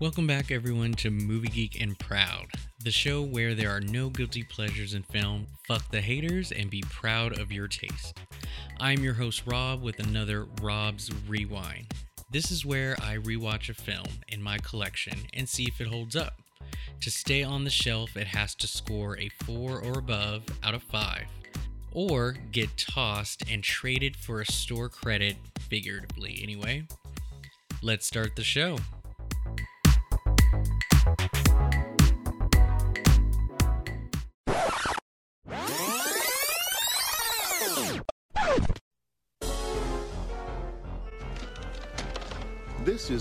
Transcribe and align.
Welcome 0.00 0.26
back, 0.26 0.50
everyone, 0.50 0.94
to 0.94 1.10
Movie 1.10 1.48
Geek 1.48 1.78
and 1.78 1.98
Proud, 1.98 2.46
the 2.82 2.90
show 2.90 3.20
where 3.20 3.54
there 3.54 3.68
are 3.68 3.82
no 3.82 4.08
guilty 4.08 4.42
pleasures 4.42 4.94
in 4.94 5.02
film. 5.02 5.46
Fuck 5.68 5.90
the 5.90 6.00
haters 6.00 6.52
and 6.52 6.70
be 6.70 6.82
proud 6.88 7.38
of 7.38 7.52
your 7.52 7.68
taste. 7.68 8.18
I'm 8.80 9.04
your 9.04 9.12
host, 9.12 9.42
Rob, 9.44 9.82
with 9.82 9.98
another 9.98 10.46
Rob's 10.62 11.10
Rewind. 11.28 11.92
This 12.30 12.50
is 12.50 12.64
where 12.64 12.96
I 13.02 13.18
rewatch 13.18 13.68
a 13.68 13.74
film 13.74 14.06
in 14.28 14.42
my 14.42 14.56
collection 14.56 15.18
and 15.34 15.46
see 15.46 15.64
if 15.64 15.82
it 15.82 15.88
holds 15.88 16.16
up. 16.16 16.40
To 17.02 17.10
stay 17.10 17.42
on 17.42 17.64
the 17.64 17.70
shelf, 17.70 18.16
it 18.16 18.28
has 18.28 18.54
to 18.54 18.66
score 18.66 19.18
a 19.18 19.28
4 19.44 19.82
or 19.82 19.98
above 19.98 20.44
out 20.62 20.72
of 20.72 20.82
5, 20.82 21.26
or 21.92 22.36
get 22.52 22.78
tossed 22.78 23.42
and 23.50 23.62
traded 23.62 24.16
for 24.16 24.40
a 24.40 24.46
store 24.46 24.88
credit, 24.88 25.36
figuratively, 25.68 26.40
anyway. 26.42 26.88
Let's 27.82 28.06
start 28.06 28.34
the 28.36 28.42
show. 28.42 28.78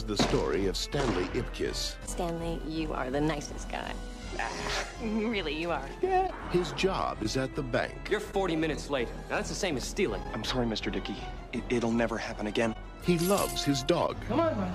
The 0.09 0.17
story 0.23 0.65
of 0.65 0.75
Stanley 0.75 1.25
Ipkiss. 1.39 1.93
Stanley, 2.07 2.59
you 2.67 2.93
are 2.93 3.11
the 3.11 3.21
nicest 3.21 3.69
guy. 3.69 3.93
Ah. 4.39 4.87
really, 5.03 5.53
you 5.53 5.69
are. 5.69 5.87
Yeah. 6.01 6.31
His 6.49 6.71
job 6.71 7.21
is 7.21 7.37
at 7.37 7.55
the 7.55 7.61
bank. 7.61 7.93
You're 8.09 8.19
40 8.19 8.55
minutes 8.55 8.89
late. 8.89 9.07
Now, 9.29 9.35
that's 9.35 9.49
the 9.49 9.55
same 9.55 9.77
as 9.77 9.83
stealing. 9.83 10.23
I'm 10.33 10.43
sorry, 10.43 10.65
Mr. 10.65 10.91
Dickey. 10.91 11.15
It, 11.53 11.61
it'll 11.69 11.91
never 11.91 12.17
happen 12.17 12.47
again. 12.47 12.73
He 13.03 13.19
loves 13.19 13.63
his 13.63 13.83
dog. 13.83 14.17
Come 14.27 14.39
on, 14.39 14.55
bro. 14.55 14.67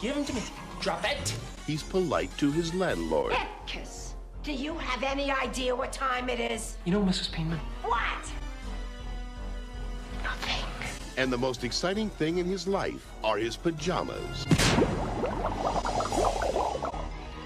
Give 0.00 0.16
him 0.16 0.24
to 0.24 0.32
me. 0.32 0.42
Drop 0.80 1.08
it. 1.08 1.32
He's 1.64 1.84
polite 1.84 2.36
to 2.38 2.50
his 2.50 2.74
landlord. 2.74 3.34
Ipkiss, 3.34 4.14
do 4.42 4.50
you 4.50 4.74
have 4.78 5.04
any 5.04 5.30
idea 5.30 5.76
what 5.76 5.92
time 5.92 6.28
it 6.28 6.40
is? 6.40 6.76
You 6.86 6.92
know, 6.92 7.02
Mrs. 7.02 7.30
Peenman, 7.30 7.60
What? 7.84 8.32
And 11.16 11.32
the 11.32 11.38
most 11.38 11.62
exciting 11.64 12.08
thing 12.10 12.38
in 12.38 12.46
his 12.46 12.66
life 12.66 13.06
are 13.22 13.36
his 13.36 13.56
pajamas. 13.56 14.46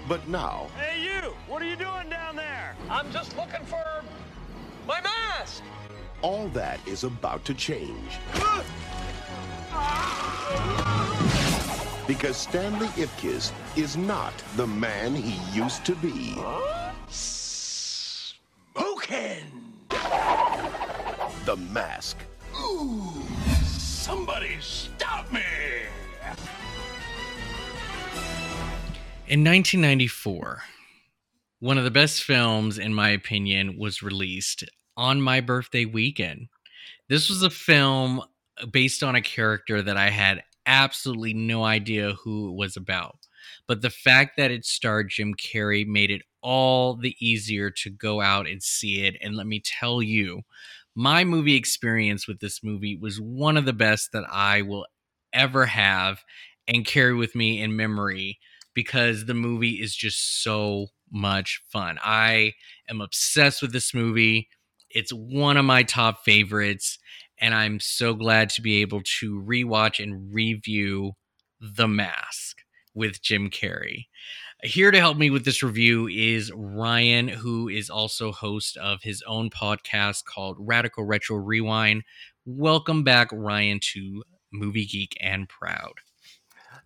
But 0.07 0.25
now, 0.27 0.67
Hey, 0.77 1.03
you! 1.03 1.33
What 1.47 1.61
are 1.61 1.65
you 1.65 1.75
doing 1.75 2.09
down 2.09 2.35
there? 2.37 2.75
I'm 2.89 3.11
just 3.11 3.35
looking 3.35 3.65
for 3.65 3.83
my 4.87 5.01
mask. 5.01 5.61
all 6.21 6.47
that 6.49 6.79
is 6.87 7.03
about 7.03 7.43
to 7.45 7.53
change. 7.53 8.17
Because 12.07 12.37
Stanley 12.37 12.87
Ipkiss 12.95 13.51
is 13.75 13.97
not 13.97 14.33
the 14.55 14.65
man 14.65 15.13
he 15.13 15.37
used 15.53 15.83
to 15.85 15.93
be. 15.95 16.37
Smoking! 17.09 18.33
The 21.45 21.57
Mask. 21.71 22.17
Somebody 24.07 24.55
stop 24.61 25.29
me! 25.33 25.41
In 29.27 29.43
1994, 29.43 30.61
one 31.59 31.77
of 31.77 31.83
the 31.83 31.91
best 31.91 32.23
films, 32.23 32.77
in 32.77 32.93
my 32.93 33.09
opinion, 33.09 33.77
was 33.77 34.01
released 34.01 34.63
on 34.95 35.21
my 35.21 35.41
birthday 35.41 35.83
weekend. 35.83 36.47
This 37.09 37.27
was 37.27 37.43
a 37.43 37.49
film 37.49 38.21
based 38.71 39.03
on 39.03 39.15
a 39.15 39.21
character 39.21 39.81
that 39.81 39.97
I 39.97 40.09
had 40.09 40.41
absolutely 40.65 41.33
no 41.33 41.65
idea 41.65 42.13
who 42.13 42.47
it 42.47 42.55
was 42.55 42.77
about. 42.77 43.17
But 43.67 43.81
the 43.81 43.89
fact 43.89 44.37
that 44.37 44.51
it 44.51 44.63
starred 44.63 45.09
Jim 45.09 45.33
Carrey 45.33 45.85
made 45.85 46.11
it 46.11 46.21
all 46.41 46.95
the 46.95 47.17
easier 47.19 47.69
to 47.69 47.89
go 47.89 48.21
out 48.21 48.47
and 48.47 48.63
see 48.63 49.05
it. 49.05 49.17
And 49.21 49.35
let 49.35 49.47
me 49.47 49.61
tell 49.61 50.01
you, 50.01 50.43
my 50.97 51.23
movie 51.23 51.53
experience 51.53 52.27
with 52.27 52.39
this 52.39 52.63
movie 52.63 52.97
was 52.99 53.21
one 53.21 53.55
of 53.55 53.65
the 53.65 53.71
best 53.71 54.11
that 54.13 54.23
I 54.31 54.63
will 54.63 54.87
ever 55.31 55.67
have 55.67 56.23
and 56.67 56.83
carry 56.83 57.13
with 57.13 57.35
me 57.35 57.61
in 57.61 57.75
memory 57.75 58.39
because 58.73 59.25
the 59.25 59.35
movie 59.35 59.79
is 59.79 59.95
just 59.95 60.41
so 60.41 60.87
much 61.11 61.61
fun. 61.71 61.99
I 62.01 62.53
am 62.89 62.99
obsessed 62.99 63.61
with 63.61 63.73
this 63.73 63.93
movie. 63.93 64.49
It's 64.89 65.11
one 65.11 65.55
of 65.55 65.65
my 65.65 65.83
top 65.83 66.25
favorites, 66.25 66.97
and 67.39 67.53
I'm 67.53 67.79
so 67.79 68.15
glad 68.15 68.49
to 68.51 68.63
be 68.63 68.81
able 68.81 69.03
to 69.19 69.39
rewatch 69.39 70.01
and 70.03 70.33
review 70.33 71.11
The 71.61 71.87
Mask 71.87 72.57
with 72.95 73.21
Jim 73.21 73.51
Carrey. 73.51 74.07
Here 74.63 74.89
to 74.89 74.99
help 74.99 75.17
me 75.17 75.29
with 75.29 75.45
this 75.45 75.61
review 75.61 76.07
is 76.07 76.51
Ryan, 76.51 77.27
who 77.27 77.69
is 77.69 77.91
also 77.91 78.31
host 78.31 78.75
of 78.77 79.03
his 79.03 79.21
own 79.27 79.51
podcast 79.51 80.25
called 80.25 80.57
Radical 80.59 81.03
Retro 81.03 81.37
Rewind. 81.37 82.01
Welcome 82.43 83.03
back, 83.03 83.29
Ryan, 83.31 83.79
to 83.93 84.23
Movie 84.51 84.87
Geek 84.87 85.15
and 85.21 85.47
Proud. 85.47 85.93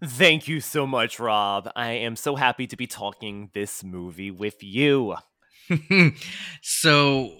Thank 0.03 0.49
you 0.49 0.59
so 0.59 0.85
much, 0.85 1.17
Rob. 1.17 1.71
I 1.73 1.91
am 1.91 2.17
so 2.17 2.35
happy 2.35 2.67
to 2.67 2.75
be 2.75 2.87
talking 2.87 3.51
this 3.53 3.85
movie 3.85 4.31
with 4.31 4.61
you. 4.61 5.15
so 6.61 7.37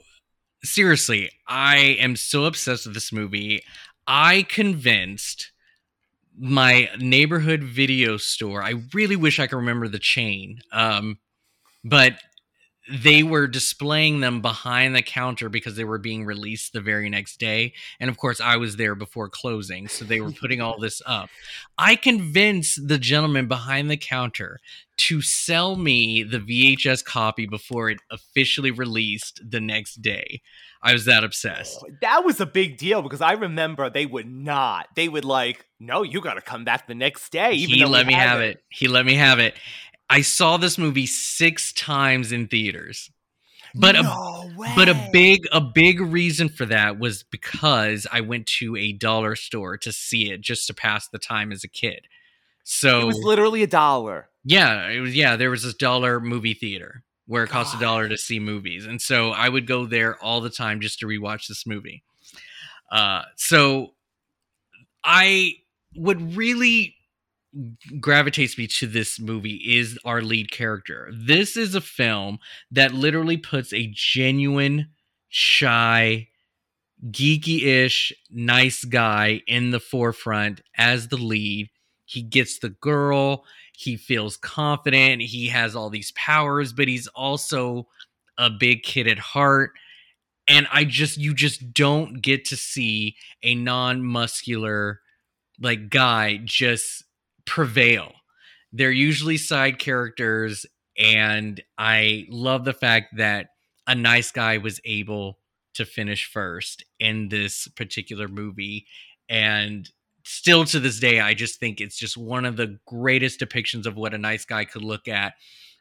seriously, 0.64 1.30
I 1.46 1.98
am 2.00 2.16
so 2.16 2.46
obsessed 2.46 2.86
with 2.86 2.94
this 2.94 3.12
movie. 3.12 3.64
I 4.08 4.44
convinced 4.44 5.51
my 6.38 6.90
neighborhood 6.98 7.64
video 7.64 8.18
store. 8.18 8.64
I 8.64 8.76
really 8.94 9.16
wish 9.16 9.40
I 9.40 9.48
could 9.48 9.58
remember 9.58 9.88
the 9.88 10.00
chain. 10.00 10.60
Um, 10.72 11.20
but 11.84 12.14
they 12.92 13.24
were 13.24 13.48
displaying 13.48 14.20
them 14.20 14.42
behind 14.42 14.96
the 14.96 15.02
counter 15.02 15.50
because 15.50 15.76
they 15.76 15.84
were 15.84 15.98
being 15.98 16.26
released 16.26 16.74
the 16.74 16.82
very 16.82 17.10
next 17.10 17.38
day. 17.38 17.74
And 18.00 18.10
of 18.10 18.18
course, 18.18 18.42
I 18.42 18.58
was 18.58 18.76
there 18.76 18.96
before 18.96 19.30
closing. 19.30 19.88
So 19.88 20.06
they 20.06 20.20
were 20.20 20.32
putting 20.32 20.62
all 20.62 20.80
this 20.80 21.02
up. 21.06 21.30
I 21.78 21.96
convinced 21.96 22.88
the 22.88 22.98
gentleman 22.98 23.48
behind 23.48 23.90
the 23.90 23.98
counter 23.98 24.60
to 24.98 25.22
sell 25.22 25.76
me 25.76 26.24
the 26.24 26.40
VHS 26.40 27.04
copy 27.04 27.46
before 27.46 27.90
it 27.90 28.00
officially 28.12 28.72
released 28.72 29.42
the 29.44 29.60
next 29.60 30.02
day. 30.02 30.42
I 30.84 30.94
was 30.94 31.06
that 31.06 31.24
obsessed. 31.24 31.80
Oh, 31.84 31.90
that 32.02 32.26
was 32.26 32.40
a 32.40 32.46
big 32.46 32.78
deal 32.78 33.02
because 33.02 33.22
I 33.22 33.34
remember 33.34 33.90
they 33.90 34.06
would 34.06 34.30
not. 34.30 34.88
They 34.96 35.08
would 35.08 35.26
like, 35.26 35.66
no, 35.80 36.02
you 36.02 36.22
got 36.22 36.36
to 36.36 36.42
come 36.42 36.66
back 36.66 36.88
the 36.88 36.96
next 36.96 37.32
day. 37.32 37.54
Even 37.54 37.76
he 37.76 37.86
let 37.86 38.08
me 38.08 38.14
have 38.14 38.42
it. 38.42 38.64
He 38.70 38.88
let 38.88 39.06
me 39.06 39.16
have 39.16 39.40
it. 39.40 39.56
I 40.12 40.22
saw 40.22 40.58
this 40.58 40.78
movie 40.78 41.08
six 41.08 41.72
times 41.74 42.32
in 42.32 42.48
theaters. 42.48 43.10
But 43.74 43.96
a 43.96 44.54
way. 44.58 44.74
but 44.76 44.90
a 44.90 45.10
big 45.14 45.48
a 45.54 45.62
big 45.62 46.02
reason 46.02 46.50
for 46.50 46.66
that 46.66 47.00
was 47.00 47.24
because 47.24 48.06
I 48.12 48.20
went 48.20 48.46
to 48.60 48.76
a 48.76 48.92
dollar 48.92 49.38
store 49.38 49.78
to 49.78 49.94
see 49.94 50.30
it 50.30 50.42
just 50.42 50.68
to 50.68 50.74
pass 50.74 51.08
the 51.08 51.18
time 51.18 51.54
as 51.54 51.64
a 51.64 51.70
kid. 51.70 52.02
So 52.64 53.00
It 53.00 53.06
was 53.06 53.20
literally 53.24 53.64
a 53.64 53.68
dollar. 53.68 54.28
yeah, 54.44 54.90
it 54.90 55.00
was 55.00 55.16
yeah, 55.16 55.38
there 55.38 55.50
was 55.50 55.64
this 55.64 55.74
dollar 55.74 56.20
movie 56.20 56.54
theater 56.54 57.04
where 57.28 57.46
it 57.46 57.50
cost 57.50 57.74
a 57.74 57.80
dollar 57.80 58.10
to 58.10 58.18
see 58.18 58.40
movies. 58.40 58.86
And 58.86 59.02
so 59.02 59.32
I 59.32 59.48
would 59.48 59.66
go 59.66 59.86
there 59.86 60.22
all 60.22 60.42
the 60.42 60.50
time 60.50 60.82
just 60.82 61.00
to 61.00 61.06
rewatch 61.06 61.48
this 61.48 61.66
movie. 61.66 62.04
Uh 62.92 63.22
so 63.38 63.94
I 65.02 65.54
would 65.96 66.36
really 66.36 66.96
gravitates 68.00 68.58
me 68.58 68.68
to 68.68 68.88
this 68.88 69.20
movie 69.20 69.62
is 69.78 70.00
our 70.06 70.22
lead 70.22 70.52
character. 70.52 71.12
This 71.14 71.58
is 71.58 71.76
a 71.76 71.82
film 71.82 72.40
that 72.72 72.94
literally 72.94 73.38
puts 73.38 73.74
a 73.74 73.92
genuine, 73.94 74.90
shy, 75.30 76.30
geeky 77.10 77.64
ish, 77.64 78.14
nice 78.30 78.84
guy 78.84 79.42
in 79.48 79.72
the 79.72 79.80
forefront 79.80 80.62
as 80.78 81.08
the 81.08 81.18
lead. 81.18 81.70
He 82.06 82.22
gets 82.22 82.60
the 82.60 82.70
girl, 82.70 83.46
he 83.74 83.98
feels 83.98 84.38
confident, 84.38 85.22
he 85.22 85.48
has 85.48 85.76
all 85.76 85.90
these 85.90 86.12
powers, 86.12 86.74
but 86.74 86.88
he's 86.88 87.08
also 87.08 87.88
a 88.38 88.50
big 88.50 88.84
kid 88.84 89.08
at 89.08 89.20
heart. 89.20 89.72
And 90.48 90.68
I 90.72 90.84
just, 90.86 91.18
you 91.18 91.34
just 91.34 91.74
don't 91.74 92.22
get 92.22 92.46
to 92.46 92.58
see 92.58 93.16
a 93.44 93.56
non 93.56 94.04
muscular, 94.04 95.00
like, 95.60 95.90
guy 95.90 96.40
just 96.44 97.06
prevail. 97.46 98.14
They're 98.74 98.92
usually 98.92 99.38
side 99.38 99.80
characters, 99.80 100.66
and 100.98 101.62
I 101.78 102.26
love 102.30 102.66
the 102.66 102.74
fact 102.74 103.18
that 103.18 103.48
a 103.88 103.96
nice 103.96 104.32
guy 104.32 104.58
was 104.58 104.80
able 104.86 105.40
to 105.74 105.86
finish 105.86 106.30
first 106.32 106.84
in 107.00 107.30
this 107.30 107.68
particular 107.70 108.28
movie. 108.28 108.86
And 109.30 109.90
still 110.24 110.66
to 110.66 110.80
this 110.80 111.00
day, 111.00 111.20
I 111.20 111.34
just 111.34 111.60
think 111.60 111.82
it's 111.82 111.98
just 111.98 112.18
one 112.18 112.46
of 112.46 112.58
the 112.58 112.78
greatest 112.86 113.40
depictions 113.40 113.86
of 113.86 113.96
what 113.96 114.14
a 114.14 114.18
nice 114.18 114.46
guy 114.46 114.66
could 114.66 114.84
look 114.84 115.08
at 115.08 115.34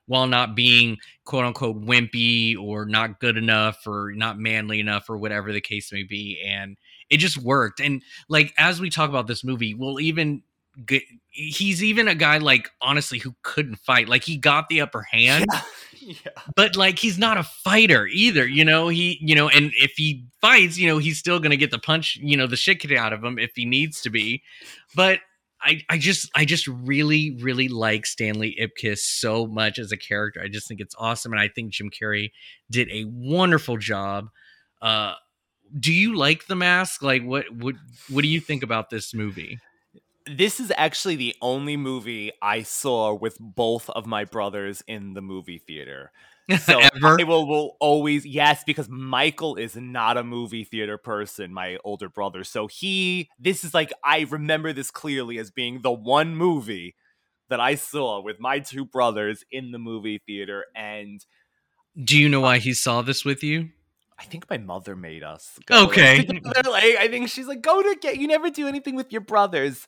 while 0.06 0.26
not 0.26 0.56
being 0.56 0.96
quote 1.24 1.44
unquote 1.44 1.80
wimpy 1.84 2.58
or 2.58 2.84
not 2.84 3.20
good 3.20 3.36
enough 3.36 3.86
or 3.86 4.12
not 4.14 4.38
manly 4.38 4.80
enough 4.80 5.08
or 5.08 5.16
whatever 5.18 5.52
the 5.52 5.60
case 5.60 5.92
may 5.92 6.02
be. 6.02 6.42
And 6.44 6.76
it 7.10 7.18
just 7.18 7.36
worked. 7.36 7.80
And 7.80 8.02
like 8.28 8.52
as 8.58 8.80
we 8.80 8.90
talk 8.90 9.08
about 9.08 9.26
this 9.26 9.44
movie, 9.44 9.74
we'll 9.74 10.00
even 10.00 10.42
good. 10.84 11.02
He's 11.28 11.82
even 11.82 12.08
a 12.08 12.14
guy 12.14 12.38
like 12.38 12.70
honestly 12.80 13.18
who 13.18 13.34
couldn't 13.42 13.76
fight. 13.76 14.08
Like 14.08 14.24
he 14.24 14.36
got 14.36 14.68
the 14.68 14.80
upper 14.80 15.02
hand, 15.02 15.46
yeah. 16.00 16.14
but 16.56 16.76
like 16.76 16.98
he's 16.98 17.18
not 17.18 17.38
a 17.38 17.42
fighter 17.42 18.06
either. 18.06 18.46
You 18.46 18.64
know 18.64 18.88
he 18.88 19.18
you 19.20 19.34
know, 19.34 19.48
and 19.48 19.72
if 19.76 19.92
he 19.96 20.24
fights, 20.40 20.78
you 20.78 20.88
know 20.88 20.98
he's 20.98 21.18
still 21.18 21.40
gonna 21.40 21.56
get 21.56 21.70
the 21.70 21.78
punch, 21.78 22.16
you 22.16 22.36
know, 22.36 22.46
the 22.46 22.56
shit 22.56 22.80
kicked 22.80 22.94
out 22.94 23.12
of 23.12 23.22
him 23.22 23.38
if 23.38 23.52
he 23.54 23.64
needs 23.64 24.00
to 24.02 24.10
be. 24.10 24.42
But 24.94 25.20
I, 25.62 25.82
I 25.88 25.98
just 25.98 26.30
I 26.34 26.44
just 26.44 26.66
really 26.66 27.36
really 27.40 27.68
like 27.68 28.06
Stanley 28.06 28.56
Ipkiss 28.60 28.98
so 28.98 29.46
much 29.46 29.78
as 29.78 29.92
a 29.92 29.96
character. 29.96 30.40
I 30.42 30.48
just 30.48 30.66
think 30.66 30.80
it's 30.80 30.94
awesome, 30.98 31.32
and 31.32 31.40
I 31.40 31.48
think 31.48 31.72
Jim 31.72 31.90
Carrey 31.90 32.32
did 32.70 32.88
a 32.90 33.04
wonderful 33.04 33.76
job. 33.76 34.30
Uh, 34.80 35.14
do 35.78 35.92
you 35.92 36.16
like 36.16 36.46
The 36.46 36.56
Mask? 36.56 37.02
Like, 37.02 37.22
what 37.22 37.50
what 37.54 37.74
what 38.08 38.22
do 38.22 38.28
you 38.28 38.40
think 38.40 38.62
about 38.62 38.90
this 38.90 39.12
movie? 39.12 39.58
This 40.36 40.60
is 40.60 40.72
actually 40.76 41.16
the 41.16 41.34
only 41.42 41.76
movie 41.76 42.30
I 42.40 42.62
saw 42.62 43.12
with 43.12 43.36
both 43.40 43.90
of 43.90 44.06
my 44.06 44.24
brothers 44.24 44.80
in 44.86 45.14
the 45.14 45.22
movie 45.22 45.58
theater. 45.58 46.12
So 46.64 46.80
Ever? 46.80 47.20
I 47.20 47.22
will, 47.22 47.46
will 47.46 47.76
always 47.78 48.26
yes, 48.26 48.64
because 48.64 48.88
Michael 48.88 49.54
is 49.54 49.76
not 49.76 50.16
a 50.16 50.24
movie 50.24 50.64
theater 50.64 50.98
person, 50.98 51.54
my 51.54 51.78
older 51.84 52.08
brother. 52.08 52.42
So 52.42 52.66
he 52.66 53.28
this 53.38 53.62
is 53.62 53.72
like 53.72 53.92
I 54.02 54.26
remember 54.28 54.72
this 54.72 54.90
clearly 54.90 55.38
as 55.38 55.52
being 55.52 55.82
the 55.82 55.92
one 55.92 56.34
movie 56.34 56.96
that 57.50 57.60
I 57.60 57.76
saw 57.76 58.20
with 58.20 58.40
my 58.40 58.58
two 58.58 58.84
brothers 58.84 59.44
in 59.52 59.70
the 59.70 59.78
movie 59.78 60.22
theater 60.26 60.64
and 60.74 61.24
Do 62.02 62.18
you 62.18 62.28
know 62.28 62.40
why 62.40 62.58
he 62.58 62.74
saw 62.74 63.02
this 63.02 63.24
with 63.24 63.44
you? 63.44 63.68
I 64.18 64.24
think 64.24 64.50
my 64.50 64.58
mother 64.58 64.96
made 64.96 65.22
us. 65.22 65.58
Go. 65.66 65.86
Okay. 65.86 66.26
like, 66.44 66.96
I 66.96 67.08
think 67.08 67.28
she's 67.30 67.46
like, 67.46 67.62
go 67.62 67.80
to 67.80 67.96
get. 68.00 68.18
You 68.18 68.26
never 68.26 68.50
do 68.50 68.66
anything 68.68 68.94
with 68.94 69.12
your 69.12 69.22
brothers. 69.22 69.86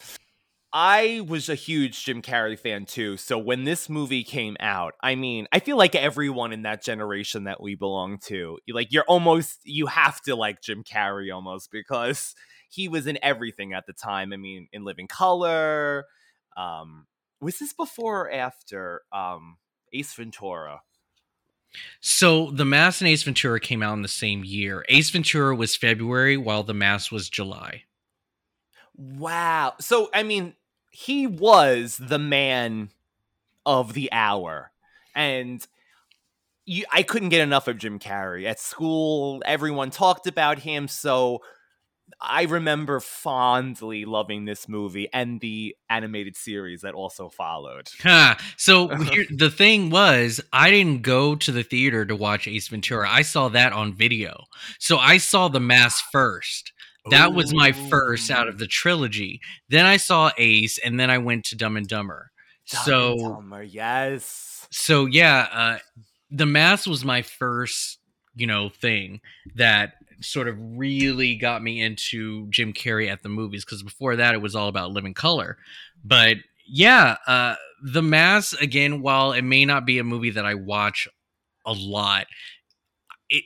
I 0.73 1.23
was 1.27 1.49
a 1.49 1.55
huge 1.55 2.05
Jim 2.05 2.23
Carrey 2.23 2.59
fan 2.59 2.87
too. 2.87 3.19
So 3.19 3.37
when 3.37 3.65
this 3.65 3.91
movie 3.91 4.25
came 4.25 4.57
out, 4.59 4.95
I 5.03 5.15
mean, 5.17 5.47
I 5.53 5.59
feel 5.59 5.77
like 5.77 5.95
everyone 5.95 6.53
in 6.53 6.63
that 6.63 6.83
generation 6.83 7.45
that 7.45 7.61
we 7.61 7.75
belong 7.75 8.19
to, 8.25 8.59
like 8.69 8.91
you're 8.91 9.05
almost 9.05 9.61
you 9.65 9.87
have 9.87 10.21
to 10.23 10.35
like 10.35 10.63
Jim 10.63 10.83
Carrey 10.83 11.35
almost 11.35 11.71
because 11.71 12.35
he 12.71 12.89
was 12.89 13.07
in 13.07 13.19
everything 13.23 13.75
at 13.75 13.87
the 13.87 13.93
time. 13.93 14.33
I 14.33 14.37
mean, 14.37 14.69
in 14.73 14.85
Living 14.85 15.09
Color. 15.09 16.07
Um, 16.57 17.07
was 17.41 17.59
this 17.59 17.75
before 17.75 18.23
or 18.23 18.33
after 18.33 19.03
um, 19.13 19.59
Ace 19.93 20.15
Ventura? 20.15 20.81
So 22.01 22.51
the 22.51 22.65
Mask 22.65 23.01
and 23.01 23.09
Ace 23.09 23.23
Ventura 23.23 23.61
came 23.61 23.83
out 23.83 23.95
in 23.95 24.03
the 24.03 24.09
same 24.09 24.45
year. 24.45 24.85
Ace 24.89 25.11
Ventura 25.11 25.55
was 25.55 25.77
February, 25.77 26.37
while 26.37 26.63
the 26.63 26.75
Mask 26.75 27.11
was 27.11 27.29
July. 27.29 27.85
Wow. 28.97 29.75
So 29.81 30.11
I 30.15 30.23
mean, 30.23 30.55
he 30.93 31.27
was 31.27 31.97
the 31.97 32.19
man 32.19 32.91
of 33.67 33.94
the 33.94 34.12
hour. 34.12 34.71
And 35.15 35.67
you, 36.65 36.85
I 36.93 37.03
couldn't 37.03 37.31
get 37.31 37.41
enough 37.41 37.67
of 37.67 37.79
Jim 37.79 37.99
Carrey. 37.99 38.47
At 38.47 38.61
school, 38.61 39.43
everyone 39.44 39.91
talked 39.91 40.27
about 40.27 40.61
him, 40.61 40.87
so 40.87 41.41
I 42.21 42.43
remember 42.43 43.00
fondly 43.00 44.05
loving 44.05 44.44
this 44.44 44.69
movie 44.69 45.09
and 45.12 45.41
the 45.41 45.75
animated 45.89 46.37
series 46.37 46.83
that 46.83 46.94
also 46.94 47.29
followed. 47.31 47.89
Huh. 48.03 48.37
So 48.56 48.89
here, 49.11 49.25
the 49.35 49.50
thing 49.50 49.91
was, 49.91 50.41
I 50.53 50.71
didn't 50.71 51.03
go 51.03 51.35
to 51.37 51.53
the 51.53 51.62
theater 51.62 52.05
to 52.05 52.15
watch 52.15 52.47
Ace 52.47 52.69
Ventura. 52.69 53.09
I 53.11 53.23
saw 53.23 53.49
that 53.49 53.73
on 53.73 53.94
video. 53.94 54.44
So 54.79 54.99
I 54.99 55.17
saw 55.17 55.49
The 55.49 55.61
Mask 55.61 56.05
first. 56.12 56.73
That 57.11 57.35
was 57.35 57.53
my 57.53 57.73
first 57.73 58.31
out 58.31 58.49
of 58.49 58.59
the 58.59 58.67
trilogy. 58.67 59.41
Then 59.69 59.87
I 59.87 59.97
saw 59.97 60.31
Ace, 60.39 60.79
and 60.79 61.01
then 61.01 61.11
I 61.11 61.19
went 61.19 61.45
to 61.47 61.57
Dumb 61.57 61.77
and 61.77 61.89
Dumber. 61.89 62.31
Dumb 62.71 62.79
and 62.79 62.85
so 62.85 63.17
Dumber, 63.19 63.63
yes. 63.63 64.67
so 64.71 65.07
yeah, 65.07 65.49
uh, 65.53 65.79
the 66.31 66.47
Mask 66.47 66.87
was 66.89 67.05
my 67.05 67.23
first, 67.23 67.99
you 68.35 68.47
know, 68.47 68.69
thing 68.69 69.21
that 69.57 69.95
sort 70.21 70.49
of 70.49 70.57
really 70.59 71.35
got 71.35 71.63
me 71.63 71.81
into 71.81 72.49
Jim 72.51 72.73
Carrey 72.73 73.11
at 73.11 73.23
the 73.23 73.29
movies 73.29 73.65
because 73.65 73.83
before 73.83 74.17
that 74.17 74.35
it 74.35 74.43
was 74.43 74.55
all 74.55 74.69
about 74.69 74.93
Living 74.93 75.15
Color. 75.15 75.59
But 76.05 76.39
yeah, 76.67 77.17
uh, 77.27 77.57
the 77.83 78.03
Mask 78.03 78.61
again, 78.61 79.03
while 79.03 79.33
it 79.33 79.43
may 79.43 79.65
not 79.65 79.85
be 79.85 79.99
a 79.99 80.05
movie 80.05 80.31
that 80.31 80.47
I 80.47 80.55
watch 80.55 81.09
a 81.67 81.73
lot, 81.73 82.27
it 83.29 83.45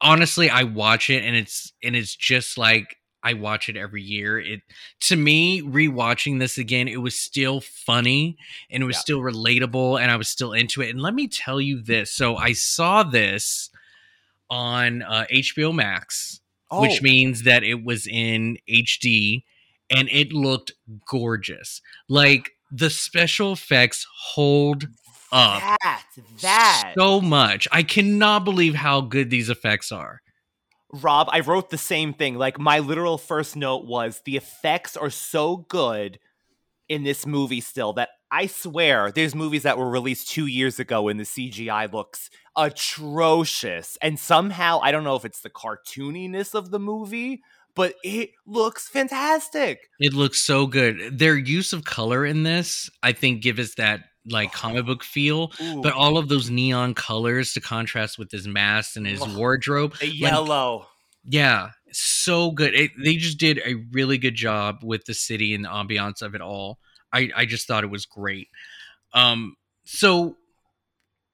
honestly 0.00 0.50
I 0.50 0.64
watch 0.64 1.10
it 1.10 1.24
and 1.24 1.34
it's 1.34 1.72
and 1.82 1.96
it's 1.96 2.14
just 2.14 2.58
like 2.58 2.97
I 3.22 3.34
watch 3.34 3.68
it 3.68 3.76
every 3.76 4.02
year. 4.02 4.38
It 4.38 4.60
to 5.00 5.16
me, 5.16 5.60
rewatching 5.62 6.38
this 6.38 6.56
again, 6.58 6.88
it 6.88 6.98
was 7.02 7.18
still 7.18 7.60
funny 7.60 8.36
and 8.70 8.82
it 8.82 8.86
was 8.86 8.96
Yeah. 8.96 9.00
still 9.00 9.20
relatable 9.20 10.00
and 10.00 10.10
I 10.10 10.16
was 10.16 10.28
still 10.28 10.52
into 10.52 10.82
it. 10.82 10.90
And 10.90 11.00
let 11.00 11.14
me 11.14 11.26
tell 11.28 11.60
you 11.60 11.82
this. 11.82 12.12
So 12.12 12.36
I 12.36 12.52
saw 12.52 13.02
this 13.02 13.70
on 14.50 15.02
uh, 15.02 15.26
HBO 15.30 15.74
Max, 15.74 16.40
Oh, 16.70 16.82
which 16.82 17.02
means 17.02 17.42
that 17.44 17.62
it 17.64 17.82
was 17.84 18.06
in 18.06 18.58
HD 18.68 19.42
and 19.90 20.08
it 20.10 20.32
looked 20.32 20.72
gorgeous. 21.06 21.80
Like 22.08 22.52
the 22.70 22.90
special 22.90 23.52
effects 23.52 24.06
hold 24.34 24.84
up 25.32 25.60
that, 25.82 26.02
that. 26.40 26.92
so 26.96 27.20
much. 27.20 27.66
I 27.72 27.82
cannot 27.82 28.44
believe 28.44 28.74
how 28.74 29.00
good 29.00 29.30
these 29.30 29.50
effects 29.50 29.90
are. 29.92 30.20
Rob, 30.92 31.28
I 31.30 31.40
wrote 31.40 31.70
the 31.70 31.78
same 31.78 32.14
thing. 32.14 32.36
Like 32.36 32.58
my 32.58 32.78
literal 32.78 33.18
first 33.18 33.56
note 33.56 33.84
was 33.84 34.22
the 34.24 34.36
effects 34.36 34.96
are 34.96 35.10
so 35.10 35.58
good 35.68 36.18
in 36.88 37.02
this 37.02 37.26
movie 37.26 37.60
still 37.60 37.92
that 37.94 38.08
I 38.30 38.46
swear 38.46 39.10
there's 39.10 39.34
movies 39.34 39.62
that 39.64 39.78
were 39.78 39.90
released 39.90 40.30
2 40.30 40.46
years 40.46 40.78
ago 40.78 41.08
and 41.08 41.20
the 41.20 41.24
CGI 41.24 41.92
looks 41.92 42.30
atrocious. 42.56 43.98
And 44.00 44.18
somehow 44.18 44.80
I 44.82 44.90
don't 44.90 45.04
know 45.04 45.16
if 45.16 45.24
it's 45.24 45.40
the 45.40 45.50
cartooniness 45.50 46.54
of 46.54 46.70
the 46.70 46.78
movie, 46.78 47.42
but 47.74 47.94
it 48.02 48.30
looks 48.46 48.88
fantastic. 48.88 49.90
It 50.00 50.14
looks 50.14 50.42
so 50.44 50.66
good. 50.66 51.18
Their 51.18 51.36
use 51.36 51.72
of 51.72 51.84
color 51.84 52.24
in 52.24 52.42
this, 52.42 52.90
I 53.02 53.12
think, 53.12 53.42
give 53.42 53.58
us 53.58 53.74
that 53.76 54.00
like 54.30 54.52
comic 54.52 54.86
book 54.86 55.02
feel. 55.04 55.52
Ooh, 55.60 55.82
But 55.82 55.94
all 55.94 56.18
of 56.18 56.28
those 56.28 56.50
neon 56.50 56.94
colors 56.94 57.52
to 57.54 57.60
contrast 57.60 58.18
with 58.18 58.30
his 58.30 58.46
mask 58.46 58.96
and 58.96 59.06
his 59.06 59.26
wardrobe, 59.26 59.94
the 60.00 60.06
like, 60.06 60.18
yellow. 60.18 60.86
yeah, 61.24 61.70
so 61.92 62.50
good. 62.50 62.74
It, 62.74 62.90
they 63.02 63.16
just 63.16 63.38
did 63.38 63.60
a 63.64 63.74
really 63.92 64.18
good 64.18 64.34
job 64.34 64.80
with 64.82 65.04
the 65.06 65.14
city 65.14 65.54
and 65.54 65.64
the 65.64 65.68
ambiance 65.68 66.22
of 66.22 66.34
it 66.34 66.40
all. 66.40 66.78
I 67.12 67.30
I 67.34 67.44
just 67.46 67.66
thought 67.66 67.84
it 67.84 67.90
was 67.90 68.06
great. 68.06 68.48
Um, 69.14 69.56
so 69.84 70.36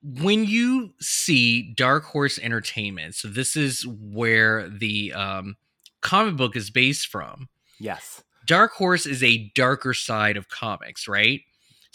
when 0.03 0.45
you 0.45 0.93
see 1.01 1.73
Dark 1.75 2.05
Horse 2.05 2.39
Entertainment, 2.39 3.15
so 3.15 3.27
this 3.29 3.57
is 3.57 3.87
where 3.87 4.69
the 4.69 5.13
um, 5.15 5.57
comic 6.03 6.37
book 6.37 6.57
is 6.57 6.71
based 6.71 7.09
from. 7.09 7.49
yes. 7.81 8.23
Dark 8.47 8.73
Horse 8.73 9.07
is 9.07 9.23
a 9.25 9.51
darker 9.55 9.95
side 9.95 10.37
of 10.37 10.51
comics, 10.51 11.09
right? 11.09 11.41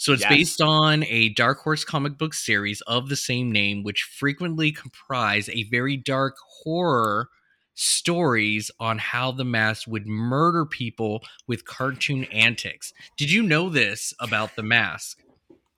So 0.00 0.14
it's 0.14 0.24
Yes. 0.24 0.24
based 0.24 0.62
on 0.62 1.04
a 1.04 1.28
Dark 1.34 1.58
Horse 1.58 1.84
comic 1.84 2.16
book 2.16 2.32
series 2.32 2.80
of 2.82 3.10
the 3.10 3.16
same 3.16 3.52
name, 3.52 3.82
which 3.82 4.02
frequently 4.02 4.72
comprise 4.72 5.50
a 5.50 5.64
very 5.64 5.98
dark 5.98 6.36
horror 6.64 7.28
stories 7.74 8.70
on 8.80 8.96
how 8.96 9.30
the 9.30 9.44
mask 9.44 9.86
would 9.88 10.06
murder 10.06 10.64
people 10.64 11.22
with 11.46 11.66
cartoon 11.66 12.24
antics. 12.32 12.94
Did 13.18 13.30
you 13.30 13.42
know 13.42 13.68
this 13.68 14.14
about 14.18 14.56
the 14.56 14.62
mask? 14.62 15.22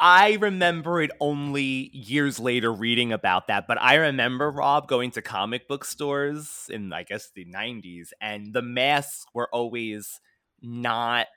I 0.00 0.32
remember 0.40 1.00
it 1.00 1.12
only 1.20 1.90
years 1.92 2.40
later 2.40 2.72
reading 2.72 3.12
about 3.12 3.46
that, 3.46 3.66
but 3.68 3.80
I 3.80 3.94
remember 3.96 4.50
Rob 4.50 4.88
going 4.88 5.12
to 5.12 5.22
comic 5.22 5.68
book 5.68 5.84
stores 5.84 6.66
in 6.70 6.92
I 6.92 7.04
guess 7.04 7.30
the 7.34 7.44
90s 7.44 8.12
and 8.20 8.52
the 8.52 8.62
masks 8.62 9.24
were 9.32 9.48
always 9.54 10.20
not 10.60 11.28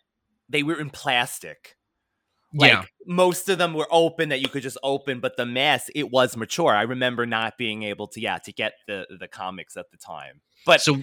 they 0.49 0.63
were 0.63 0.79
in 0.79 0.89
plastic. 0.91 1.75
Like 2.55 2.71
yeah. 2.71 2.83
most 3.05 3.49
of 3.49 3.57
them 3.57 3.73
were 3.73 3.87
open 3.91 4.29
that 4.29 4.39
you 4.39 4.47
could 4.47 4.63
just 4.63 4.77
open, 4.81 5.19
but 5.19 5.35
the 5.35 5.45
mask 5.45 5.89
it 5.93 6.09
was 6.09 6.37
mature. 6.37 6.73
I 6.73 6.83
remember 6.83 7.25
not 7.25 7.57
being 7.57 7.83
able 7.83 8.07
to 8.07 8.21
yeah, 8.21 8.37
to 8.39 8.53
get 8.53 8.73
the 8.87 9.05
the 9.19 9.27
comics 9.27 9.75
at 9.77 9.91
the 9.91 9.97
time. 9.97 10.41
But 10.65 10.81
so, 10.81 10.97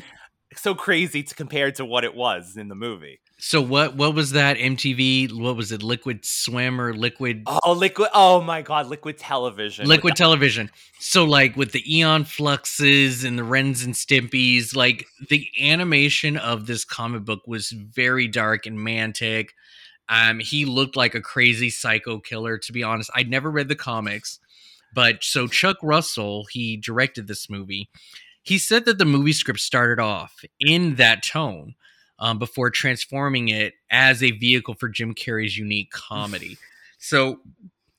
So 0.55 0.75
crazy 0.75 1.23
to 1.23 1.35
compare 1.35 1.71
to 1.73 1.85
what 1.85 2.05
it 2.05 2.15
was 2.15 2.57
in 2.59 2.69
the 2.69 2.75
movie. 2.75 3.21
so 3.39 3.63
what 3.63 3.97
what 3.97 4.15
was 4.15 4.33
that 4.33 4.57
MTV? 4.59 5.33
What 5.33 5.57
was 5.57 5.73
it? 5.73 5.83
Liquid 5.83 6.25
Swim 6.27 6.81
or 6.81 6.93
Liquid 6.95 7.45
Oh, 7.47 7.73
liquid 7.73 8.09
Oh 8.13 8.41
my 8.43 8.61
god, 8.63 8.87
liquid 8.87 9.17
television. 9.19 9.87
liquid 9.87 10.15
television. 10.17 10.71
So 11.01 11.25
like 11.25 11.57
with 11.57 11.73
the 11.73 11.83
Aeon 11.97 12.25
Fluxes 12.25 13.25
and 13.25 13.39
the 13.39 13.45
Rens 13.45 13.83
and 13.83 13.95
Stimpies, 13.95 14.77
like 14.77 15.07
the 15.31 15.49
animation 15.61 16.37
of 16.37 16.67
this 16.67 16.85
comic 16.85 17.25
book 17.25 17.41
was 17.47 17.71
very 17.71 18.29
dark 18.29 18.67
and 18.67 18.79
mantic. 18.79 19.51
Um, 20.09 20.41
he 20.41 20.65
looked 20.65 20.97
like 20.97 21.15
a 21.15 21.21
crazy 21.21 21.71
psycho 21.71 22.19
killer. 22.19 22.59
To 22.59 22.73
be 22.73 22.83
honest, 22.83 23.11
I'd 23.15 23.31
never 23.31 23.51
read 23.51 23.69
the 23.69 23.77
comics, 23.77 24.41
but 24.95 25.23
so 25.25 25.47
Chuck 25.47 25.77
Russell, 25.83 26.47
he 26.51 26.77
directed 26.77 27.27
this 27.29 27.49
movie. 27.49 27.89
He 28.43 28.59
said 28.59 28.85
that 28.87 28.99
the 28.99 29.05
movie 29.05 29.33
script 29.33 29.61
started 29.61 30.01
off 30.01 30.45
in 30.61 30.97
that 30.97 31.23
tone. 31.23 31.75
um, 32.19 32.39
before 32.39 32.71
transforming 32.71 33.49
it 33.49 33.75
as 33.91 34.23
a 34.23 34.31
vehicle 34.31 34.75
for 34.75 34.89
Jim 34.89 35.15
Carrey's 35.15 35.59
unique 35.59 35.91
comedy. 35.91 36.57
so 36.99 37.41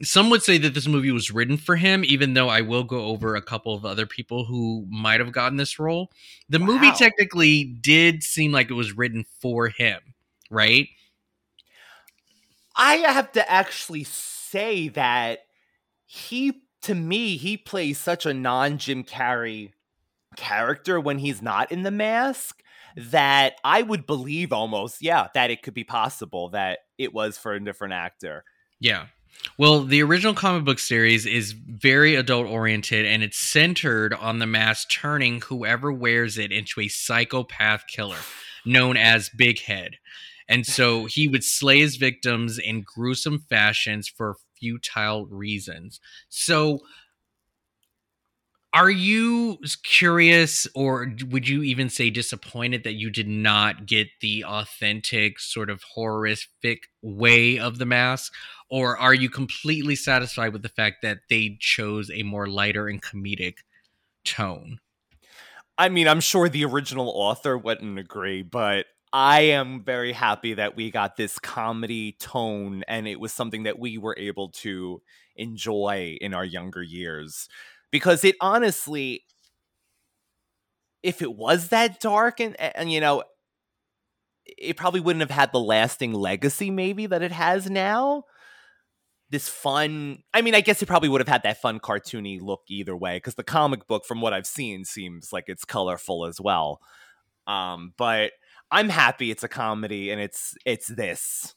some 0.02 0.30
would 0.30 0.42
say 0.42 0.58
that 0.58 0.74
this 0.74 0.88
movie 0.88 1.12
was 1.12 1.30
written 1.30 1.58
for 1.58 1.76
him, 1.76 2.04
even 2.06 2.34
though 2.34 2.48
I 2.50 2.62
will 2.62 2.84
go 2.86 3.06
over 3.06 3.36
a 3.36 3.42
couple 3.42 3.74
of 3.74 3.86
other 3.86 4.06
people 4.06 4.46
who 4.46 4.86
might 4.90 5.20
have 5.20 5.34
gotten 5.34 5.58
this 5.58 5.78
role. 5.78 6.10
The 6.50 6.60
movie 6.60 6.92
technically 6.92 7.66
did 7.66 8.24
seem 8.24 8.52
like 8.52 8.70
it 8.70 8.76
was 8.76 8.96
written 8.96 9.26
for 9.42 9.68
him, 9.68 10.00
right? 10.50 10.88
I 12.76 12.96
have 12.96 13.32
to 13.34 13.52
actually 13.52 14.04
say 14.04 14.90
that 14.90 15.40
he, 16.06 16.64
to 16.84 16.96
me, 16.96 17.38
he 17.38 17.58
plays 17.58 17.98
such 17.98 18.26
a 18.26 18.34
non 18.34 18.78
Jim 18.78 19.04
Carrey 19.04 19.72
character 20.36 21.00
when 21.00 21.20
he's 21.20 21.42
not 21.42 21.72
in 21.72 21.84
the 21.84 21.92
mask 21.92 22.62
that 22.96 23.56
I 23.64 23.82
would 23.82 24.06
believe 24.06 24.54
almost, 24.54 25.02
yeah, 25.02 25.28
that 25.34 25.52
it 25.52 25.64
could 25.64 25.74
be 25.74 25.84
possible 25.84 26.50
that 26.50 26.80
it 26.98 27.14
was 27.14 27.38
for 27.38 27.54
a 27.54 27.64
different 27.64 27.94
actor. 27.94 28.44
Yeah. 28.80 29.08
Well, 29.58 29.84
the 29.84 30.04
original 30.04 30.34
comic 30.34 30.64
book 30.64 30.80
series 30.80 31.26
is 31.26 31.54
very 31.54 32.16
adult 32.16 32.48
oriented 32.48 33.06
and 33.06 33.24
it's 33.24 33.38
centered 33.38 34.14
on 34.14 34.40
the 34.40 34.46
mask 34.46 34.90
turning 34.90 35.42
whoever 35.42 35.92
wears 35.92 36.38
it 36.38 36.52
into 36.52 36.82
a 36.82 36.88
psychopath 36.88 37.86
killer 37.88 38.20
known 38.66 38.96
as 38.96 39.30
Big 39.30 39.60
Head. 39.60 39.98
And 40.48 40.66
so 40.66 41.06
he 41.06 41.28
would 41.28 41.44
slay 41.44 41.80
his 41.80 41.96
victims 41.96 42.60
in 42.60 42.84
gruesome 42.84 43.46
fashions 43.50 44.08
for 44.08 44.38
futile 44.60 45.26
reasons. 45.28 46.00
So 46.30 46.80
are 48.74 48.90
you 48.90 49.60
curious 49.84 50.68
or 50.74 51.14
would 51.30 51.48
you 51.48 51.62
even 51.62 51.90
say 51.90 52.10
disappointed 52.10 52.84
that 52.84 52.94
you 52.94 53.12
did 53.12 53.28
not 53.28 53.86
get 53.86 54.08
the 54.20 54.44
authentic 54.44 55.40
sort 55.40 55.70
of 55.70 55.84
horrific 55.94 56.88
way 57.02 57.60
of 57.60 57.78
the 57.78 57.86
mask 57.86 58.34
or 58.70 58.98
are 58.98 59.14
you 59.14 59.30
completely 59.30 59.96
satisfied 59.96 60.54
with 60.54 60.64
the 60.64 60.70
fact 60.70 61.04
that 61.04 61.20
they 61.30 61.56
chose 61.60 62.10
a 62.10 62.24
more 62.24 62.48
lighter 62.48 62.88
and 62.88 63.02
comedic 63.02 63.58
tone 64.26 64.80
I 65.78 65.90
mean, 65.90 66.08
I'm 66.08 66.20
sure 66.20 66.50
the 66.50 66.66
original 66.66 67.10
author 67.10 67.58
wouldn't 67.58 67.98
agree, 67.98 68.44
but 68.44 68.86
I 69.14 69.42
am 69.42 69.84
very 69.84 70.12
happy 70.12 70.56
that 70.56 70.76
we 70.76 70.90
got 70.90 71.18
this 71.18 71.38
comedy 71.38 72.14
tone 72.14 72.84
and 72.88 73.08
it 73.08 73.20
was 73.20 73.32
something 73.32 73.64
that 73.64 73.78
we 73.78 74.00
were 74.00 74.16
able 74.18 74.50
to 74.50 75.04
enjoy 75.36 76.18
in 76.20 76.34
our 76.34 76.44
younger 76.44 76.82
years. 76.82 77.48
Because 77.92 78.24
it 78.24 78.36
honestly, 78.42 79.24
if 81.04 81.22
it 81.22 81.36
was 81.36 81.70
that 81.70 82.00
dark 82.00 82.40
and, 82.40 82.60
and 82.60 82.92
you 82.92 83.00
know, 83.00 83.24
it 84.46 84.78
probably 84.78 85.00
wouldn't 85.00 85.22
have 85.22 85.32
had 85.32 85.52
the 85.52 85.60
lasting 85.60 86.14
legacy 86.14 86.70
maybe 86.70 87.06
that 87.06 87.22
it 87.22 87.32
has 87.32 87.70
now. 87.70 88.24
This 89.30 89.50
fun, 89.50 90.20
I 90.34 90.42
mean, 90.42 90.54
I 90.54 90.62
guess 90.62 90.82
it 90.82 90.86
probably 90.86 91.10
would 91.10 91.22
have 91.22 91.28
had 91.28 91.44
that 91.44 91.60
fun 91.62 91.80
cartoony 91.80 92.40
look 92.42 92.62
either 92.68 92.96
way 92.96 93.18
because 93.18 93.36
the 93.36 93.44
comic 93.44 93.88
book, 93.88 94.06
from 94.06 94.22
what 94.22 94.34
I've 94.34 94.46
seen, 94.46 94.86
seems 94.86 95.34
like 95.34 95.46
it's 95.48 95.66
colorful 95.66 96.26
as 96.26 96.40
well. 96.40 96.80
Um, 97.48 97.94
but 97.98 98.32
I'm 98.74 98.90
happy 98.90 99.30
it's 99.30 99.44
a 99.44 99.48
comedy 99.48 100.10
and 100.10 100.20
it's 100.20 100.56
it's 100.66 100.88
this. 100.88 101.54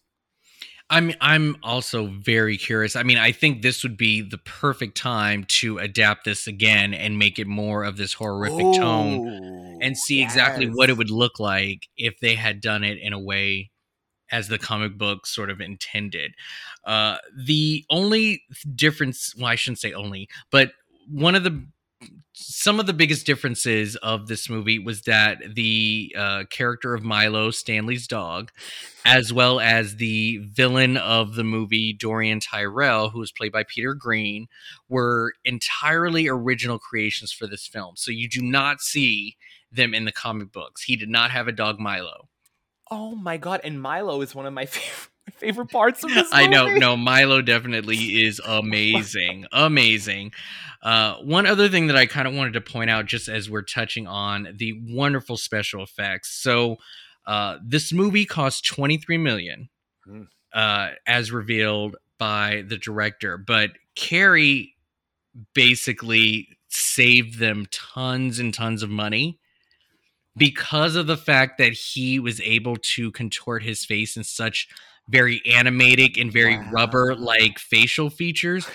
I'm 0.88 1.14
I'm 1.20 1.56
also 1.62 2.06
very 2.06 2.58
curious. 2.58 2.94
I 2.94 3.02
mean, 3.02 3.16
I 3.18 3.32
think 3.32 3.62
this 3.62 3.82
would 3.82 3.96
be 3.96 4.20
the 4.20 4.38
perfect 4.38 4.96
time 4.96 5.44
to 5.44 5.78
adapt 5.78 6.26
this 6.26 6.46
again 6.46 6.94
and 6.94 7.18
make 7.18 7.38
it 7.38 7.46
more 7.46 7.82
of 7.84 7.96
this 7.96 8.12
horrific 8.12 8.74
tone 8.76 9.78
and 9.80 9.96
see 9.96 10.22
exactly 10.22 10.66
what 10.66 10.90
it 10.90 10.96
would 10.96 11.10
look 11.10 11.40
like 11.40 11.88
if 11.96 12.20
they 12.20 12.34
had 12.34 12.60
done 12.60 12.84
it 12.84 12.98
in 12.98 13.12
a 13.12 13.18
way 13.18 13.70
as 14.30 14.48
the 14.48 14.58
comic 14.58 14.98
book 14.98 15.26
sort 15.26 15.50
of 15.50 15.60
intended. 15.60 16.34
Uh, 16.84 17.16
the 17.46 17.84
only 17.90 18.42
difference, 18.74 19.34
well, 19.36 19.46
I 19.46 19.54
shouldn't 19.54 19.78
say 19.78 19.92
only, 19.92 20.28
but 20.50 20.72
one 21.08 21.34
of 21.34 21.44
the 21.44 21.66
some 22.38 22.78
of 22.78 22.86
the 22.86 22.92
biggest 22.92 23.24
differences 23.24 23.96
of 23.96 24.28
this 24.28 24.50
movie 24.50 24.78
was 24.78 25.02
that 25.02 25.54
the 25.54 26.14
uh, 26.16 26.44
character 26.50 26.92
of 26.92 27.02
Milo, 27.02 27.50
Stanley's 27.50 28.06
dog, 28.06 28.52
as 29.06 29.32
well 29.32 29.58
as 29.58 29.96
the 29.96 30.38
villain 30.38 30.98
of 30.98 31.34
the 31.34 31.44
movie, 31.44 31.94
Dorian 31.94 32.40
Tyrell, 32.40 33.08
who 33.08 33.20
was 33.20 33.32
played 33.32 33.52
by 33.52 33.62
Peter 33.62 33.94
Greene, 33.94 34.48
were 34.88 35.32
entirely 35.46 36.28
original 36.28 36.78
creations 36.78 37.32
for 37.32 37.46
this 37.46 37.66
film. 37.66 37.96
So 37.96 38.10
you 38.10 38.28
do 38.28 38.42
not 38.42 38.82
see 38.82 39.36
them 39.72 39.94
in 39.94 40.04
the 40.04 40.12
comic 40.12 40.52
books. 40.52 40.82
He 40.82 40.96
did 40.96 41.08
not 41.08 41.30
have 41.30 41.48
a 41.48 41.52
dog, 41.52 41.80
Milo. 41.80 42.28
Oh 42.90 43.14
my 43.14 43.38
god! 43.38 43.62
And 43.64 43.80
Milo 43.80 44.20
is 44.20 44.34
one 44.34 44.46
of 44.46 44.52
my 44.52 44.66
favorite 44.66 45.10
favorite 45.34 45.70
parts 45.70 46.02
of 46.04 46.10
this. 46.14 46.28
I 46.32 46.46
know, 46.46 46.68
no, 46.68 46.96
Milo 46.96 47.42
definitely 47.42 47.96
is 48.24 48.40
amazing, 48.46 49.46
amazing. 49.52 50.32
Uh, 50.82 51.14
one 51.16 51.46
other 51.46 51.68
thing 51.68 51.88
that 51.88 51.96
I 51.96 52.06
kind 52.06 52.28
of 52.28 52.34
wanted 52.34 52.52
to 52.54 52.60
point 52.60 52.90
out, 52.90 53.06
just 53.06 53.28
as 53.28 53.50
we're 53.50 53.62
touching 53.62 54.06
on 54.06 54.48
the 54.56 54.80
wonderful 54.88 55.36
special 55.36 55.82
effects. 55.82 56.30
So, 56.30 56.76
uh, 57.26 57.58
this 57.64 57.92
movie 57.92 58.24
cost 58.24 58.64
twenty 58.64 58.96
three 58.98 59.18
million, 59.18 59.68
Hmm. 60.04 60.22
uh, 60.52 60.90
as 61.06 61.32
revealed 61.32 61.96
by 62.18 62.62
the 62.68 62.78
director, 62.78 63.36
but 63.36 63.72
Carrey 63.96 64.74
basically 65.54 66.48
saved 66.68 67.38
them 67.38 67.66
tons 67.70 68.38
and 68.38 68.54
tons 68.54 68.82
of 68.82 68.90
money 68.90 69.38
because 70.36 70.96
of 70.96 71.06
the 71.06 71.16
fact 71.16 71.58
that 71.58 71.72
he 71.72 72.18
was 72.18 72.40
able 72.42 72.76
to 72.76 73.10
contort 73.10 73.62
his 73.62 73.84
face 73.84 74.16
in 74.16 74.24
such 74.24 74.68
very 75.08 75.40
animated 75.46 76.16
and 76.18 76.32
very 76.32 76.56
Wow. 76.56 76.70
rubber 76.72 77.14
like 77.14 77.58
facial 77.58 78.10
features 78.10 78.66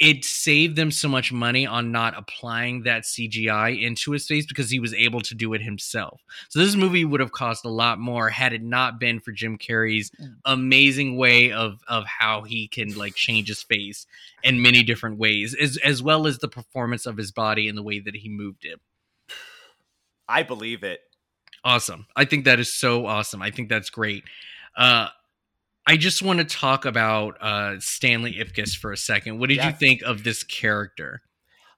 it 0.00 0.24
saved 0.24 0.74
them 0.76 0.90
so 0.90 1.08
much 1.08 1.32
money 1.32 1.66
on 1.66 1.92
not 1.92 2.18
applying 2.18 2.82
that 2.82 3.04
CGI 3.04 3.80
into 3.80 4.10
his 4.10 4.26
face 4.26 4.44
because 4.44 4.68
he 4.68 4.80
was 4.80 4.92
able 4.92 5.20
to 5.20 5.36
do 5.36 5.54
it 5.54 5.62
himself. 5.62 6.20
So 6.48 6.58
this 6.58 6.74
movie 6.74 7.04
would 7.04 7.20
have 7.20 7.30
cost 7.30 7.64
a 7.64 7.68
lot 7.70 8.00
more 8.00 8.28
had 8.28 8.52
it 8.52 8.62
not 8.62 8.98
been 8.98 9.20
for 9.20 9.30
Jim 9.30 9.56
Carrey's 9.56 10.10
amazing 10.44 11.16
way 11.16 11.52
of 11.52 11.80
of 11.86 12.04
how 12.06 12.42
he 12.42 12.66
can 12.66 12.94
like 12.96 13.14
change 13.14 13.46
his 13.48 13.62
face 13.62 14.06
in 14.42 14.60
many 14.60 14.82
different 14.82 15.16
ways 15.18 15.54
as 15.54 15.76
as 15.78 16.02
well 16.02 16.26
as 16.26 16.38
the 16.38 16.48
performance 16.48 17.06
of 17.06 17.16
his 17.16 17.30
body 17.30 17.68
and 17.68 17.78
the 17.78 17.82
way 17.82 18.00
that 18.00 18.16
he 18.16 18.28
moved 18.28 18.64
it. 18.64 18.80
I 20.28 20.42
believe 20.42 20.82
it. 20.82 21.00
Awesome. 21.62 22.06
I 22.16 22.24
think 22.24 22.46
that 22.46 22.58
is 22.58 22.72
so 22.72 23.06
awesome. 23.06 23.40
I 23.42 23.52
think 23.52 23.68
that's 23.68 23.90
great. 23.90 24.24
Uh 24.76 25.08
I 25.86 25.96
just 25.96 26.22
want 26.22 26.38
to 26.38 26.44
talk 26.44 26.84
about 26.84 27.36
uh 27.40 27.78
Stanley 27.80 28.34
Ipkiss 28.34 28.76
for 28.76 28.92
a 28.92 28.96
second. 28.96 29.38
What 29.38 29.48
did 29.48 29.62
you 29.62 29.72
think 29.72 30.02
of 30.02 30.24
this 30.24 30.42
character? 30.42 31.22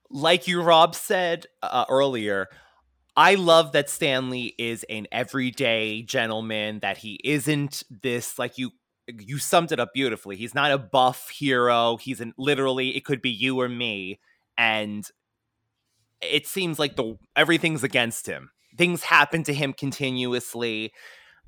like 0.09 0.47
you 0.47 0.61
rob 0.61 0.95
said 0.95 1.45
uh, 1.61 1.83
earlier 1.89 2.47
i 3.17 3.35
love 3.35 3.73
that 3.73 3.89
stanley 3.89 4.55
is 4.57 4.85
an 4.89 5.05
everyday 5.11 6.01
gentleman 6.01 6.79
that 6.79 6.97
he 6.97 7.19
isn't 7.25 7.83
this 7.89 8.39
like 8.39 8.57
you 8.57 8.71
you 9.07 9.37
summed 9.37 9.71
it 9.71 9.79
up 9.79 9.93
beautifully. 9.93 10.35
He's 10.35 10.53
not 10.53 10.71
a 10.71 10.77
buff 10.77 11.29
hero. 11.29 11.97
He's 11.97 12.19
an 12.19 12.33
literally 12.37 12.95
it 12.95 13.05
could 13.05 13.21
be 13.21 13.29
you 13.29 13.59
or 13.59 13.69
me 13.69 14.19
and 14.57 15.07
it 16.21 16.47
seems 16.47 16.79
like 16.79 16.95
the 16.95 17.17
everything's 17.35 17.83
against 17.83 18.25
him. 18.25 18.51
Things 18.77 19.03
happen 19.03 19.43
to 19.43 19.53
him 19.53 19.73
continuously 19.73 20.91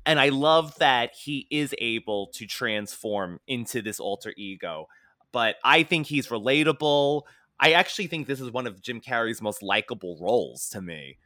and 0.06 0.18
i 0.18 0.28
love 0.28 0.74
that 0.78 1.14
he 1.14 1.46
is 1.50 1.74
able 1.78 2.28
to 2.28 2.46
transform 2.46 3.38
into 3.46 3.82
this 3.82 4.00
alter 4.00 4.32
ego 4.36 4.86
but 5.32 5.56
i 5.64 5.82
think 5.82 6.06
he's 6.06 6.28
relatable 6.28 7.22
I 7.60 7.72
actually 7.72 8.06
think 8.06 8.26
this 8.26 8.40
is 8.40 8.50
one 8.50 8.66
of 8.66 8.80
Jim 8.80 9.00
Carrey's 9.00 9.42
most 9.42 9.62
likable 9.62 10.16
roles 10.18 10.70
to 10.70 10.80
me. 10.80 11.18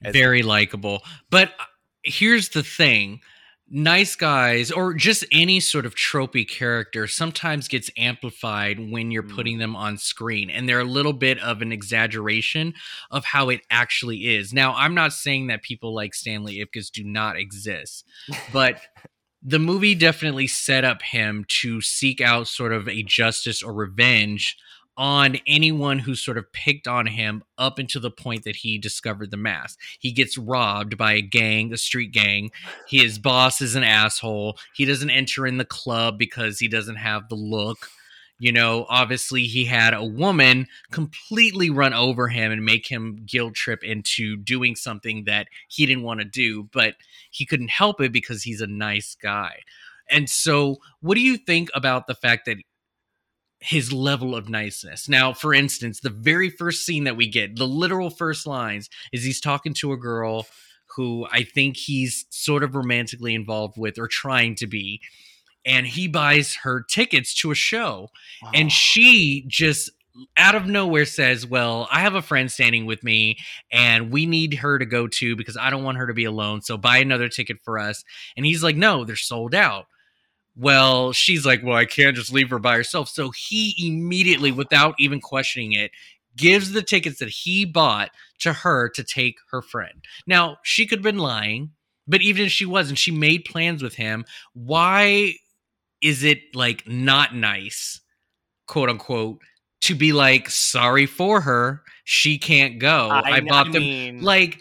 Very 0.00 0.42
likable. 0.42 1.02
But 1.30 1.48
uh, 1.60 1.64
here's 2.02 2.48
the 2.48 2.62
thing 2.62 3.20
nice 3.70 4.16
guys 4.16 4.70
or 4.70 4.94
just 4.94 5.24
any 5.30 5.60
sort 5.60 5.84
of 5.84 5.94
tropey 5.94 6.48
character 6.48 7.06
sometimes 7.06 7.68
gets 7.68 7.90
amplified 7.98 8.78
when 8.90 9.10
you're 9.10 9.22
Mm. 9.22 9.34
putting 9.34 9.58
them 9.58 9.76
on 9.76 9.98
screen 9.98 10.48
and 10.48 10.66
they're 10.66 10.80
a 10.80 10.84
little 10.84 11.12
bit 11.12 11.38
of 11.40 11.60
an 11.60 11.70
exaggeration 11.70 12.72
of 13.10 13.26
how 13.26 13.50
it 13.50 13.60
actually 13.70 14.34
is 14.34 14.52
now 14.54 14.72
i'm 14.74 14.94
not 14.94 15.12
saying 15.12 15.48
that 15.48 15.62
people 15.62 15.94
like 15.94 16.14
stanley 16.14 16.64
ipkiss 16.64 16.90
do 16.90 17.04
not 17.04 17.36
exist 17.36 18.06
but 18.52 18.80
the 19.42 19.58
movie 19.58 19.94
definitely 19.94 20.46
set 20.46 20.84
up 20.84 21.02
him 21.02 21.44
to 21.48 21.80
seek 21.82 22.20
out 22.20 22.48
sort 22.48 22.72
of 22.72 22.88
a 22.88 23.02
justice 23.02 23.62
or 23.62 23.72
revenge 23.74 24.56
on 24.98 25.38
anyone 25.46 26.00
who 26.00 26.16
sort 26.16 26.36
of 26.36 26.52
picked 26.52 26.88
on 26.88 27.06
him 27.06 27.44
up 27.56 27.78
until 27.78 28.02
the 28.02 28.10
point 28.10 28.42
that 28.42 28.56
he 28.56 28.76
discovered 28.76 29.30
the 29.30 29.36
mask. 29.36 29.78
He 30.00 30.10
gets 30.10 30.36
robbed 30.36 30.98
by 30.98 31.12
a 31.12 31.22
gang, 31.22 31.72
a 31.72 31.76
street 31.76 32.12
gang. 32.12 32.50
His 32.88 33.18
boss 33.18 33.60
is 33.60 33.76
an 33.76 33.84
asshole. 33.84 34.58
He 34.74 34.84
doesn't 34.84 35.10
enter 35.10 35.46
in 35.46 35.56
the 35.56 35.64
club 35.64 36.18
because 36.18 36.58
he 36.58 36.66
doesn't 36.66 36.96
have 36.96 37.28
the 37.28 37.36
look. 37.36 37.88
You 38.40 38.52
know, 38.52 38.86
obviously 38.88 39.44
he 39.44 39.64
had 39.64 39.94
a 39.94 40.04
woman 40.04 40.66
completely 40.90 41.70
run 41.70 41.94
over 41.94 42.28
him 42.28 42.52
and 42.52 42.64
make 42.64 42.86
him 42.86 43.24
guilt 43.24 43.54
trip 43.54 43.82
into 43.82 44.36
doing 44.36 44.76
something 44.76 45.24
that 45.24 45.48
he 45.68 45.86
didn't 45.86 46.04
want 46.04 46.20
to 46.20 46.24
do, 46.24 46.68
but 46.72 46.94
he 47.30 47.46
couldn't 47.46 47.70
help 47.70 48.00
it 48.00 48.12
because 48.12 48.42
he's 48.42 48.60
a 48.60 48.66
nice 48.66 49.16
guy. 49.20 49.60
And 50.10 50.30
so, 50.30 50.76
what 51.00 51.16
do 51.16 51.20
you 51.20 51.36
think 51.36 51.68
about 51.74 52.06
the 52.06 52.14
fact 52.14 52.46
that 52.46 52.56
his 53.60 53.92
level 53.92 54.34
of 54.34 54.48
niceness? 54.48 55.08
Now, 55.08 55.32
for 55.32 55.54
instance, 55.54 56.00
the 56.00 56.10
very 56.10 56.50
first 56.50 56.84
scene 56.84 57.04
that 57.04 57.16
we 57.16 57.28
get, 57.28 57.56
the 57.56 57.66
literal 57.66 58.10
first 58.10 58.46
lines, 58.46 58.88
is 59.12 59.24
he's 59.24 59.40
talking 59.40 59.74
to 59.74 59.92
a 59.92 59.96
girl 59.96 60.46
who 60.96 61.26
I 61.30 61.42
think 61.42 61.76
he's 61.76 62.26
sort 62.30 62.62
of 62.62 62.74
romantically 62.74 63.34
involved 63.34 63.76
with 63.76 63.98
or 63.98 64.08
trying 64.08 64.54
to 64.56 64.66
be 64.66 65.00
and 65.66 65.86
he 65.86 66.08
buys 66.08 66.56
her 66.62 66.82
tickets 66.82 67.34
to 67.34 67.50
a 67.50 67.54
show 67.54 68.08
wow. 68.42 68.50
and 68.54 68.72
she 68.72 69.44
just 69.48 69.90
out 70.36 70.54
of 70.54 70.66
nowhere 70.66 71.04
says, 71.04 71.46
Well, 71.46 71.88
I 71.92 72.00
have 72.00 72.14
a 72.14 72.22
friend 72.22 72.50
standing 72.50 72.86
with 72.86 73.04
me 73.04 73.38
and 73.70 74.10
we 74.10 74.26
need 74.26 74.54
her 74.54 74.78
to 74.78 74.86
go 74.86 75.06
to 75.06 75.36
because 75.36 75.56
I 75.56 75.70
don't 75.70 75.84
want 75.84 75.98
her 75.98 76.06
to 76.06 76.14
be 76.14 76.24
alone. 76.24 76.62
So 76.62 76.76
buy 76.76 76.98
another 76.98 77.28
ticket 77.28 77.58
for 77.62 77.78
us. 77.78 78.02
And 78.36 78.44
he's 78.44 78.62
like, 78.62 78.76
No, 78.76 79.04
they're 79.04 79.16
sold 79.16 79.54
out. 79.54 79.86
Well, 80.58 81.12
she's 81.12 81.46
like, 81.46 81.62
Well, 81.62 81.76
I 81.76 81.84
can't 81.84 82.16
just 82.16 82.32
leave 82.32 82.50
her 82.50 82.58
by 82.58 82.74
herself. 82.74 83.08
So 83.08 83.30
he 83.30 83.74
immediately, 83.78 84.50
without 84.50 84.94
even 84.98 85.20
questioning 85.20 85.72
it, 85.72 85.92
gives 86.36 86.72
the 86.72 86.82
tickets 86.82 87.18
that 87.20 87.28
he 87.28 87.64
bought 87.64 88.10
to 88.40 88.52
her 88.52 88.88
to 88.90 89.04
take 89.04 89.36
her 89.50 89.62
friend. 89.62 90.04
Now, 90.26 90.58
she 90.62 90.86
could 90.86 90.98
have 90.98 91.04
been 91.04 91.18
lying, 91.18 91.70
but 92.06 92.22
even 92.22 92.46
if 92.46 92.52
she 92.52 92.64
wasn't, 92.64 92.98
she 92.98 93.10
made 93.10 93.44
plans 93.44 93.82
with 93.82 93.94
him. 93.94 94.24
Why 94.54 95.34
is 96.00 96.24
it 96.24 96.54
like 96.54 96.88
not 96.88 97.34
nice, 97.34 98.00
quote 98.66 98.88
unquote, 98.88 99.40
to 99.82 99.94
be 99.94 100.12
like 100.12 100.50
sorry 100.50 101.06
for 101.06 101.40
her? 101.40 101.82
She 102.04 102.38
can't 102.38 102.78
go. 102.78 103.08
I, 103.10 103.36
I 103.36 103.40
bought 103.40 103.68
I 103.68 103.72
them. 103.72 103.82
Mean... 103.82 104.22
Like, 104.22 104.60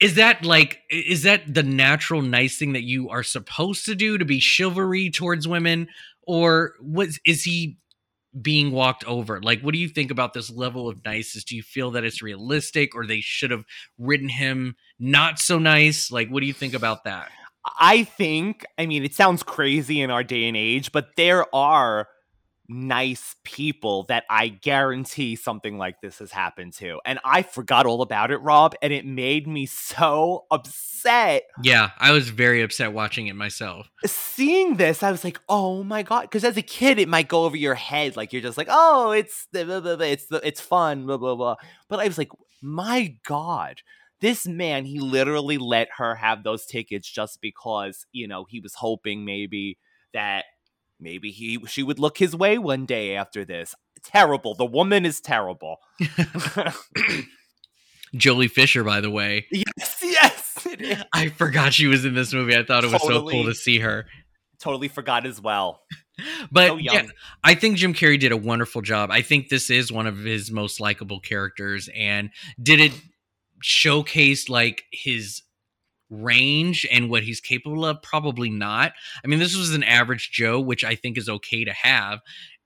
is 0.00 0.14
that 0.14 0.44
like 0.44 0.80
is 0.90 1.24
that 1.24 1.52
the 1.52 1.62
natural 1.62 2.22
nice 2.22 2.58
thing 2.58 2.72
that 2.72 2.84
you 2.84 3.08
are 3.10 3.22
supposed 3.22 3.84
to 3.86 3.94
do 3.94 4.18
to 4.18 4.24
be 4.24 4.40
chivalry 4.40 5.10
towards 5.10 5.48
women, 5.48 5.88
or 6.26 6.74
is 7.24 7.44
he 7.44 7.78
being 8.40 8.70
walked 8.70 9.04
over? 9.04 9.40
Like, 9.40 9.62
what 9.62 9.72
do 9.72 9.80
you 9.80 9.88
think 9.88 10.10
about 10.10 10.34
this 10.34 10.50
level 10.50 10.88
of 10.88 11.04
niceness? 11.04 11.44
Do 11.44 11.56
you 11.56 11.62
feel 11.62 11.90
that 11.92 12.04
it's 12.04 12.22
realistic, 12.22 12.94
or 12.94 13.06
they 13.06 13.20
should 13.20 13.50
have 13.50 13.64
written 13.98 14.28
him 14.28 14.76
not 14.98 15.38
so 15.38 15.58
nice? 15.58 16.10
Like, 16.12 16.28
what 16.28 16.40
do 16.40 16.46
you 16.46 16.52
think 16.52 16.74
about 16.74 17.04
that? 17.04 17.30
I 17.80 18.04
think, 18.04 18.64
I 18.78 18.86
mean, 18.86 19.04
it 19.04 19.14
sounds 19.14 19.42
crazy 19.42 20.00
in 20.00 20.10
our 20.10 20.22
day 20.22 20.46
and 20.46 20.56
age, 20.56 20.92
but 20.92 21.16
there 21.16 21.52
are 21.54 22.08
nice 22.68 23.34
people 23.44 24.04
that 24.04 24.24
I 24.28 24.48
guarantee 24.48 25.36
something 25.36 25.78
like 25.78 26.00
this 26.00 26.18
has 26.18 26.30
happened 26.30 26.74
to. 26.74 27.00
And 27.04 27.18
I 27.24 27.42
forgot 27.42 27.86
all 27.86 28.02
about 28.02 28.30
it, 28.30 28.38
Rob, 28.38 28.74
and 28.82 28.92
it 28.92 29.06
made 29.06 29.46
me 29.46 29.66
so 29.66 30.44
upset. 30.50 31.44
Yeah, 31.62 31.90
I 31.98 32.12
was 32.12 32.28
very 32.30 32.62
upset 32.62 32.92
watching 32.92 33.26
it 33.28 33.34
myself. 33.34 33.88
Seeing 34.04 34.76
this, 34.76 35.02
I 35.02 35.10
was 35.10 35.24
like, 35.24 35.40
"Oh 35.48 35.82
my 35.82 36.02
god!" 36.02 36.22
Because 36.22 36.44
as 36.44 36.56
a 36.56 36.62
kid, 36.62 36.98
it 36.98 37.08
might 37.08 37.28
go 37.28 37.44
over 37.44 37.56
your 37.56 37.74
head, 37.74 38.16
like 38.16 38.32
you're 38.32 38.42
just 38.42 38.58
like, 38.58 38.68
"Oh, 38.70 39.12
it's 39.12 39.46
blah, 39.52 39.64
blah, 39.64 39.80
blah, 39.80 40.06
it's 40.06 40.26
the, 40.26 40.46
it's 40.46 40.60
fun," 40.60 41.06
blah 41.06 41.16
blah 41.16 41.34
blah. 41.34 41.56
But 41.88 42.00
I 42.00 42.06
was 42.06 42.18
like, 42.18 42.30
"My 42.62 43.16
god." 43.26 43.82
this 44.20 44.48
man 44.48 44.84
he 44.84 44.98
literally 44.98 45.58
let 45.58 45.88
her 45.96 46.16
have 46.16 46.42
those 46.42 46.66
tickets 46.66 47.08
just 47.08 47.40
because 47.40 48.04
you 48.10 48.26
know 48.26 48.44
he 48.48 48.58
was 48.58 48.74
hoping 48.74 49.24
maybe 49.24 49.78
that 50.12 50.44
maybe 51.00 51.30
he 51.30 51.58
she 51.66 51.82
would 51.82 51.98
look 51.98 52.18
his 52.18 52.36
way 52.36 52.58
one 52.58 52.86
day 52.86 53.16
after 53.16 53.44
this. 53.44 53.74
Terrible. 54.02 54.54
The 54.54 54.66
woman 54.66 55.04
is 55.04 55.20
terrible. 55.20 55.78
Joely 58.14 58.50
fisher 58.50 58.84
by 58.84 59.00
the 59.00 59.10
way. 59.10 59.46
Yes 59.50 59.98
yes 60.02 60.66
i 61.12 61.28
forgot 61.28 61.72
she 61.72 61.86
was 61.86 62.04
in 62.04 62.14
this 62.14 62.32
movie. 62.32 62.56
I 62.56 62.64
thought 62.64 62.84
it 62.84 62.92
was 62.92 63.00
totally, 63.00 63.32
so 63.32 63.38
cool 63.38 63.44
to 63.44 63.54
see 63.54 63.78
her. 63.80 64.06
Totally 64.60 64.88
forgot 64.88 65.26
as 65.26 65.40
well. 65.40 65.82
But 66.50 66.66
so 66.66 66.76
yeah, 66.78 67.06
I 67.44 67.54
think 67.54 67.76
Jim 67.76 67.94
Carrey 67.94 68.18
did 68.18 68.32
a 68.32 68.36
wonderful 68.36 68.82
job. 68.82 69.12
I 69.12 69.22
think 69.22 69.50
this 69.50 69.70
is 69.70 69.92
one 69.92 70.08
of 70.08 70.18
his 70.18 70.50
most 70.50 70.80
likable 70.80 71.20
characters, 71.20 71.88
and 71.94 72.30
did 72.60 72.80
it 72.80 72.92
showcase 73.62 74.48
like 74.48 74.82
his 74.90 75.42
range 76.10 76.86
and 76.90 77.10
what 77.10 77.22
he's 77.22 77.40
capable 77.40 77.84
of? 77.84 78.02
Probably 78.02 78.50
not. 78.50 78.92
I 79.24 79.28
mean, 79.28 79.38
this 79.38 79.56
was 79.56 79.74
an 79.74 79.82
average 79.82 80.30
Joe, 80.30 80.60
which 80.60 80.84
I 80.84 80.94
think 80.94 81.18
is 81.18 81.28
okay 81.28 81.64
to 81.64 81.72
have. 81.72 82.20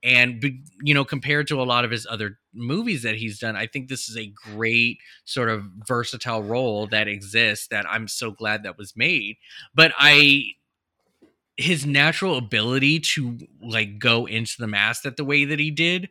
And, 0.04 0.42
you 0.82 0.94
know, 0.94 1.04
compared 1.04 1.46
to 1.48 1.62
a 1.62 1.64
lot 1.64 1.84
of 1.84 1.92
his 1.92 2.06
other 2.10 2.38
movies 2.52 3.04
that 3.04 3.14
he's 3.14 3.38
done, 3.38 3.54
I 3.54 3.68
think 3.68 3.88
this 3.88 4.08
is 4.08 4.16
a 4.16 4.32
great 4.52 4.98
sort 5.24 5.48
of 5.48 5.64
versatile 5.86 6.42
role 6.42 6.88
that 6.88 7.06
exists 7.06 7.68
that 7.68 7.86
I'm 7.88 8.08
so 8.08 8.32
glad 8.32 8.64
that 8.64 8.76
was 8.76 8.96
made. 8.96 9.36
But 9.74 9.92
I, 9.96 10.42
his 11.56 11.86
natural 11.86 12.36
ability 12.36 12.98
to 12.98 13.38
like 13.62 14.00
go 14.00 14.26
into 14.26 14.54
the 14.58 14.66
mask 14.66 15.02
that 15.02 15.16
the 15.16 15.24
way 15.24 15.44
that 15.44 15.60
he 15.60 15.70
did 15.70 16.08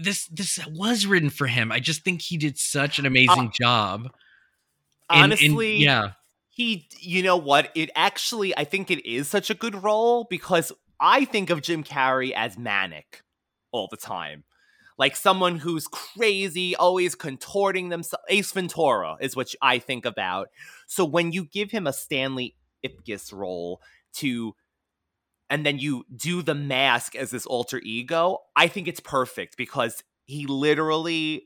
this 0.00 0.26
this 0.26 0.58
was 0.68 1.06
written 1.06 1.30
for 1.30 1.46
him. 1.46 1.72
I 1.72 1.80
just 1.80 2.02
think 2.02 2.22
he 2.22 2.36
did 2.36 2.58
such 2.58 2.98
an 2.98 3.06
uh, 3.06 3.08
amazing 3.08 3.48
uh, 3.48 3.50
job. 3.60 4.10
honestly, 5.10 5.74
and, 5.74 5.82
yeah. 5.82 6.10
He 6.58 6.88
you 6.98 7.22
know 7.22 7.36
what? 7.36 7.70
It 7.76 7.88
actually 7.94 8.54
I 8.58 8.64
think 8.64 8.90
it 8.90 9.08
is 9.08 9.28
such 9.28 9.48
a 9.48 9.54
good 9.54 9.80
role 9.80 10.26
because 10.28 10.72
I 10.98 11.24
think 11.24 11.50
of 11.50 11.62
Jim 11.62 11.84
Carrey 11.84 12.32
as 12.32 12.58
manic 12.58 13.22
all 13.70 13.86
the 13.88 13.96
time. 13.96 14.42
Like 14.98 15.14
someone 15.14 15.58
who's 15.58 15.86
crazy, 15.86 16.74
always 16.74 17.14
contorting 17.14 17.90
themselves. 17.90 18.24
Ace 18.28 18.50
Ventura 18.50 19.16
is 19.20 19.36
what 19.36 19.54
I 19.62 19.78
think 19.78 20.04
about. 20.04 20.48
So 20.88 21.04
when 21.04 21.30
you 21.30 21.44
give 21.44 21.70
him 21.70 21.86
a 21.86 21.92
Stanley 21.92 22.56
Ipkiss 22.84 23.32
role 23.32 23.80
to 24.14 24.56
and 25.48 25.64
then 25.64 25.78
you 25.78 26.06
do 26.12 26.42
the 26.42 26.56
mask 26.56 27.14
as 27.14 27.30
this 27.30 27.46
alter 27.46 27.80
ego, 27.84 28.38
I 28.56 28.66
think 28.66 28.88
it's 28.88 28.98
perfect 28.98 29.56
because 29.56 30.02
he 30.24 30.48
literally 30.48 31.44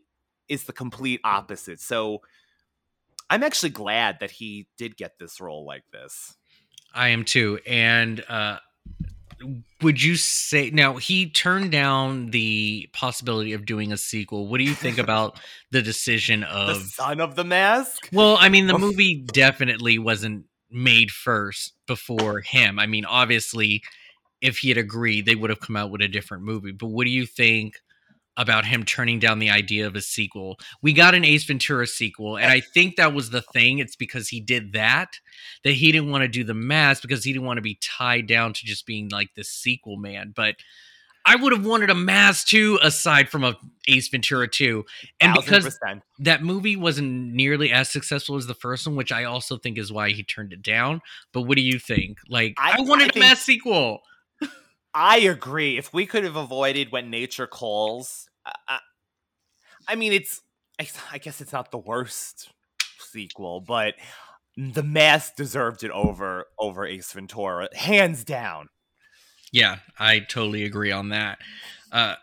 is 0.49 0.65
the 0.65 0.73
complete 0.73 1.21
opposite. 1.23 1.81
So 1.81 2.23
I'm 3.33 3.43
actually 3.43 3.71
glad 3.71 4.19
that 4.21 4.31
he 4.31 4.69
did 4.79 4.97
get 4.97 5.19
this 5.19 5.41
role 5.41 5.65
like 5.65 5.85
this. 5.93 6.35
I 6.95 7.09
am 7.09 7.25
too. 7.25 7.59
And 7.67 8.25
uh 8.29 8.59
would 9.81 10.01
you 10.01 10.15
say 10.15 10.71
now 10.71 10.95
he 10.95 11.29
turned 11.29 11.73
down 11.73 12.31
the 12.31 12.89
possibility 12.93 13.55
of 13.55 13.67
doing 13.67 13.93
a 13.93 13.97
sequel 13.97 14.47
what 14.47 14.59
do 14.59 14.65
you 14.65 14.75
think 14.75 14.99
about 14.99 15.41
the 15.73 15.83
decision 15.83 16.45
of 16.45 16.79
the 16.79 16.85
son 16.91 17.21
of 17.21 17.35
the 17.35 17.43
mask 17.43 18.09
well 18.13 18.37
i 18.39 18.49
mean 18.49 18.69
the 18.69 18.79
movie 18.79 19.21
definitely 19.33 19.99
wasn't 19.99 20.45
made 20.73 21.11
first 21.11 21.75
before 21.87 22.41
him. 22.41 22.79
I 22.79 22.87
mean, 22.87 23.05
obviously, 23.05 23.83
if 24.41 24.59
he 24.59 24.69
had 24.69 24.79
agreed, 24.79 25.27
they 25.27 25.35
would 25.35 25.51
have 25.51 25.61
come 25.61 25.77
out 25.77 25.91
with 25.91 26.01
a 26.01 26.09
different 26.09 26.45
movie. 26.45 26.73
But 26.73 26.89
what 26.89 27.05
do 27.05 27.11
you 27.11 27.27
think 27.27 27.81
about 28.37 28.65
him 28.65 28.85
turning 28.85 29.19
down 29.19 29.39
the 29.39 29.51
idea 29.51 29.87
of 29.87 29.95
a 29.95 30.01
sequel? 30.01 30.59
We 30.81 30.93
got 30.93 31.15
an 31.15 31.25
Ace 31.25 31.45
Ventura 31.45 31.87
sequel, 31.87 32.37
and 32.37 32.51
I 32.51 32.61
think 32.61 32.97
that 32.97 33.15
was 33.15 33.31
the 33.31 33.43
thing. 33.43 33.79
It's 33.79 33.97
because 33.97 34.29
he 34.29 34.41
did 34.41 34.73
that 34.73 35.19
that 35.65 35.73
he 35.73 35.93
didn't 35.93 36.11
want 36.11 36.23
to 36.23 36.29
do 36.29 36.45
the 36.45 36.55
mask 36.55 37.03
because 37.03 37.25
he 37.25 37.33
didn't 37.33 37.47
want 37.47 37.59
to 37.59 37.63
be 37.63 37.79
tied 37.81 38.27
down 38.27 38.53
to 38.53 38.65
just 38.65 38.87
being 38.87 39.09
like 39.09 39.35
the 39.35 39.45
sequel 39.45 39.97
man. 39.97 40.33
But 40.35 40.57
I 41.25 41.37
would 41.37 41.53
have 41.53 41.65
wanted 41.65 41.91
a 41.91 41.95
mask 41.95 42.49
too, 42.49 42.79
aside 42.83 43.29
from 43.29 43.45
a 43.45 43.57
Ace 43.87 44.09
Ventura 44.09 44.49
2. 44.49 44.85
And 45.21 45.35
because 45.35 45.79
that 46.19 46.43
movie 46.43 46.77
wasn't 46.77 47.33
nearly 47.33 47.71
as 47.71 47.91
successful 47.91 48.37
as 48.37 48.47
the 48.47 48.55
first 48.55 48.87
one, 48.87 48.97
which 48.97 49.13
I 49.13 49.25
also 49.25 49.57
think 49.57 49.79
is 49.79 49.93
why 49.93 50.11
he 50.11 50.25
turned 50.25 50.53
it 50.53 50.63
down. 50.63 51.01
But 51.33 51.43
what 51.43 51.57
do 51.57 51.63
you 51.63 51.79
think? 51.79 52.19
Like, 52.29 52.55
I, 52.59 52.77
I 52.79 52.81
wanted 52.81 53.15
a 53.15 53.19
mask 53.19 53.43
sequel. 53.43 54.03
I 54.95 55.19
agree. 55.21 55.79
If 55.79 55.93
we 55.93 56.07
could 56.07 56.25
have 56.25 56.37
avoided 56.37 56.93
when 56.93 57.11
nature 57.11 57.47
calls, 57.47 58.29
I, 58.45 58.79
I 59.89 59.95
mean, 59.95 60.13
it's. 60.13 60.41
I, 60.81 60.89
I 61.13 61.19
guess 61.19 61.41
it's 61.41 61.53
not 61.53 61.71
the 61.71 61.79
worst 61.79 62.51
sequel, 62.99 63.61
but 63.61 63.95
the 64.57 64.83
mask 64.83 65.37
deserved 65.37 65.85
it 65.85 65.91
over 65.91 66.47
over 66.59 66.87
Ace 66.87 67.13
Ventura, 67.13 67.69
hands 67.75 68.25
down. 68.25 68.69
Yeah, 69.53 69.79
I 69.99 70.21
totally 70.21 70.65
agree 70.65 70.93
on 70.93 71.11
that. 71.11 71.39
Uh, 71.91 72.15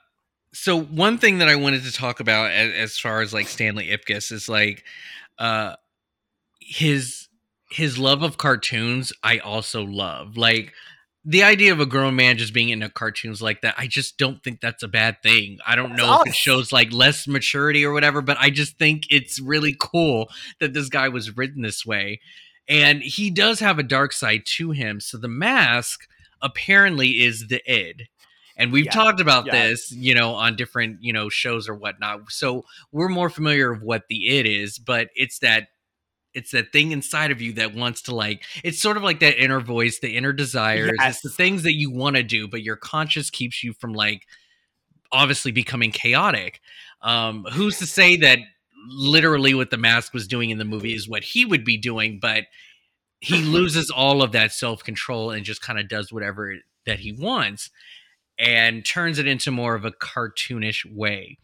so 0.51 0.79
one 0.79 1.19
thing 1.19 1.38
that 1.38 1.47
I 1.47 1.55
wanted 1.55 1.84
to 1.84 1.91
talk 1.91 2.19
about 2.19 2.51
as, 2.51 2.73
as 2.73 2.97
far 2.97 3.21
as 3.21 3.34
like 3.34 3.47
Stanley 3.47 3.89
Ipkiss 3.89 4.32
is 4.32 4.49
like 4.49 4.84
uh, 5.38 5.75
his 6.60 7.27
his 7.71 7.99
love 7.99 8.23
of 8.23 8.38
cartoons. 8.38 9.13
I 9.23 9.38
also 9.38 9.84
love 9.84 10.38
like 10.38 10.73
the 11.25 11.43
idea 11.43 11.71
of 11.71 11.79
a 11.79 11.86
grown 11.86 12.15
man 12.15 12.38
just 12.38 12.53
being 12.53 12.69
into 12.69 12.89
cartoons 12.89 13.41
like 13.41 13.62
that. 13.62 13.75
I 13.77 13.88
just 13.88 14.17
don't 14.17 14.41
think 14.43 14.62
that's 14.62 14.84
a 14.84 14.88
bad 14.88 15.21
thing. 15.21 15.60
I 15.67 15.75
don't 15.75 15.95
know 15.95 16.21
if 16.21 16.29
it 16.29 16.36
shows 16.36 16.71
like 16.71 16.93
less 16.93 17.27
maturity 17.27 17.86
or 17.86 17.91
whatever, 17.91 18.21
but 18.21 18.38
I 18.39 18.49
just 18.49 18.77
think 18.77 19.03
it's 19.10 19.39
really 19.39 19.75
cool 19.77 20.29
that 20.60 20.73
this 20.73 20.88
guy 20.88 21.10
was 21.10 21.36
written 21.36 21.62
this 21.62 21.86
way. 21.86 22.21
And 22.67 23.01
he 23.01 23.29
does 23.32 23.60
have 23.60 23.79
a 23.79 23.84
dark 23.84 24.13
side 24.13 24.43
to 24.58 24.71
him. 24.71 25.01
So 25.01 25.17
the 25.17 25.27
mask 25.27 26.08
apparently 26.41 27.21
is 27.21 27.47
the 27.47 27.62
id. 27.69 28.08
And 28.55 28.71
we've 28.71 28.86
Yeah. 28.86 28.91
talked 28.91 29.19
about 29.19 29.45
Yeah. 29.45 29.69
this, 29.69 29.91
you 29.91 30.13
know, 30.13 30.36
on 30.36 30.55
different, 30.55 31.03
you 31.03 31.12
know, 31.12 31.29
shows 31.29 31.67
or 31.67 31.73
whatnot. 31.73 32.32
So 32.32 32.65
we're 32.91 33.10
more 33.10 33.29
familiar 33.29 33.71
of 33.71 33.82
what 33.82 34.03
the 34.10 34.27
it 34.38 34.45
is, 34.45 34.77
but 34.79 35.10
it's 35.15 35.39
that 35.39 35.69
it's 36.34 36.52
that 36.52 36.72
thing 36.72 36.92
inside 36.92 37.32
of 37.32 37.42
you 37.42 37.54
that 37.54 37.74
wants 37.74 38.04
to 38.04 38.15
like 38.15 38.44
it's 38.63 38.82
sort 38.82 38.98
of 38.98 39.04
like 39.04 39.20
that 39.20 39.42
inner 39.42 39.60
voice, 39.60 40.00
the 40.00 40.15
inner 40.15 40.34
desires. 40.34 40.92
It's 41.02 41.22
the 41.22 41.30
things 41.30 41.63
that 41.63 41.74
you 41.74 41.92
want 41.92 42.15
to 42.15 42.24
do, 42.24 42.48
but 42.48 42.62
your 42.62 42.76
conscience 42.76 43.30
keeps 43.30 43.63
you 43.63 43.74
from 43.74 43.94
like 43.94 44.26
obviously 45.12 45.52
becoming 45.52 45.92
chaotic. 45.92 46.62
Um, 47.02 47.46
who's 47.52 47.80
to 47.80 47.88
say 47.88 48.18
that 48.18 48.39
literally 48.88 49.54
what 49.54 49.72
the 49.72 49.78
mask 49.78 50.13
was 50.13 50.28
doing 50.28 50.50
in 50.50 50.58
the 50.58 50.65
movie 50.65 50.94
is 50.94 51.10
what 51.10 51.24
he 51.24 51.46
would 51.46 51.65
be 51.65 51.78
doing, 51.78 52.20
but 52.22 52.46
he 53.20 53.42
loses 53.44 53.89
all 53.89 54.22
of 54.22 54.32
that 54.34 54.52
self 54.52 54.84
control 54.84 55.32
and 55.32 55.46
just 55.46 55.62
kind 55.62 55.80
of 55.80 55.88
does 55.88 56.12
whatever 56.12 56.56
that 56.86 57.00
he 57.00 57.12
wants 57.12 57.70
and 58.38 58.86
turns 58.86 59.20
it 59.20 59.28
into 59.28 59.52
more 59.52 59.76
of 59.76 59.86
a 59.86 59.92
cartoonish 59.92 60.86
way. 60.96 61.38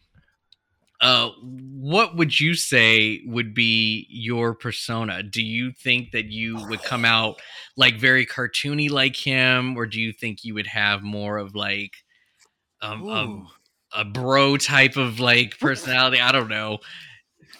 Uh, 1.02 1.30
what 1.42 2.16
would 2.16 2.40
you 2.40 2.56
say 2.56 3.22
would 3.26 3.54
be 3.54 4.08
your 4.10 4.54
persona? 4.56 5.22
Do 5.24 5.44
you 5.44 5.72
think 5.72 6.12
that 6.12 6.26
you 6.26 6.66
would 6.70 6.82
come 6.84 7.06
out 7.06 7.42
like 7.78 8.00
very 8.00 8.26
cartoony 8.26 8.90
like 8.90 9.16
him, 9.16 9.76
or 9.78 9.86
do 9.86 10.00
you 10.00 10.14
think 10.14 10.44
you 10.44 10.54
would 10.54 10.68
have 10.68 11.04
more 11.04 11.38
of 11.38 11.56
like 11.56 11.94
um, 12.82 13.08
um 13.10 13.48
a 13.94 14.06
bro 14.06 14.58
type 14.58 14.98
of 14.98 15.20
like 15.20 15.60
personality? 15.60 16.20
I 16.22 16.32
don't 16.32 16.50
know. 16.50 16.80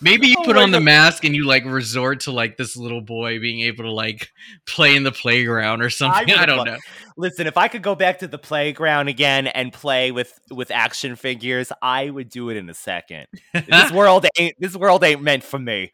Maybe 0.02 0.28
you 0.28 0.36
Oh 0.40 0.44
put 0.44 0.58
on 0.58 0.72
the 0.72 0.80
mask 0.80 1.24
and 1.24 1.36
you 1.36 1.46
like 1.46 1.66
resort 1.66 2.22
to 2.22 2.32
like 2.32 2.58
this 2.58 2.76
little 2.76 3.02
boy 3.02 3.40
being 3.40 3.62
able 3.62 3.86
to 3.86 3.92
like 3.92 4.32
play 4.66 4.96
in 4.96 5.04
the 5.04 5.12
playground 5.12 5.82
or 5.82 5.90
something. 5.90 6.32
I, 6.36 6.42
would've 6.42 6.56
don't 6.56 6.66
know. 6.66 6.78
Listen, 7.18 7.48
if 7.48 7.58
I 7.58 7.68
could 7.68 7.82
go 7.82 7.96
back 7.96 8.20
to 8.20 8.28
the 8.28 8.38
playground 8.38 9.08
again 9.08 9.48
and 9.48 9.72
play 9.72 10.12
with 10.12 10.38
with 10.52 10.72
action 10.72 11.16
figures, 11.16 11.72
I 11.82 12.10
would 12.10 12.30
do 12.30 12.50
it 12.50 12.58
in 12.58 12.70
a 12.70 12.74
second. 12.74 13.28
this 13.54 13.92
world 13.94 14.26
ain't 14.38 14.56
this 14.60 14.76
world 14.76 15.04
ain't 15.04 15.22
meant 15.22 15.44
for 15.44 15.60
me. 15.60 15.92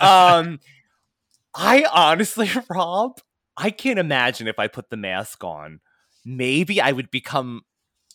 Um 0.00 0.60
I 1.54 1.84
honestly, 1.92 2.50
Rob, 2.70 3.20
I 3.56 3.70
can't 3.70 3.98
imagine 3.98 4.48
if 4.48 4.58
I 4.58 4.68
put 4.68 4.90
the 4.90 4.96
mask 4.96 5.42
on. 5.44 5.80
Maybe 6.24 6.80
I 6.80 6.92
would 6.92 7.10
become 7.10 7.62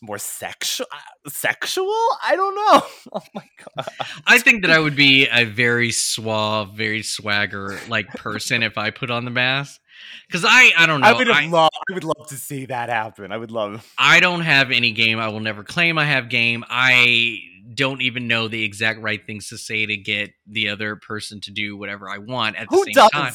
more 0.02 0.18
sexual 0.18 0.86
uh, 0.92 1.30
sexual? 1.30 1.92
I 2.24 2.36
don't 2.36 2.54
know. 2.54 2.82
Oh 3.14 3.22
my 3.34 3.44
god. 3.76 3.86
I 4.26 4.38
think 4.38 4.62
that 4.62 4.70
I 4.70 4.78
would 4.78 4.96
be 4.96 5.26
a 5.28 5.44
very 5.44 5.90
suave, 5.90 6.74
very 6.74 7.02
swagger 7.02 7.78
like 7.88 8.08
person 8.08 8.62
if 8.62 8.76
I 8.76 8.90
put 8.90 9.10
on 9.10 9.24
the 9.24 9.30
mask. 9.30 9.80
Because 10.26 10.44
I, 10.46 10.72
I 10.76 10.86
don't 10.86 11.00
know. 11.00 11.06
I 11.06 11.12
would 11.14 11.30
I, 11.30 11.46
loved 11.46 11.72
I 11.90 11.94
would 11.94 12.04
love 12.04 12.26
to 12.28 12.34
see 12.36 12.66
that 12.66 12.90
happen. 12.90 13.32
I 13.32 13.38
would 13.38 13.50
love 13.50 13.90
I 13.96 14.20
don't 14.20 14.42
have 14.42 14.70
any 14.70 14.92
game. 14.92 15.18
I 15.18 15.28
will 15.28 15.40
never 15.40 15.64
claim 15.64 15.98
I 15.98 16.04
have 16.04 16.28
game. 16.28 16.64
I 16.68 17.38
don't 17.74 18.02
even 18.02 18.28
know 18.28 18.48
the 18.48 18.62
exact 18.62 19.00
right 19.00 19.24
things 19.24 19.48
to 19.48 19.56
say 19.58 19.86
to 19.86 19.96
get 19.96 20.30
the 20.46 20.68
other 20.68 20.96
person 20.96 21.40
to 21.42 21.50
do 21.50 21.76
whatever 21.76 22.08
I 22.10 22.18
want 22.18 22.56
at 22.56 22.68
the 22.68 22.76
Who 22.76 22.84
same 22.84 22.94
does? 22.94 23.10
time. 23.12 23.34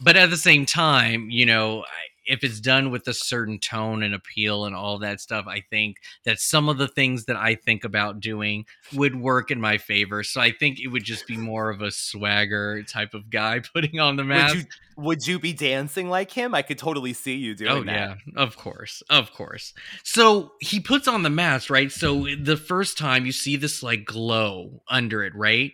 But 0.00 0.16
at 0.16 0.30
the 0.30 0.36
same 0.36 0.64
time, 0.66 1.28
you 1.30 1.46
know, 1.46 1.82
I- 1.82 1.86
if 2.26 2.44
it's 2.44 2.60
done 2.60 2.90
with 2.90 3.06
a 3.08 3.14
certain 3.14 3.58
tone 3.58 4.02
and 4.02 4.14
appeal 4.14 4.64
and 4.64 4.74
all 4.74 4.98
that 4.98 5.20
stuff, 5.20 5.46
I 5.48 5.60
think 5.70 5.96
that 6.24 6.38
some 6.38 6.68
of 6.68 6.78
the 6.78 6.88
things 6.88 7.24
that 7.26 7.36
I 7.36 7.54
think 7.54 7.84
about 7.84 8.20
doing 8.20 8.66
would 8.94 9.16
work 9.16 9.50
in 9.50 9.60
my 9.60 9.78
favor. 9.78 10.22
So 10.22 10.40
I 10.40 10.52
think 10.52 10.80
it 10.80 10.88
would 10.88 11.04
just 11.04 11.26
be 11.26 11.36
more 11.36 11.70
of 11.70 11.82
a 11.82 11.90
swagger 11.90 12.82
type 12.84 13.14
of 13.14 13.30
guy 13.30 13.60
putting 13.74 14.00
on 14.00 14.16
the 14.16 14.24
mask. 14.24 14.54
Would 14.54 14.64
you 14.64 14.70
would 14.96 15.26
you 15.26 15.38
be 15.38 15.52
dancing 15.52 16.10
like 16.10 16.30
him? 16.30 16.54
I 16.54 16.62
could 16.62 16.78
totally 16.78 17.12
see 17.12 17.34
you 17.34 17.52
oh, 17.52 17.56
doing 17.56 17.70
Oh 17.70 17.84
that. 17.84 18.18
yeah, 18.26 18.42
of 18.42 18.56
course, 18.56 19.02
of 19.08 19.32
course. 19.32 19.72
So 20.04 20.52
he 20.60 20.80
puts 20.80 21.08
on 21.08 21.22
the 21.22 21.30
mask, 21.30 21.70
right? 21.70 21.90
So 21.90 22.26
the 22.38 22.56
first 22.56 22.98
time 22.98 23.26
you 23.26 23.32
see 23.32 23.56
this 23.56 23.82
like 23.82 24.04
glow 24.04 24.82
under 24.88 25.24
it, 25.24 25.34
right? 25.34 25.72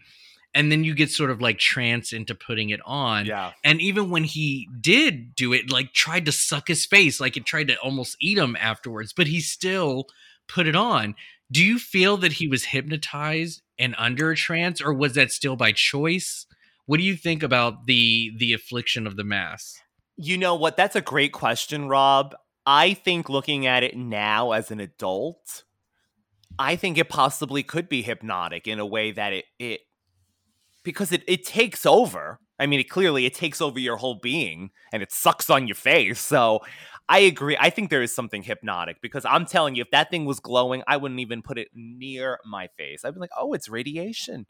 And 0.58 0.72
then 0.72 0.82
you 0.82 0.92
get 0.92 1.12
sort 1.12 1.30
of 1.30 1.40
like 1.40 1.58
trance 1.58 2.12
into 2.12 2.34
putting 2.34 2.70
it 2.70 2.80
on. 2.84 3.26
Yeah. 3.26 3.52
And 3.62 3.80
even 3.80 4.10
when 4.10 4.24
he 4.24 4.68
did 4.80 5.36
do 5.36 5.52
it, 5.52 5.70
like 5.70 5.92
tried 5.92 6.26
to 6.26 6.32
suck 6.32 6.66
his 6.66 6.84
face, 6.84 7.20
like 7.20 7.36
it 7.36 7.46
tried 7.46 7.68
to 7.68 7.76
almost 7.76 8.16
eat 8.20 8.38
him 8.38 8.56
afterwards, 8.58 9.12
but 9.12 9.28
he 9.28 9.40
still 9.40 10.06
put 10.48 10.66
it 10.66 10.74
on. 10.74 11.14
Do 11.52 11.64
you 11.64 11.78
feel 11.78 12.16
that 12.16 12.32
he 12.32 12.48
was 12.48 12.64
hypnotized 12.64 13.62
and 13.78 13.94
under 13.98 14.32
a 14.32 14.36
trance, 14.36 14.82
or 14.82 14.92
was 14.92 15.14
that 15.14 15.30
still 15.30 15.54
by 15.54 15.70
choice? 15.70 16.44
What 16.86 16.98
do 16.98 17.04
you 17.04 17.14
think 17.14 17.44
about 17.44 17.86
the 17.86 18.32
the 18.36 18.52
affliction 18.52 19.06
of 19.06 19.14
the 19.14 19.22
mask? 19.22 19.76
You 20.16 20.38
know 20.38 20.56
what? 20.56 20.76
That's 20.76 20.96
a 20.96 21.00
great 21.00 21.32
question, 21.32 21.86
Rob. 21.86 22.34
I 22.66 22.94
think 22.94 23.28
looking 23.28 23.64
at 23.64 23.84
it 23.84 23.96
now 23.96 24.50
as 24.50 24.72
an 24.72 24.80
adult, 24.80 25.62
I 26.58 26.74
think 26.74 26.98
it 26.98 27.08
possibly 27.08 27.62
could 27.62 27.88
be 27.88 28.02
hypnotic 28.02 28.66
in 28.66 28.80
a 28.80 28.86
way 28.86 29.12
that 29.12 29.32
it 29.32 29.44
it 29.60 29.82
because 30.88 31.12
it, 31.12 31.22
it 31.28 31.44
takes 31.44 31.84
over. 31.84 32.40
I 32.58 32.64
mean, 32.64 32.80
it 32.80 32.88
clearly 32.88 33.26
it 33.26 33.34
takes 33.34 33.60
over 33.60 33.78
your 33.78 33.98
whole 33.98 34.14
being 34.14 34.70
and 34.90 35.02
it 35.02 35.12
sucks 35.12 35.50
on 35.50 35.68
your 35.68 35.74
face. 35.74 36.18
So 36.18 36.60
I 37.10 37.18
agree. 37.18 37.58
I 37.60 37.68
think 37.68 37.90
there 37.90 38.00
is 38.00 38.14
something 38.14 38.42
hypnotic 38.42 38.96
because 39.02 39.26
I'm 39.26 39.44
telling 39.44 39.74
you, 39.74 39.82
if 39.82 39.90
that 39.90 40.10
thing 40.10 40.24
was 40.24 40.40
glowing, 40.40 40.82
I 40.88 40.96
wouldn't 40.96 41.20
even 41.20 41.42
put 41.42 41.58
it 41.58 41.68
near 41.74 42.38
my 42.48 42.68
face. 42.78 43.04
I'd 43.04 43.12
be 43.12 43.20
like, 43.20 43.36
oh, 43.38 43.52
it's 43.52 43.68
radiation. 43.68 44.46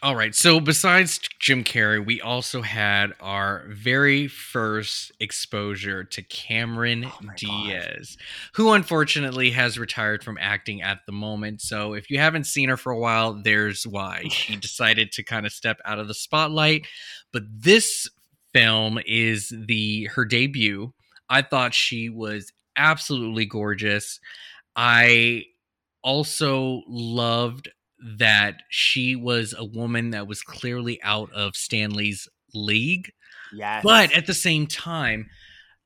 All 0.00 0.16
right. 0.16 0.34
So 0.34 0.58
besides 0.58 1.20
Jim 1.38 1.62
Carrey, 1.62 2.04
we 2.04 2.20
also 2.20 2.62
had 2.62 3.12
our 3.20 3.66
very 3.68 4.26
first 4.26 5.12
exposure 5.20 6.02
to 6.02 6.22
Cameron 6.22 7.04
Oh 7.04 7.18
my 7.20 7.28
God. 7.28 7.36
Diaz, 7.36 8.16
who 8.54 8.72
unfortunately 8.72 9.50
has 9.50 9.78
retired 9.78 10.24
from 10.24 10.38
acting 10.40 10.82
at 10.82 11.00
the 11.06 11.12
moment. 11.12 11.60
So 11.60 11.92
if 11.92 12.10
you 12.10 12.18
haven't 12.18 12.44
seen 12.44 12.68
her 12.68 12.76
for 12.76 12.90
a 12.90 12.98
while, 12.98 13.34
there's 13.34 13.86
why. 13.86 14.24
She 14.30 14.56
decided 14.56 15.12
to 15.12 15.22
kind 15.22 15.46
of 15.46 15.52
step 15.52 15.78
out 15.84 16.00
of 16.00 16.08
the 16.08 16.14
spotlight. 16.14 16.86
But 17.32 17.44
this 17.48 18.08
film 18.52 18.98
is 19.06 19.52
the 19.66 20.06
her 20.06 20.24
debut. 20.24 20.92
I 21.28 21.42
thought 21.42 21.74
she 21.74 22.08
was 22.08 22.52
absolutely 22.76 23.46
gorgeous. 23.46 24.18
I 24.74 25.44
also 26.02 26.82
loved 26.88 27.68
that 28.18 28.62
she 28.68 29.16
was 29.16 29.54
a 29.56 29.64
woman 29.64 30.10
that 30.10 30.26
was 30.26 30.42
clearly 30.42 31.00
out 31.02 31.32
of 31.32 31.56
Stanley's 31.56 32.28
league. 32.54 33.12
Yes. 33.52 33.82
But 33.82 34.12
at 34.12 34.26
the 34.26 34.34
same 34.34 34.66
time, 34.66 35.28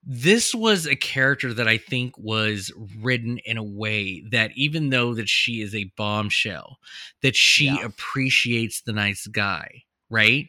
this 0.08 0.54
was 0.54 0.86
a 0.86 0.94
character 0.94 1.52
that 1.52 1.66
I 1.66 1.78
think 1.78 2.16
was 2.16 2.72
written 3.00 3.38
in 3.44 3.56
a 3.56 3.62
way 3.62 4.24
that 4.30 4.52
even 4.54 4.90
though 4.90 5.14
that 5.14 5.28
she 5.28 5.60
is 5.60 5.74
a 5.74 5.90
bombshell, 5.96 6.78
that 7.22 7.34
she 7.34 7.66
Yeah. 7.66 7.84
appreciates 7.84 8.82
the 8.82 8.92
nice 8.92 9.26
guy, 9.26 9.82
right? 10.08 10.48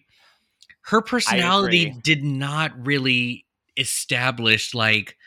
Her 0.81 1.01
personality 1.01 1.93
did 2.03 2.23
not 2.23 2.71
really 2.85 3.45
establish 3.77 4.73
like 4.73 5.17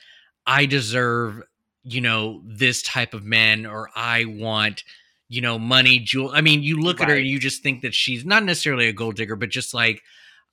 I 0.46 0.64
deserve, 0.66 1.42
you 1.82 2.00
know, 2.00 2.42
this 2.46 2.82
type 2.82 3.14
of 3.14 3.24
men 3.24 3.66
or 3.66 3.90
I 3.94 4.24
want 4.26 4.84
you 5.30 5.40
know, 5.40 5.58
money, 5.60 6.00
jewel. 6.00 6.32
I 6.34 6.40
mean, 6.40 6.64
you 6.64 6.80
look 6.80 7.00
at 7.00 7.08
her 7.08 7.14
and 7.14 7.26
you 7.26 7.38
just 7.38 7.62
think 7.62 7.82
that 7.82 7.94
she's 7.94 8.24
not 8.24 8.42
necessarily 8.42 8.88
a 8.88 8.92
gold 8.92 9.14
digger, 9.14 9.36
but 9.36 9.48
just 9.48 9.72
like, 9.72 10.02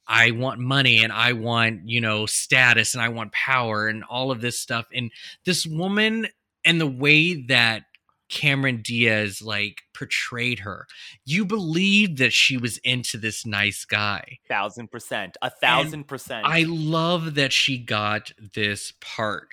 I 0.07 0.31
want 0.31 0.59
money 0.59 1.03
and 1.03 1.11
I 1.11 1.33
want, 1.33 1.89
you 1.89 1.99
know, 1.99 2.27
status 2.27 2.93
and 2.93 3.01
I 3.01 3.09
want 3.09 3.33
power 3.33 3.87
and 3.87 4.03
all 4.03 4.29
of 4.29 4.39
this 4.39 4.59
stuff. 4.59 4.85
And 4.93 5.11
this 5.45 5.65
woman 5.65 6.27
and 6.63 6.79
the 6.79 6.87
way 6.87 7.43
that 7.47 7.83
Cameron 8.29 8.83
Diaz 8.83 9.41
like 9.41 9.81
portrayed 9.95 10.59
her, 10.59 10.85
you 11.25 11.43
believed 11.43 12.19
that 12.19 12.31
she 12.31 12.55
was 12.55 12.77
into 12.79 13.17
this 13.17 13.47
nice 13.47 13.83
guy. 13.83 14.37
A 14.45 14.47
thousand 14.47 14.91
percent. 14.91 15.37
A 15.41 15.49
thousand 15.49 16.07
percent. 16.07 16.45
I 16.45 16.65
love 16.67 17.33
that 17.33 17.51
she 17.51 17.79
got 17.79 18.31
this 18.53 18.93
part. 19.01 19.47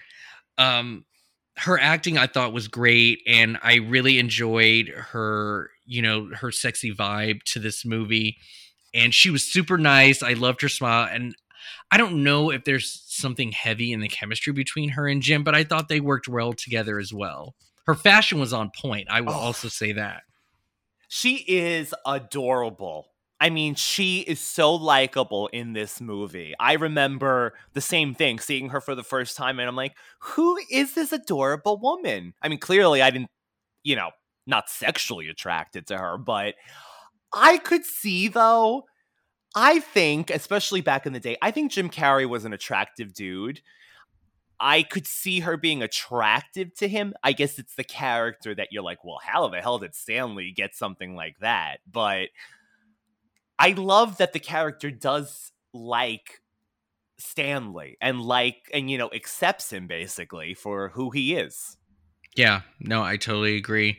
Um 0.59 1.07
her 1.59 1.79
acting 1.79 2.19
I 2.19 2.27
thought 2.27 2.53
was 2.53 2.69
great 2.69 3.21
and 3.27 3.59
I 3.63 3.77
really 3.77 4.19
enjoyed 4.19 4.89
her, 4.89 5.71
you 5.87 6.03
know, 6.03 6.31
her 6.35 6.51
sexy 6.51 6.93
vibe 6.95 7.43
to 7.45 7.59
this 7.61 7.85
movie. 7.85 8.37
And 8.93 9.15
she 9.15 9.31
was 9.31 9.45
super 9.45 9.79
nice. 9.79 10.23
I 10.23 10.33
loved 10.33 10.63
her 10.63 10.69
smile 10.69 11.09
and 11.11 11.35
I 11.91 11.97
don't 11.97 12.23
know 12.25 12.51
if 12.51 12.65
there's 12.65 13.05
something 13.07 13.53
heavy 13.53 13.93
in 13.93 14.01
the 14.01 14.09
chemistry 14.09 14.53
between 14.53 14.91
her 14.91 15.07
and 15.09 15.23
Jim, 15.23 15.45
but 15.45 15.55
I 15.55 15.65
thought 15.65 15.89
they 15.89 16.01
worked 16.01 16.29
well 16.29 16.53
together 16.53 16.99
as 16.99 17.13
well. 17.13 17.55
Her 17.87 17.95
fashion 17.95 18.41
was 18.41 18.53
on 18.53 18.71
point. 18.77 19.09
I 19.11 19.21
will 19.21 19.33
Oh. 19.33 19.39
also 19.39 19.69
say 19.69 19.93
that. 19.93 20.23
She 21.09 21.37
is 21.47 21.95
adorable. 22.05 23.09
I 23.45 23.51
mean, 23.51 23.75
she 23.75 24.21
is 24.21 24.41
so 24.41 24.75
likable 24.75 25.49
in 25.49 25.75
this 25.75 26.01
movie. 26.01 26.55
I 26.59 26.77
remember 26.77 27.53
the 27.75 27.83
same 27.83 28.15
thing, 28.15 28.39
seeing 28.39 28.71
her 28.71 28.81
for 28.81 28.95
the 28.95 29.03
first 29.03 29.37
time, 29.37 29.59
and 29.59 29.69
I'm 29.69 29.77
like, 29.77 29.95
who 30.19 30.59
is 30.71 30.95
this 30.95 31.13
adorable 31.13 31.79
woman? 31.79 32.33
I 32.41 32.49
mean, 32.49 32.59
clearly 32.59 33.03
I 33.03 33.11
didn't, 33.11 33.29
you 33.83 33.97
know, 33.97 34.13
not 34.47 34.71
sexually 34.71 35.29
attracted 35.29 35.87
to 35.89 35.99
her, 35.99 36.17
but 36.17 36.55
I 37.35 37.59
could 37.59 37.85
see 37.85 38.29
though. 38.29 38.85
I 39.55 39.81
think, 39.81 40.31
especially 40.31 40.81
back 40.81 41.05
in 41.05 41.13
the 41.13 41.21
day, 41.21 41.37
I 41.43 41.51
think 41.51 41.71
Jim 41.71 41.91
Carrey 41.91 42.27
was 42.27 42.47
an 42.47 42.55
attractive 42.55 43.13
dude. 43.13 43.61
I 44.59 44.85
could 44.85 45.07
see 45.07 45.41
her 45.41 45.59
being 45.59 45.83
attractive 45.83 46.75
to 46.77 46.89
him. 46.89 47.13
I 47.23 47.33
guess 47.33 47.59
it's 47.59 47.75
the 47.75 47.85
character 47.85 48.55
that 48.55 48.69
you're 48.71 48.83
like, 48.83 49.05
well, 49.05 49.21
how 49.23 49.49
the 49.49 49.61
hell 49.61 49.79
did 49.81 49.95
Stanley 49.95 50.51
get 50.51 50.75
something 50.75 51.15
like 51.15 51.41
that? 51.41 51.81
But 51.87 52.29
I 53.59 53.71
love 53.73 54.19
that 54.19 54.33
the 54.33 54.41
character 54.41 54.91
does 54.91 55.53
like 55.73 56.41
Stanley 57.19 57.97
and 58.01 58.21
like 58.21 58.71
and 58.73 58.91
you 58.91 58.99
know 58.99 59.11
accepts 59.13 59.73
him 59.73 59.87
basically 59.87 60.55
for 60.55 60.91
who 60.91 61.11
he 61.11 61.35
is. 61.35 61.77
Yeah, 62.37 62.63
no, 62.81 63.03
I 63.03 63.17
totally 63.17 63.57
agree. 63.57 63.99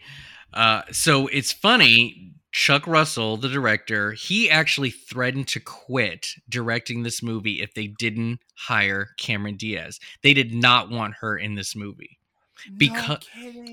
Uh, 0.53 0.81
so 0.91 1.27
it's 1.27 1.51
funny. 1.51 2.31
Chuck 2.51 2.87
Russell, 2.87 3.35
the 3.35 3.49
director, 3.49 4.13
he 4.13 4.49
actually 4.49 4.89
threatened 4.89 5.49
to 5.49 5.59
quit 5.59 6.29
directing 6.47 7.03
this 7.03 7.21
movie 7.21 7.61
if 7.61 7.73
they 7.73 7.87
didn't 7.87 8.39
hire 8.57 9.09
Cameron 9.17 9.57
Diaz. 9.57 9.99
They 10.23 10.33
did 10.33 10.53
not 10.53 10.89
want 10.89 11.15
her 11.19 11.37
in 11.37 11.55
this 11.55 11.75
movie. 11.75 12.17
Because 12.77 13.19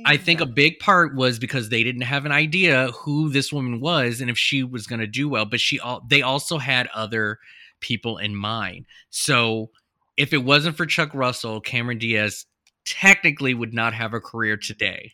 I 0.04 0.16
think 0.16 0.40
a 0.40 0.46
big 0.46 0.78
part 0.78 1.14
was 1.14 1.38
because 1.38 1.68
they 1.68 1.82
didn't 1.82 2.02
have 2.02 2.26
an 2.26 2.32
idea 2.32 2.90
who 2.92 3.28
this 3.28 3.52
woman 3.52 3.80
was 3.80 4.20
and 4.20 4.28
if 4.28 4.38
she 4.38 4.62
was 4.62 4.86
going 4.86 5.00
to 5.00 5.06
do 5.06 5.28
well, 5.28 5.44
but 5.44 5.60
she 5.60 5.78
all 5.80 6.02
they 6.08 6.22
also 6.22 6.58
had 6.58 6.88
other 6.94 7.38
people 7.80 8.18
in 8.18 8.34
mind. 8.34 8.86
So 9.10 9.70
if 10.16 10.32
it 10.32 10.44
wasn't 10.44 10.76
for 10.76 10.86
Chuck 10.86 11.10
Russell, 11.14 11.60
Cameron 11.60 11.98
Diaz 11.98 12.46
technically 12.84 13.54
would 13.54 13.72
not 13.72 13.94
have 13.94 14.14
a 14.14 14.20
career 14.20 14.56
today. 14.56 15.12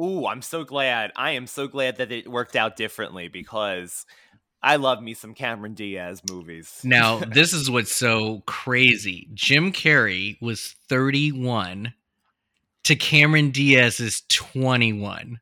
Ooh, 0.00 0.26
I'm 0.26 0.42
so 0.42 0.64
glad. 0.64 1.12
I 1.16 1.32
am 1.32 1.46
so 1.46 1.66
glad 1.66 1.96
that 1.96 2.12
it 2.12 2.28
worked 2.28 2.54
out 2.54 2.76
differently 2.76 3.28
because 3.28 4.06
I 4.62 4.76
love 4.76 5.02
me 5.02 5.14
some 5.14 5.34
Cameron 5.34 5.74
Diaz 5.74 6.22
movies. 6.28 6.80
Now, 6.84 7.18
this 7.32 7.52
is 7.52 7.70
what's 7.70 7.94
so 7.94 8.42
crazy. 8.46 9.28
Jim 9.34 9.72
Carrey 9.72 10.40
was 10.40 10.74
31 10.88 11.94
to 12.88 12.96
Cameron 12.96 13.50
Diaz's 13.50 14.22
21. 14.30 15.40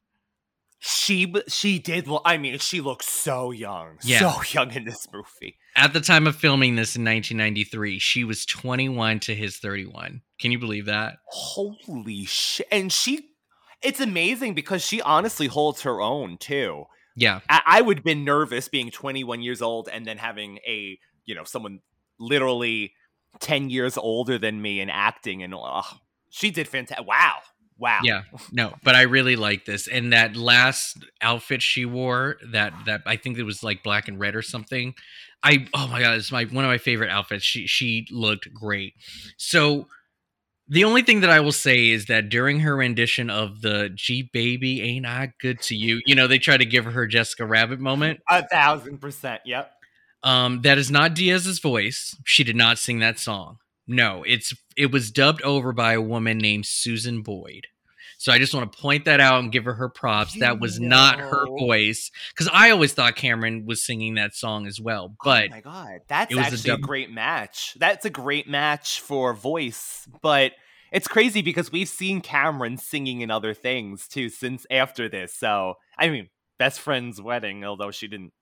She 0.80 1.32
she 1.46 1.78
did 1.78 2.08
well. 2.08 2.20
I 2.24 2.38
mean, 2.38 2.58
she 2.58 2.80
looks 2.80 3.08
so 3.08 3.52
young, 3.52 3.98
Yeah. 4.02 4.18
so 4.32 4.42
young 4.50 4.72
in 4.74 4.84
this 4.84 5.06
movie. 5.12 5.56
At 5.76 5.92
the 5.92 6.00
time 6.00 6.26
of 6.26 6.34
filming 6.34 6.74
this 6.74 6.96
in 6.96 7.04
1993, 7.04 8.00
she 8.00 8.24
was 8.24 8.44
21 8.46 9.20
to 9.20 9.34
his 9.34 9.58
31. 9.58 10.22
Can 10.40 10.50
you 10.50 10.58
believe 10.58 10.86
that? 10.86 11.18
Holy 11.26 12.24
shit! 12.24 12.66
And 12.72 12.92
she, 12.92 13.30
it's 13.80 14.00
amazing 14.00 14.54
because 14.54 14.84
she 14.84 15.00
honestly 15.00 15.46
holds 15.46 15.82
her 15.82 16.00
own 16.00 16.38
too. 16.38 16.86
Yeah. 17.14 17.40
I, 17.48 17.62
I 17.64 17.80
would 17.80 17.98
have 17.98 18.04
been 18.04 18.24
nervous 18.24 18.66
being 18.66 18.90
21 18.90 19.40
years 19.40 19.62
old 19.62 19.88
and 19.88 20.04
then 20.04 20.18
having 20.18 20.58
a 20.66 20.98
you 21.24 21.34
know 21.36 21.44
someone 21.44 21.78
literally 22.18 22.92
10 23.38 23.70
years 23.70 23.96
older 23.96 24.36
than 24.36 24.60
me 24.60 24.80
and 24.80 24.90
acting 24.90 25.42
and 25.44 25.54
uh, 25.54 25.82
she 26.36 26.50
did 26.50 26.68
fantastic. 26.68 27.06
Wow, 27.06 27.36
wow. 27.78 28.00
Yeah. 28.02 28.22
No, 28.52 28.74
but 28.84 28.94
I 28.94 29.02
really 29.02 29.36
like 29.36 29.64
this. 29.64 29.88
And 29.88 30.12
that 30.12 30.36
last 30.36 30.98
outfit 31.22 31.62
she 31.62 31.86
wore, 31.86 32.36
that 32.52 32.74
that 32.84 33.00
I 33.06 33.16
think 33.16 33.38
it 33.38 33.44
was 33.44 33.62
like 33.62 33.82
black 33.82 34.06
and 34.06 34.20
red 34.20 34.36
or 34.36 34.42
something. 34.42 34.94
I 35.42 35.66
oh 35.72 35.88
my 35.88 36.00
god, 36.00 36.18
it's 36.18 36.30
my 36.30 36.44
one 36.44 36.64
of 36.64 36.68
my 36.68 36.76
favorite 36.76 37.10
outfits. 37.10 37.42
She 37.42 37.66
she 37.66 38.06
looked 38.10 38.52
great. 38.52 38.94
So 39.38 39.86
the 40.68 40.84
only 40.84 41.00
thing 41.00 41.20
that 41.20 41.30
I 41.30 41.40
will 41.40 41.52
say 41.52 41.88
is 41.88 42.04
that 42.06 42.28
during 42.28 42.60
her 42.60 42.76
rendition 42.76 43.30
of 43.30 43.62
the 43.62 43.90
Gee 43.94 44.28
baby 44.30 44.82
ain't 44.82 45.06
I 45.06 45.32
good 45.40 45.62
to 45.62 45.74
you, 45.74 46.02
you 46.04 46.14
know, 46.14 46.26
they 46.26 46.38
try 46.38 46.58
to 46.58 46.66
give 46.66 46.84
her 46.84 46.90
her 46.90 47.06
Jessica 47.06 47.46
Rabbit 47.46 47.80
moment. 47.80 48.20
A 48.28 48.46
thousand 48.46 48.98
percent. 48.98 49.40
Yep. 49.46 49.72
Um, 50.22 50.60
that 50.62 50.76
is 50.76 50.90
not 50.90 51.14
Diaz's 51.14 51.60
voice. 51.60 52.14
She 52.24 52.44
did 52.44 52.56
not 52.56 52.78
sing 52.78 52.98
that 52.98 53.18
song. 53.18 53.58
No, 53.86 54.24
it's 54.26 54.52
it 54.76 54.90
was 54.90 55.10
dubbed 55.10 55.42
over 55.42 55.72
by 55.72 55.94
a 55.94 56.00
woman 56.00 56.38
named 56.38 56.66
Susan 56.66 57.22
Boyd. 57.22 57.68
So 58.18 58.32
I 58.32 58.38
just 58.38 58.54
want 58.54 58.72
to 58.72 58.78
point 58.78 59.04
that 59.04 59.20
out 59.20 59.40
and 59.40 59.52
give 59.52 59.64
her 59.64 59.74
her 59.74 59.88
props. 59.88 60.38
That 60.38 60.58
was 60.58 60.80
not 60.80 61.20
her 61.20 61.46
voice 61.46 62.10
because 62.30 62.48
I 62.52 62.70
always 62.70 62.92
thought 62.92 63.14
Cameron 63.14 63.66
was 63.66 63.84
singing 63.84 64.14
that 64.14 64.34
song 64.34 64.66
as 64.66 64.80
well. 64.80 65.12
Oh 65.12 65.16
but 65.22 65.46
oh 65.46 65.50
my 65.50 65.60
god, 65.60 66.00
that's 66.08 66.34
a 66.34 66.38
actually 66.38 66.70
a, 66.70 66.76
dub- 66.76 66.80
great 66.80 67.10
match. 67.10 67.76
That's 67.78 68.04
a 68.04 68.10
great 68.10 68.48
match 68.48 69.00
for 69.00 69.34
voice, 69.34 70.08
but 70.22 70.52
it's 70.92 71.08
crazy 71.08 71.42
because 71.42 71.70
we've 71.70 71.88
seen 71.88 72.20
Cameron 72.20 72.78
singing 72.78 73.20
in 73.20 73.30
other 73.30 73.52
things 73.52 74.08
too 74.08 74.28
since 74.28 74.66
after 74.70 75.08
this. 75.08 75.34
So 75.34 75.74
I 75.98 76.08
mean, 76.08 76.30
best 76.58 76.80
friend's 76.80 77.20
wedding, 77.20 77.64
although 77.64 77.90
she 77.90 78.08
didn't. 78.08 78.32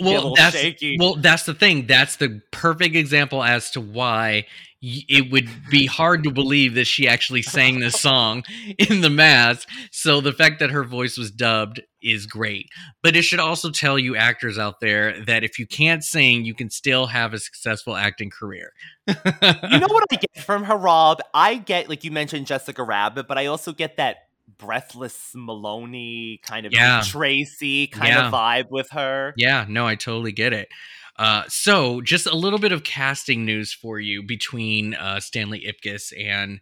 Well, 0.00 0.34
that's 0.34 0.56
shaky. 0.56 0.96
well, 0.98 1.16
that's 1.16 1.44
the 1.44 1.54
thing. 1.54 1.86
That's 1.86 2.16
the 2.16 2.40
perfect 2.50 2.96
example 2.96 3.42
as 3.42 3.70
to 3.72 3.80
why 3.80 4.46
it 4.82 5.30
would 5.30 5.48
be 5.70 5.86
hard 5.86 6.24
to 6.24 6.32
believe 6.32 6.74
that 6.74 6.86
she 6.86 7.06
actually 7.06 7.42
sang 7.42 7.78
this 7.78 8.00
song 8.00 8.42
in 8.78 9.00
the 9.00 9.10
mask. 9.10 9.68
So 9.92 10.20
the 10.20 10.32
fact 10.32 10.58
that 10.58 10.70
her 10.70 10.82
voice 10.82 11.16
was 11.16 11.30
dubbed 11.30 11.80
is 12.02 12.26
great. 12.26 12.68
But 13.00 13.14
it 13.14 13.22
should 13.22 13.38
also 13.38 13.70
tell 13.70 13.96
you 13.96 14.16
actors 14.16 14.58
out 14.58 14.80
there 14.80 15.20
that 15.24 15.44
if 15.44 15.56
you 15.60 15.68
can't 15.68 16.02
sing, 16.02 16.44
you 16.44 16.54
can 16.54 16.68
still 16.68 17.06
have 17.06 17.32
a 17.32 17.38
successful 17.38 17.94
acting 17.94 18.30
career. 18.30 18.72
you 19.06 19.14
know 19.14 19.86
what 19.88 20.04
I 20.10 20.16
get 20.16 20.44
from 20.44 20.64
her, 20.64 20.76
Rob? 20.76 21.20
I 21.32 21.56
get 21.56 21.88
like 21.88 22.02
you 22.02 22.10
mentioned 22.10 22.48
Jessica 22.48 22.82
Rabbit, 22.82 23.28
but 23.28 23.38
I 23.38 23.46
also 23.46 23.72
get 23.72 23.98
that 23.98 24.16
breathless 24.58 25.32
Mahoney 25.34 26.40
kind 26.44 26.66
of 26.66 26.72
Yeah. 26.72 27.02
Tracy 27.04 27.86
kind 27.86 28.08
Yeah. 28.08 28.26
of 28.26 28.32
vibe 28.32 28.70
with 28.70 28.90
her. 28.90 29.34
Yeah, 29.36 29.66
no, 29.68 29.86
I 29.86 29.94
totally 29.94 30.32
get 30.32 30.52
it. 30.52 30.68
Uh, 31.16 31.44
so, 31.48 32.00
just 32.00 32.26
a 32.26 32.34
little 32.34 32.58
bit 32.58 32.72
of 32.72 32.84
casting 32.84 33.44
news 33.44 33.72
for 33.72 34.00
you 34.00 34.22
between 34.22 34.94
uh, 34.94 35.20
Stanley 35.20 35.66
Ipkiss 35.66 36.12
and 36.18 36.60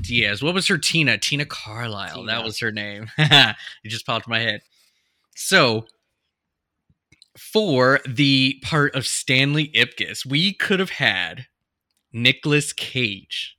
Diaz. 0.00 0.42
What 0.42 0.54
was 0.54 0.66
her 0.68 0.78
Tina? 0.78 1.18
Tina 1.18 1.44
Carlisle. 1.44 2.24
That 2.24 2.42
was 2.42 2.58
her 2.60 2.72
name. 2.72 3.10
it 3.18 3.54
just 3.84 4.06
popped 4.06 4.26
in 4.26 4.30
my 4.30 4.38
head. 4.40 4.62
So, 5.36 5.86
for 7.38 8.00
the 8.06 8.58
part 8.62 8.94
of 8.94 9.06
Stanley 9.06 9.68
Ipkiss, 9.74 10.24
we 10.26 10.52
could 10.54 10.80
have 10.80 10.90
had 10.90 11.46
Nicolas 12.12 12.72
Cage, 12.72 13.56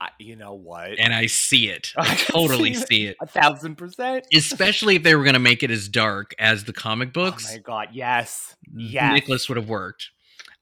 I, 0.00 0.10
you 0.18 0.36
know 0.36 0.54
what? 0.54 0.98
and 0.98 1.12
I 1.12 1.26
see 1.26 1.68
it. 1.68 1.92
I 1.96 2.14
totally 2.14 2.74
see 2.74 2.80
it. 2.80 2.88
see 2.88 3.06
it. 3.06 3.16
a 3.20 3.26
thousand 3.26 3.76
percent. 3.76 4.26
Especially 4.32 4.96
if 4.96 5.02
they 5.02 5.14
were 5.14 5.24
going 5.24 5.34
to 5.34 5.40
make 5.40 5.62
it 5.62 5.70
as 5.70 5.88
dark 5.88 6.34
as 6.38 6.64
the 6.64 6.72
comic 6.72 7.12
books. 7.12 7.46
Oh 7.48 7.54
my 7.54 7.58
god, 7.58 7.88
yes. 7.92 8.56
Yes. 8.74 9.12
Nicolas 9.12 9.48
would 9.48 9.56
have 9.56 9.68
worked. 9.68 10.10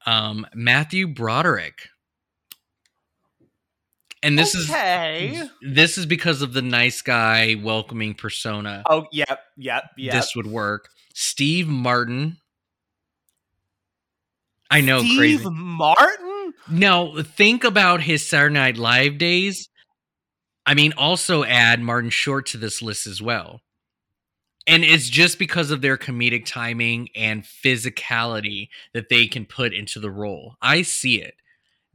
Um, 0.06 0.46
Matthew 0.54 1.08
Broderick. 1.08 1.88
And 4.22 4.38
this 4.38 4.56
okay. 4.56 5.34
is 5.36 5.50
this 5.62 5.98
is 5.98 6.06
because 6.06 6.42
of 6.42 6.52
the 6.52 6.62
nice 6.62 7.02
guy 7.02 7.54
welcoming 7.62 8.14
persona. 8.14 8.82
Oh, 8.88 9.06
yep, 9.12 9.40
yep, 9.56 9.84
yep. 9.96 10.14
This 10.14 10.34
would 10.34 10.46
work. 10.46 10.88
Steve 11.14 11.68
Martin. 11.68 12.38
I 14.70 14.80
know, 14.80 15.00
Steve 15.00 15.18
crazy. 15.18 15.50
Martin? 15.50 16.35
Now, 16.68 17.22
think 17.22 17.64
about 17.64 18.02
his 18.02 18.28
Saturday 18.28 18.54
Night 18.54 18.76
Live 18.76 19.18
days. 19.18 19.68
I 20.64 20.74
mean, 20.74 20.92
also 20.96 21.44
add 21.44 21.80
Martin 21.80 22.10
Short 22.10 22.46
to 22.46 22.56
this 22.56 22.82
list 22.82 23.06
as 23.06 23.22
well. 23.22 23.60
And 24.66 24.84
it's 24.84 25.08
just 25.08 25.38
because 25.38 25.70
of 25.70 25.80
their 25.80 25.96
comedic 25.96 26.44
timing 26.44 27.08
and 27.14 27.44
physicality 27.44 28.68
that 28.94 29.08
they 29.08 29.28
can 29.28 29.46
put 29.46 29.72
into 29.72 30.00
the 30.00 30.10
role. 30.10 30.56
I 30.60 30.82
see 30.82 31.22
it. 31.22 31.34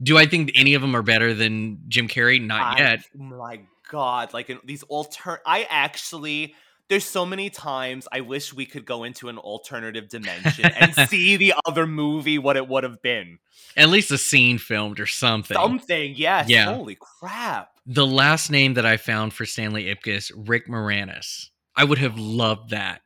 Do 0.02 0.16
I 0.16 0.26
think 0.26 0.52
any 0.54 0.72
of 0.74 0.80
them 0.80 0.96
are 0.96 1.02
better 1.02 1.34
than 1.34 1.82
Jim 1.88 2.08
Carrey? 2.08 2.44
Not 2.44 2.76
I- 2.76 2.78
yet. 2.78 3.04
my 3.14 3.60
god, 3.90 4.32
like 4.32 4.48
in 4.48 4.58
these 4.64 4.82
alter 4.84 5.40
I 5.44 5.66
actually 5.68 6.54
there's 6.88 7.04
so 7.04 7.24
many 7.24 7.48
times 7.50 8.06
I 8.12 8.20
wish 8.20 8.52
we 8.52 8.66
could 8.66 8.84
go 8.84 9.04
into 9.04 9.28
an 9.28 9.38
alternative 9.38 10.08
dimension 10.08 10.66
and 10.66 10.94
see 11.08 11.36
the 11.36 11.54
other 11.64 11.86
movie 11.86 12.38
what 12.38 12.56
it 12.56 12.68
would 12.68 12.84
have 12.84 13.00
been. 13.02 13.38
At 13.76 13.88
least 13.88 14.10
a 14.10 14.18
scene 14.18 14.58
filmed 14.58 15.00
or 15.00 15.06
something. 15.06 15.54
Something, 15.54 16.14
yes. 16.14 16.48
Yeah. 16.48 16.74
Holy 16.74 16.98
crap. 17.00 17.70
the 17.86 18.06
last 18.06 18.50
name 18.50 18.74
that 18.74 18.84
I 18.84 18.96
found 18.98 19.32
for 19.32 19.46
Stanley 19.46 19.84
Ipkiss, 19.84 20.30
Rick 20.36 20.68
Moranis. 20.68 21.48
I 21.74 21.84
would 21.84 21.98
have 21.98 22.18
loved 22.18 22.70
that. 22.70 23.00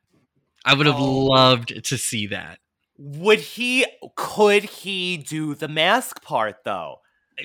I 0.65 0.73
would 0.73 0.85
have 0.87 0.99
Oh. 0.99 1.25
loved 1.25 1.85
to 1.85 1.97
see 1.97 2.27
that. 2.27 2.59
Would 2.97 3.39
he 3.39 3.85
could 4.15 4.63
he 4.63 5.15
do 5.17 5.53
the 5.55 5.67
mask 5.67 6.21
part 6.23 6.57
though? 6.65 6.97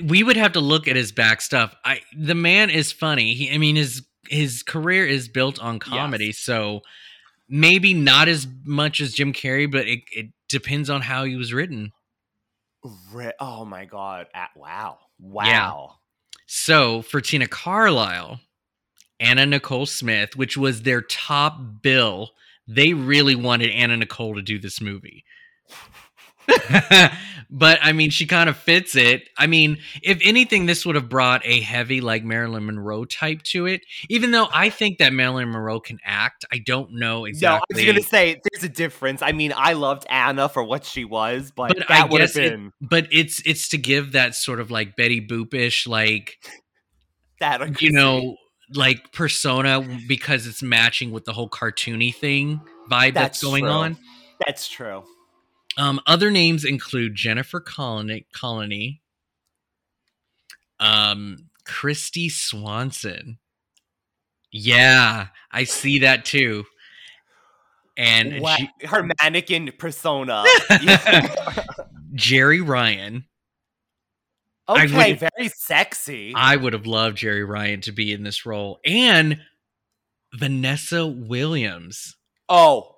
we 0.04 0.22
would 0.22 0.36
have 0.38 0.52
to 0.52 0.60
look 0.60 0.88
at 0.88 0.96
his 0.96 1.12
back 1.12 1.42
stuff. 1.42 1.76
I 1.84 2.00
the 2.16 2.34
man 2.34 2.70
is 2.70 2.90
funny. 2.90 3.34
He, 3.34 3.52
I 3.54 3.58
mean 3.58 3.76
his 3.76 4.02
his 4.32 4.62
career 4.62 5.06
is 5.06 5.28
built 5.28 5.60
on 5.60 5.78
comedy, 5.78 6.32
so 6.32 6.80
maybe 7.48 7.92
not 7.92 8.28
as 8.28 8.46
much 8.64 9.00
as 9.00 9.12
Jim 9.12 9.32
Carrey, 9.32 9.70
but 9.70 9.86
it, 9.86 10.00
it 10.10 10.26
depends 10.48 10.88
on 10.88 11.02
how 11.02 11.24
he 11.24 11.36
was 11.36 11.52
written. 11.52 11.92
Re- 13.12 13.34
oh 13.38 13.64
my 13.64 13.84
god. 13.84 14.26
Ah, 14.34 14.48
wow. 14.56 14.98
Wow. 15.20 15.96
So 16.46 17.02
for 17.02 17.20
Tina 17.20 17.46
Carlisle, 17.46 18.40
Anna 19.20 19.46
Nicole 19.46 19.86
Smith, 19.86 20.34
which 20.34 20.56
was 20.56 20.82
their 20.82 21.02
top 21.02 21.60
bill, 21.82 22.30
they 22.66 22.94
really 22.94 23.34
wanted 23.34 23.70
Anna 23.70 23.96
Nicole 23.98 24.34
to 24.34 24.42
do 24.42 24.58
this 24.58 24.80
movie. 24.80 25.24
but 27.54 27.78
I 27.82 27.92
mean, 27.92 28.08
she 28.08 28.26
kind 28.26 28.48
of 28.48 28.56
fits 28.56 28.96
it. 28.96 29.28
I 29.36 29.46
mean, 29.46 29.76
if 30.02 30.18
anything, 30.24 30.64
this 30.64 30.86
would 30.86 30.94
have 30.94 31.10
brought 31.10 31.42
a 31.44 31.60
heavy, 31.60 32.00
like 32.00 32.24
Marilyn 32.24 32.64
Monroe 32.64 33.04
type 33.04 33.42
to 33.42 33.66
it. 33.66 33.82
Even 34.08 34.30
though 34.30 34.48
I 34.52 34.70
think 34.70 34.98
that 34.98 35.12
Marilyn 35.12 35.50
Monroe 35.50 35.78
can 35.78 35.98
act, 36.02 36.46
I 36.50 36.58
don't 36.64 36.94
know 36.94 37.26
exactly. 37.26 37.66
No, 37.74 37.82
I 37.82 37.84
was 37.84 37.92
gonna 37.92 38.08
say 38.08 38.40
there's 38.50 38.64
a 38.64 38.70
difference. 38.70 39.20
I 39.20 39.32
mean, 39.32 39.52
I 39.54 39.74
loved 39.74 40.06
Anna 40.08 40.48
for 40.48 40.64
what 40.64 40.86
she 40.86 41.04
was, 41.04 41.52
but, 41.54 41.76
but 41.76 41.88
that 41.88 42.08
would 42.08 42.22
have 42.22 42.30
guess, 42.30 42.36
it, 42.36 42.50
been 42.52 42.72
but 42.80 43.06
it's 43.12 43.42
it's 43.44 43.68
to 43.68 43.78
give 43.78 44.12
that 44.12 44.34
sort 44.34 44.58
of 44.58 44.70
like 44.70 44.96
Betty 44.96 45.20
Boopish, 45.20 45.86
like 45.86 46.38
that. 47.40 47.82
You 47.82 47.92
know, 47.92 48.36
like 48.74 49.12
persona 49.12 49.86
because 50.08 50.46
it's 50.46 50.62
matching 50.62 51.12
with 51.12 51.26
the 51.26 51.34
whole 51.34 51.50
cartoony 51.50 52.14
thing 52.14 52.62
vibe 52.90 53.12
that's, 53.14 53.40
That's 53.40 53.42
going 53.42 53.64
true. 53.64 53.72
on. 53.72 53.96
that's 54.46 54.68
true. 54.68 55.04
Um, 55.78 56.00
other 56.06 56.30
names 56.30 56.64
include 56.64 57.14
Jennifer 57.14 57.60
Connelly, 57.60 58.26
Colony, 58.34 59.00
um, 60.80 61.48
Christy 61.64 62.28
Swanson. 62.28 63.38
Yeah, 64.50 65.28
I 65.50 65.64
see 65.64 66.00
that 66.00 66.24
too. 66.24 66.64
And 67.96 68.40
What? 68.40 68.58
G- 68.58 68.86
her 68.86 69.08
mannequin 69.22 69.72
persona. 69.78 70.44
Jeri 72.14 72.66
Ryan. 72.66 73.24
Okay, 74.68 75.14
very 75.14 75.48
sexy. 75.48 76.32
I 76.36 76.56
would 76.56 76.72
have 76.72 76.86
loved 76.86 77.18
Jeri 77.18 77.46
Ryan 77.46 77.80
to 77.82 77.92
be 77.92 78.12
in 78.12 78.22
this 78.22 78.46
role, 78.46 78.78
and 78.84 79.40
Vanessa 80.34 81.06
Williams. 81.06 82.16
oh, 82.48 82.96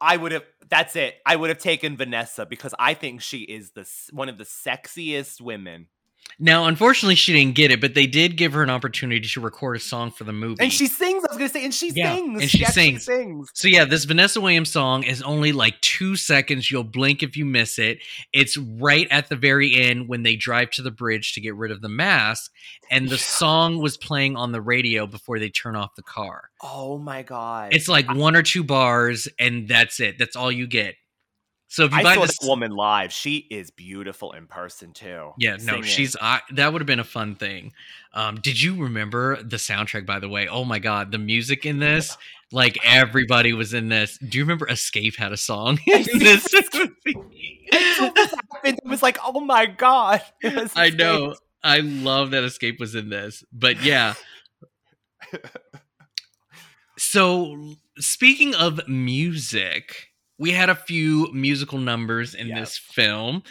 I 0.00 0.16
would 0.16 0.32
have. 0.32 0.44
That's 0.70 0.94
it. 0.94 1.16
I 1.26 1.34
would 1.34 1.50
have 1.50 1.58
taken 1.58 1.96
Vanessa 1.96 2.46
because 2.46 2.74
I 2.78 2.94
think 2.94 3.20
she 3.20 3.38
is 3.38 3.72
the 3.72 3.88
one 4.12 4.28
of 4.28 4.38
the 4.38 4.44
sexiest 4.44 5.40
women, 5.40 5.88
Now, 6.38 6.66
unfortunately, 6.66 7.14
she 7.16 7.32
didn't 7.32 7.54
get 7.54 7.70
it, 7.70 7.80
but 7.80 7.94
they 7.94 8.06
did 8.06 8.36
give 8.36 8.52
her 8.52 8.62
an 8.62 8.70
opportunity 8.70 9.26
to 9.26 9.40
record 9.40 9.76
a 9.76 9.80
song 9.80 10.10
for 10.10 10.24
the 10.24 10.32
movie. 10.32 10.62
and 10.62 10.72
she 10.72 10.86
sings. 10.86 11.24
I 11.24 11.28
was 11.28 11.36
gonna 11.38 11.48
say, 11.48 11.64
and 11.64 11.74
she 11.74 11.90
Yeah, 11.94 12.14
sings. 12.14 12.42
and 12.42 12.50
she 12.50 12.64
actually 12.64 12.82
sings. 12.98 13.04
sings. 13.04 13.50
So 13.54 13.68
yeah, 13.68 13.84
this 13.84 14.04
Vanessa 14.04 14.40
Williams 14.40 14.70
song 14.70 15.02
is 15.02 15.22
only 15.22 15.52
like 15.52 15.80
two 15.80 16.16
seconds. 16.16 16.70
You'll 16.70 16.84
blink 16.84 17.22
if 17.22 17.36
you 17.36 17.44
miss 17.44 17.78
it. 17.78 17.98
It's 18.32 18.56
right 18.56 19.06
at 19.10 19.28
the 19.28 19.36
very 19.36 19.74
end 19.74 20.08
when 20.08 20.22
they 20.22 20.36
drive 20.36 20.70
to 20.72 20.82
the 20.82 20.90
bridge 20.90 21.34
to 21.34 21.40
get 21.40 21.54
rid 21.56 21.70
of 21.70 21.80
the 21.82 21.88
mask, 21.88 22.50
and 22.90 23.08
the 23.08 23.18
song 23.18 23.78
was 23.78 23.96
playing 23.96 24.36
on 24.36 24.52
the 24.52 24.60
radio 24.60 25.06
before 25.06 25.38
they 25.38 25.48
turn 25.50 25.76
off 25.76 25.94
the 25.96 26.02
car. 26.02 26.50
Oh 26.62 26.98
my 26.98 27.22
god! 27.22 27.74
It's 27.74 27.88
like 27.88 28.12
one 28.12 28.36
or 28.36 28.42
two 28.42 28.64
bars, 28.64 29.28
and 29.38 29.68
that's 29.68 30.00
it. 30.00 30.18
That's 30.18 30.36
all 30.36 30.50
you 30.52 30.66
get. 30.66 30.94
So 31.70 31.84
if 31.84 31.92
you 31.92 31.98
I 31.98 32.02
buy 32.02 32.14
saw 32.16 32.22
this, 32.22 32.38
that 32.40 32.48
woman 32.48 32.72
live. 32.72 33.12
She 33.12 33.46
is 33.48 33.70
beautiful 33.70 34.32
in 34.32 34.48
person 34.48 34.92
too. 34.92 35.30
yeah, 35.38 35.56
no, 35.62 35.82
she's 35.82 36.16
I, 36.20 36.40
that 36.50 36.72
would 36.72 36.82
have 36.82 36.86
been 36.86 36.98
a 36.98 37.04
fun 37.04 37.36
thing. 37.36 37.72
Um, 38.12 38.40
did 38.40 38.60
you 38.60 38.74
remember 38.74 39.40
the 39.40 39.56
soundtrack? 39.56 40.04
By 40.04 40.18
the 40.18 40.28
way, 40.28 40.48
oh 40.48 40.64
my 40.64 40.80
god, 40.80 41.12
the 41.12 41.18
music 41.18 41.64
in 41.64 41.78
this, 41.78 42.18
like 42.50 42.76
everybody 42.84 43.52
was 43.52 43.72
in 43.72 43.88
this. 43.88 44.18
Do 44.18 44.38
you 44.38 44.42
remember 44.42 44.66
Xscape 44.66 45.14
had 45.14 45.30
a 45.30 45.36
song 45.36 45.78
in 45.86 46.02
this 46.18 46.52
movie? 46.74 47.68
Until 47.72 48.12
this 48.14 48.34
happened, 48.34 48.80
it 48.84 48.88
was 48.88 49.00
like, 49.00 49.18
oh 49.24 49.38
my 49.38 49.66
god! 49.66 50.22
I 50.74 50.90
know. 50.90 51.36
I 51.62 51.78
love 51.78 52.32
that 52.32 52.42
Xscape 52.42 52.80
was 52.80 52.96
in 52.96 53.10
this. 53.10 53.44
But 53.52 53.80
yeah. 53.80 54.14
so, 56.98 57.74
speaking 58.00 58.56
of 58.56 58.88
music, 58.88 60.09
we 60.40 60.50
had 60.52 60.70
a 60.70 60.74
few 60.74 61.30
musical 61.34 61.78
numbers 61.78 62.34
in 62.34 62.48
Yes. 62.48 62.58
this 62.60 62.78
film. 62.78 63.42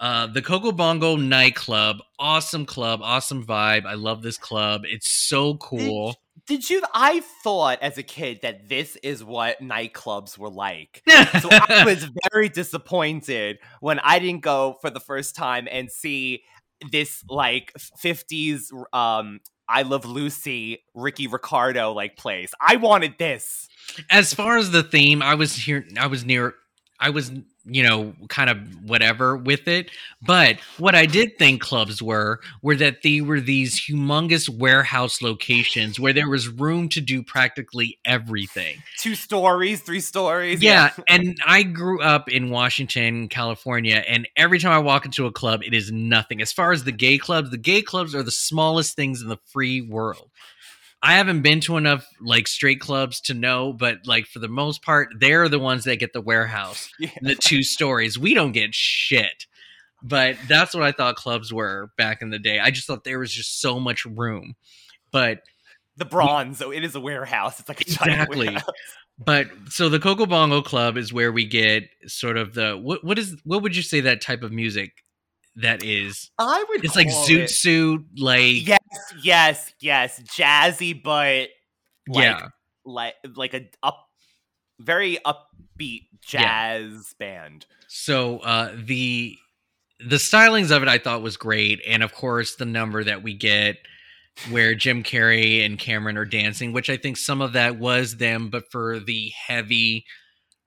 Uh, 0.00 0.26
the 0.26 0.40
Coco 0.40 0.72
Bongo 0.72 1.14
nightclub, 1.16 1.98
awesome 2.18 2.64
club, 2.64 3.00
awesome 3.02 3.44
vibe. 3.44 3.84
I 3.84 3.94
love 3.94 4.22
this 4.22 4.38
club. 4.38 4.82
It's 4.84 5.28
so 5.28 5.56
cool. 5.58 6.16
Did 6.46 6.70
you? 6.70 6.82
I 6.94 7.20
thought 7.44 7.82
as 7.82 7.98
a 7.98 8.02
kid 8.02 8.40
that 8.40 8.68
this 8.70 8.96
is 9.02 9.22
what 9.22 9.60
nightclubs 9.60 10.38
were 10.38 10.48
like. 10.48 11.02
So 11.42 11.48
I 11.52 11.84
was 11.84 12.08
very 12.32 12.48
disappointed 12.48 13.58
when 13.80 13.98
I 13.98 14.18
didn't 14.18 14.42
go 14.42 14.76
for 14.80 14.88
the 14.88 15.00
first 15.00 15.36
time 15.36 15.68
and 15.70 15.90
see 15.92 16.42
this 16.90 17.22
like 17.28 17.72
50s 18.02 18.70
um 18.94 19.40
I 19.68 19.82
Love 19.82 20.04
Lucy 20.04 20.84
Ricky 20.94 21.26
Ricardo 21.26 21.92
like 21.92 22.16
plays. 22.16 22.54
I 22.60 22.76
wanted 22.76 23.14
this. 23.18 23.68
as 24.10 24.32
far 24.32 24.56
as 24.56 24.70
the 24.70 24.82
theme, 24.82 25.22
I 25.22 25.34
was 25.34 25.54
here. 25.54 25.86
I 25.98 26.06
was 26.06 26.24
near. 26.24 26.54
I 27.00 27.10
was, 27.10 27.30
you 27.68 27.82
know, 27.82 28.14
kind 28.28 28.50
of 28.50 28.58
whatever 28.84 29.36
with 29.36 29.68
it. 29.68 29.90
But 30.22 30.58
what 30.78 30.94
I 30.94 31.06
did 31.06 31.38
think 31.38 31.60
clubs 31.60 32.02
were 32.02 32.40
were 32.62 32.76
that 32.76 33.02
they 33.02 33.20
were 33.20 33.40
these 33.40 33.80
humongous 33.80 34.48
warehouse 34.48 35.22
locations 35.22 36.00
where 36.00 36.12
there 36.12 36.28
was 36.28 36.48
room 36.48 36.88
to 36.90 37.00
do 37.00 37.22
practically 37.22 37.98
everything. 38.04 38.82
Two 38.98 39.14
stories, 39.14 39.80
three 39.80 40.00
stories. 40.00 40.62
Yeah, 40.62 40.90
and 41.08 41.38
I 41.46 41.62
grew 41.62 42.00
up 42.00 42.28
in 42.28 42.50
Washington, 42.50 43.28
California, 43.28 44.02
and 44.08 44.28
every 44.36 44.58
time 44.58 44.72
I 44.72 44.78
walk 44.78 45.04
into 45.04 45.26
a 45.26 45.32
club, 45.32 45.62
it 45.62 45.74
is 45.74 45.92
nothing. 45.92 46.40
As 46.40 46.52
far 46.52 46.72
as 46.72 46.84
the 46.84 46.92
gay 46.92 47.18
clubs, 47.18 47.50
the 47.50 47.58
gay 47.58 47.82
clubs 47.82 48.14
are 48.14 48.22
the 48.22 48.30
smallest 48.30 48.96
things 48.96 49.22
in 49.22 49.28
the 49.28 49.38
free 49.46 49.80
world. 49.80 50.30
I 51.02 51.14
haven't 51.16 51.42
been 51.42 51.60
to 51.60 51.76
enough 51.76 52.06
like 52.20 52.48
straight 52.48 52.80
clubs 52.80 53.20
to 53.22 53.34
know, 53.34 53.72
but 53.72 53.98
like 54.06 54.26
for 54.26 54.40
the 54.40 54.48
most 54.48 54.82
part, 54.82 55.08
they're 55.20 55.48
the 55.48 55.58
ones 55.60 55.84
that 55.84 55.96
get 55.96 56.12
the 56.12 56.20
warehouse, 56.20 56.88
Yeah. 56.98 57.10
the 57.22 57.34
two 57.36 57.62
stories. 57.62 58.18
We 58.18 58.34
don't 58.34 58.52
get 58.52 58.74
shit. 58.74 59.46
But 60.02 60.36
that's 60.48 60.74
what 60.74 60.82
I 60.84 60.92
thought 60.92 61.16
clubs 61.16 61.52
were 61.52 61.90
back 61.96 62.22
in 62.22 62.30
the 62.30 62.38
day. 62.38 62.60
I 62.60 62.70
just 62.70 62.86
thought 62.86 63.04
there 63.04 63.18
was 63.18 63.32
just 63.32 63.60
so 63.60 63.78
much 63.80 64.04
room. 64.04 64.54
But 65.12 65.40
The 65.96 66.04
bronze, 66.04 66.58
so 66.58 66.70
it 66.72 66.84
is 66.84 66.94
a 66.94 67.00
warehouse. 67.00 67.58
It's 67.60 67.68
like 67.68 67.80
a 67.80 67.84
giant 67.84 68.32
Exactly. 68.32 68.56
But 69.18 69.48
so 69.68 69.88
the 69.88 69.98
Coco 69.98 70.26
Bongo 70.26 70.62
Club 70.62 70.96
is 70.96 71.12
where 71.12 71.32
we 71.32 71.44
get 71.44 71.84
sort 72.06 72.36
of 72.36 72.54
the 72.54 72.76
what 72.76 73.02
what 73.04 73.18
is 73.18 73.36
what 73.44 73.62
would 73.62 73.74
you 73.74 73.82
say 73.82 74.00
that 74.02 74.20
type 74.20 74.42
of 74.44 74.52
music 74.52 74.92
that 75.56 75.82
is? 75.82 76.30
I 76.38 76.64
would 76.68 76.84
It's 76.84 76.94
like 76.94 77.08
zoot 77.08 77.44
it- 77.44 77.50
suit, 77.50 78.04
like 78.16 78.64
Yes, 78.68 78.77
yes, 79.22 79.72
yes. 79.80 80.20
Jazzy, 80.22 81.00
but 81.02 81.48
like, 82.08 82.24
yeah, 82.24 82.48
like 82.84 83.14
like 83.36 83.54
a 83.54 83.68
up 83.82 84.06
very 84.80 85.18
upbeat 85.26 86.08
jazz 86.22 87.14
band. 87.18 87.66
So 87.88 88.38
uh 88.38 88.74
the 88.76 89.36
the 90.00 90.16
stylings 90.16 90.70
of 90.70 90.82
it 90.82 90.88
I 90.88 90.98
thought 90.98 91.22
was 91.22 91.36
great, 91.36 91.80
and 91.86 92.02
of 92.02 92.14
course 92.14 92.56
the 92.56 92.64
number 92.64 93.02
that 93.04 93.22
we 93.22 93.34
get 93.34 93.76
where 94.50 94.74
Jim 94.74 95.02
Carrey 95.02 95.64
and 95.66 95.78
Cameron 95.78 96.16
are 96.16 96.24
dancing, 96.24 96.72
which 96.72 96.88
I 96.88 96.96
think 96.96 97.16
some 97.16 97.40
of 97.40 97.54
that 97.54 97.78
was 97.78 98.16
them, 98.16 98.50
but 98.50 98.70
for 98.70 99.00
the 99.00 99.30
heavy, 99.30 100.04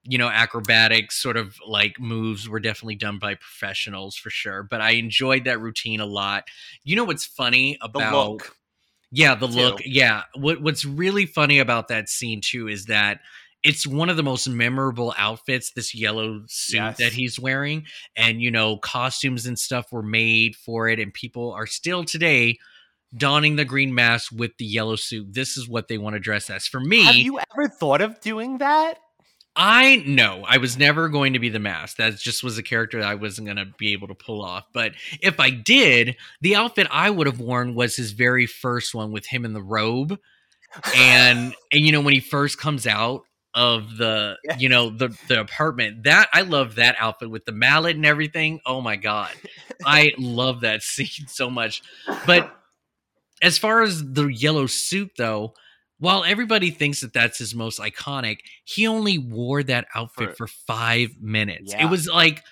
you 0.04 0.18
know, 0.18 0.30
acrobatic 0.30 1.12
sort 1.12 1.38
of 1.38 1.58
like 1.68 2.00
moves 2.00 2.50
were 2.50 2.60
definitely 2.60 2.96
done 2.96 3.20
by 3.20 3.36
professionals 3.36 4.16
for 4.16 4.30
sure. 4.30 4.64
But 4.64 4.82
I 4.82 4.92
enjoyed 4.92 5.46
that 5.46 5.60
routine 5.62 6.00
a 6.00 6.06
lot. 6.06 6.46
You 6.84 6.96
know 6.96 7.04
what's 7.04 7.26
funny 7.26 7.78
The 7.80 7.86
about 7.86 8.30
look. 8.32 8.58
yeah, 9.12 9.36
the 9.36 9.48
too. 9.48 9.54
look. 9.54 9.82
Yeah. 9.86 10.24
What 10.36 10.62
what's 10.62 10.86
really 10.86 11.26
funny 11.26 11.60
about 11.60 11.90
that 11.90 12.10
scene 12.10 12.42
too 12.42 12.68
is 12.68 12.86
that 12.86 13.20
it's 13.64 13.86
one 13.86 14.10
of 14.10 14.18
the 14.18 14.24
most 14.24 14.48
memorable 14.50 15.14
outfits, 15.20 15.72
this 15.74 15.94
yellow 15.94 16.42
suit 16.48 16.78
Yes. 16.78 16.98
that 16.98 17.14
he's 17.14 17.40
wearing. 17.40 17.86
And, 18.16 18.42
you 18.42 18.50
know, 18.50 18.78
costumes 18.78 19.46
and 19.46 19.60
stuff 19.60 19.92
were 19.92 20.02
made 20.02 20.56
for 20.56 20.90
it, 20.90 21.00
and 21.00 21.14
people 21.14 21.52
are 21.52 21.68
still 21.68 22.04
today 22.04 22.58
donning 23.16 23.58
the 23.58 23.66
green 23.66 23.94
mask 23.94 24.32
with 24.36 24.58
the 24.58 24.66
yellow 24.66 24.96
suit. 24.96 25.32
This 25.34 25.58
is 25.58 25.68
what 25.70 25.90
they 25.90 26.00
want 26.00 26.16
to 26.16 26.20
dress 26.20 26.50
as. 26.50 26.66
For 26.66 26.80
me, 26.80 27.04
Have 27.04 27.14
you 27.16 27.38
ever 27.54 27.68
thought 27.70 28.02
of 28.02 28.20
doing 28.20 28.58
that? 28.60 28.98
I 29.56 29.98
know 30.08 30.46
I 30.48 30.58
was 30.58 30.78
never 30.78 31.10
going 31.10 31.34
to 31.34 31.40
be 31.40 31.50
the 31.50 31.60
mask. 31.60 31.98
That 31.98 32.18
just 32.18 32.44
was 32.44 32.58
a 32.58 32.64
character 32.64 33.00
that 33.00 33.10
I 33.10 33.16
wasn't 33.16 33.48
going 33.48 33.58
to 33.58 33.66
be 33.78 33.92
able 33.92 34.08
to 34.08 34.16
pull 34.16 34.42
off. 34.42 34.66
But 34.74 34.94
if 35.22 35.40
I 35.40 35.50
did, 35.50 36.16
the 36.40 36.56
outfit 36.56 36.88
I 36.90 37.10
would 37.10 37.28
have 37.28 37.40
worn 37.40 37.76
was 37.76 37.96
his 37.96 38.12
very 38.12 38.46
first 38.46 38.96
one 38.96 39.12
with 39.12 39.26
him 39.26 39.44
in 39.44 39.54
the 39.54 39.62
robe. 39.62 40.18
And 40.96 41.54
and 41.72 41.82
you 41.86 41.92
know 41.92 42.02
when 42.02 42.14
he 42.14 42.22
first 42.22 42.58
comes 42.60 42.88
out 42.88 43.24
of 43.54 43.98
the 43.98 44.38
Yeah. 44.46 44.58
you 44.58 44.70
know 44.70 44.90
the 44.90 45.10
the 45.28 45.42
apartment, 45.42 46.04
that 46.04 46.30
I 46.32 46.42
love 46.44 46.76
that 46.76 46.96
outfit 46.98 47.30
with 47.30 47.44
the 47.44 47.52
mallet 47.52 47.98
and 47.98 48.06
everything. 48.06 48.62
Oh 48.66 48.80
my 48.80 48.96
god. 48.96 49.32
I 49.86 50.14
love 50.18 50.62
that 50.62 50.82
scene 50.84 51.28
so 51.28 51.50
much. 51.50 51.82
But 52.26 52.56
as 53.42 53.58
far 53.58 53.82
as 53.82 54.02
the 54.14 54.28
yellow 54.28 54.68
suit 54.68 55.12
though, 55.18 55.56
while 56.02 56.24
everybody 56.26 56.72
thinks 56.72 57.00
that 57.02 57.14
that's 57.14 57.38
his 57.38 57.54
most 57.56 57.80
iconic, 57.80 58.40
he 58.66 58.88
only 58.88 59.18
wore 59.20 59.62
that 59.64 59.88
outfit 59.96 60.32
for, 60.36 60.48
For- 60.48 60.54
five 60.68 61.12
minutes. 61.22 61.72
Yeah. 61.72 61.86
It 61.86 61.90
was 61.92 62.08
like 62.08 62.44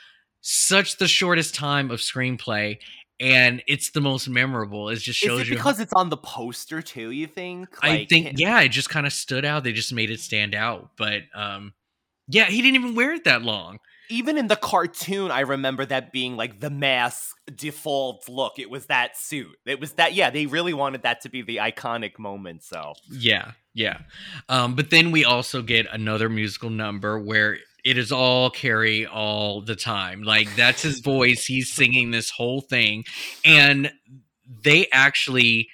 such 0.42 0.98
the 1.00 1.08
shortest 1.08 1.56
time 1.56 1.90
of 1.92 2.00
screenplay, 2.00 2.78
and 3.20 3.62
it's 3.68 3.90
the 3.92 4.02
most 4.02 4.30
memorable. 4.30 4.90
It 4.90 4.98
just 5.00 5.20
shows 5.20 5.42
Is 5.42 5.48
it 5.48 5.50
you. 5.52 5.58
because 5.58 5.80
it's 5.80 5.92
on 5.94 6.10
the 6.10 6.18
poster 6.18 6.82
too? 6.84 7.10
You 7.12 7.26
think? 7.28 7.68
I 7.82 7.90
Like, 7.90 8.10
think, 8.10 8.34
yeah, 8.38 8.62
it 8.62 8.70
just 8.70 8.90
kind 8.90 9.08
of 9.08 9.12
stood 9.14 9.44
out. 9.46 9.64
They 9.64 9.74
just 9.74 9.92
made 9.92 10.12
it 10.12 10.20
stand 10.20 10.54
out. 10.54 10.92
But 10.96 11.24
um, 11.34 11.74
yeah, 12.28 12.46
he 12.46 12.62
didn't 12.62 12.76
even 12.76 12.96
wear 12.96 13.14
it 13.14 13.24
that 13.26 13.42
long. 13.42 13.80
Even 14.10 14.38
in 14.38 14.48
the 14.48 14.56
cartoon, 14.56 15.32
I 15.32 15.42
remember 15.42 15.86
that 15.86 16.12
being 16.12 16.36
like 16.36 16.60
the 16.60 16.70
mask 16.70 17.36
default 17.56 18.28
look. 18.28 18.58
It 18.58 18.70
was 18.70 18.88
that 18.88 19.18
suit. 19.18 19.56
It 19.66 19.80
was 19.80 19.94
that. 19.94 20.14
Yeah, 20.14 20.30
they 20.30 20.46
really 20.46 20.74
wanted 20.74 21.04
that 21.04 21.22
to 21.22 21.30
be 21.30 21.42
the 21.42 21.58
iconic 21.58 22.18
moment. 22.18 22.64
So 22.64 22.94
Yeah, 23.12 23.52
yeah. 23.74 24.00
Um, 24.48 24.76
but 24.76 24.90
then 24.90 25.12
we 25.12 25.26
also 25.26 25.62
get 25.62 25.86
another 25.92 26.30
musical 26.30 26.70
number 26.70 27.20
where 27.20 27.58
it 27.86 27.98
is 27.98 28.12
all 28.12 28.52
Carrey 28.52 29.08
all 29.12 29.62
the 29.62 29.76
time. 29.76 30.24
Like 30.24 30.54
that's 30.56 30.82
his 30.82 31.00
voice. 31.00 31.46
He's 31.46 31.72
singing 31.72 32.12
this 32.12 32.30
whole 32.30 32.62
thing, 32.62 33.06
and 33.46 33.92
they 34.64 34.88
actually 34.92 35.70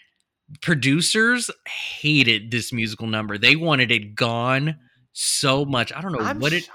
producers 0.62 1.50
hated 1.68 2.52
this 2.52 2.72
musical 2.72 3.08
number. 3.08 3.38
They 3.38 3.56
wanted 3.56 3.92
it 3.92 4.16
gone 4.16 4.76
so 5.14 5.66
much. 5.66 5.92
I 5.94 6.02
don't 6.02 6.12
know 6.12 6.20
I'm 6.20 6.40
what 6.40 6.54
it. 6.54 6.64
sh- 6.64 6.70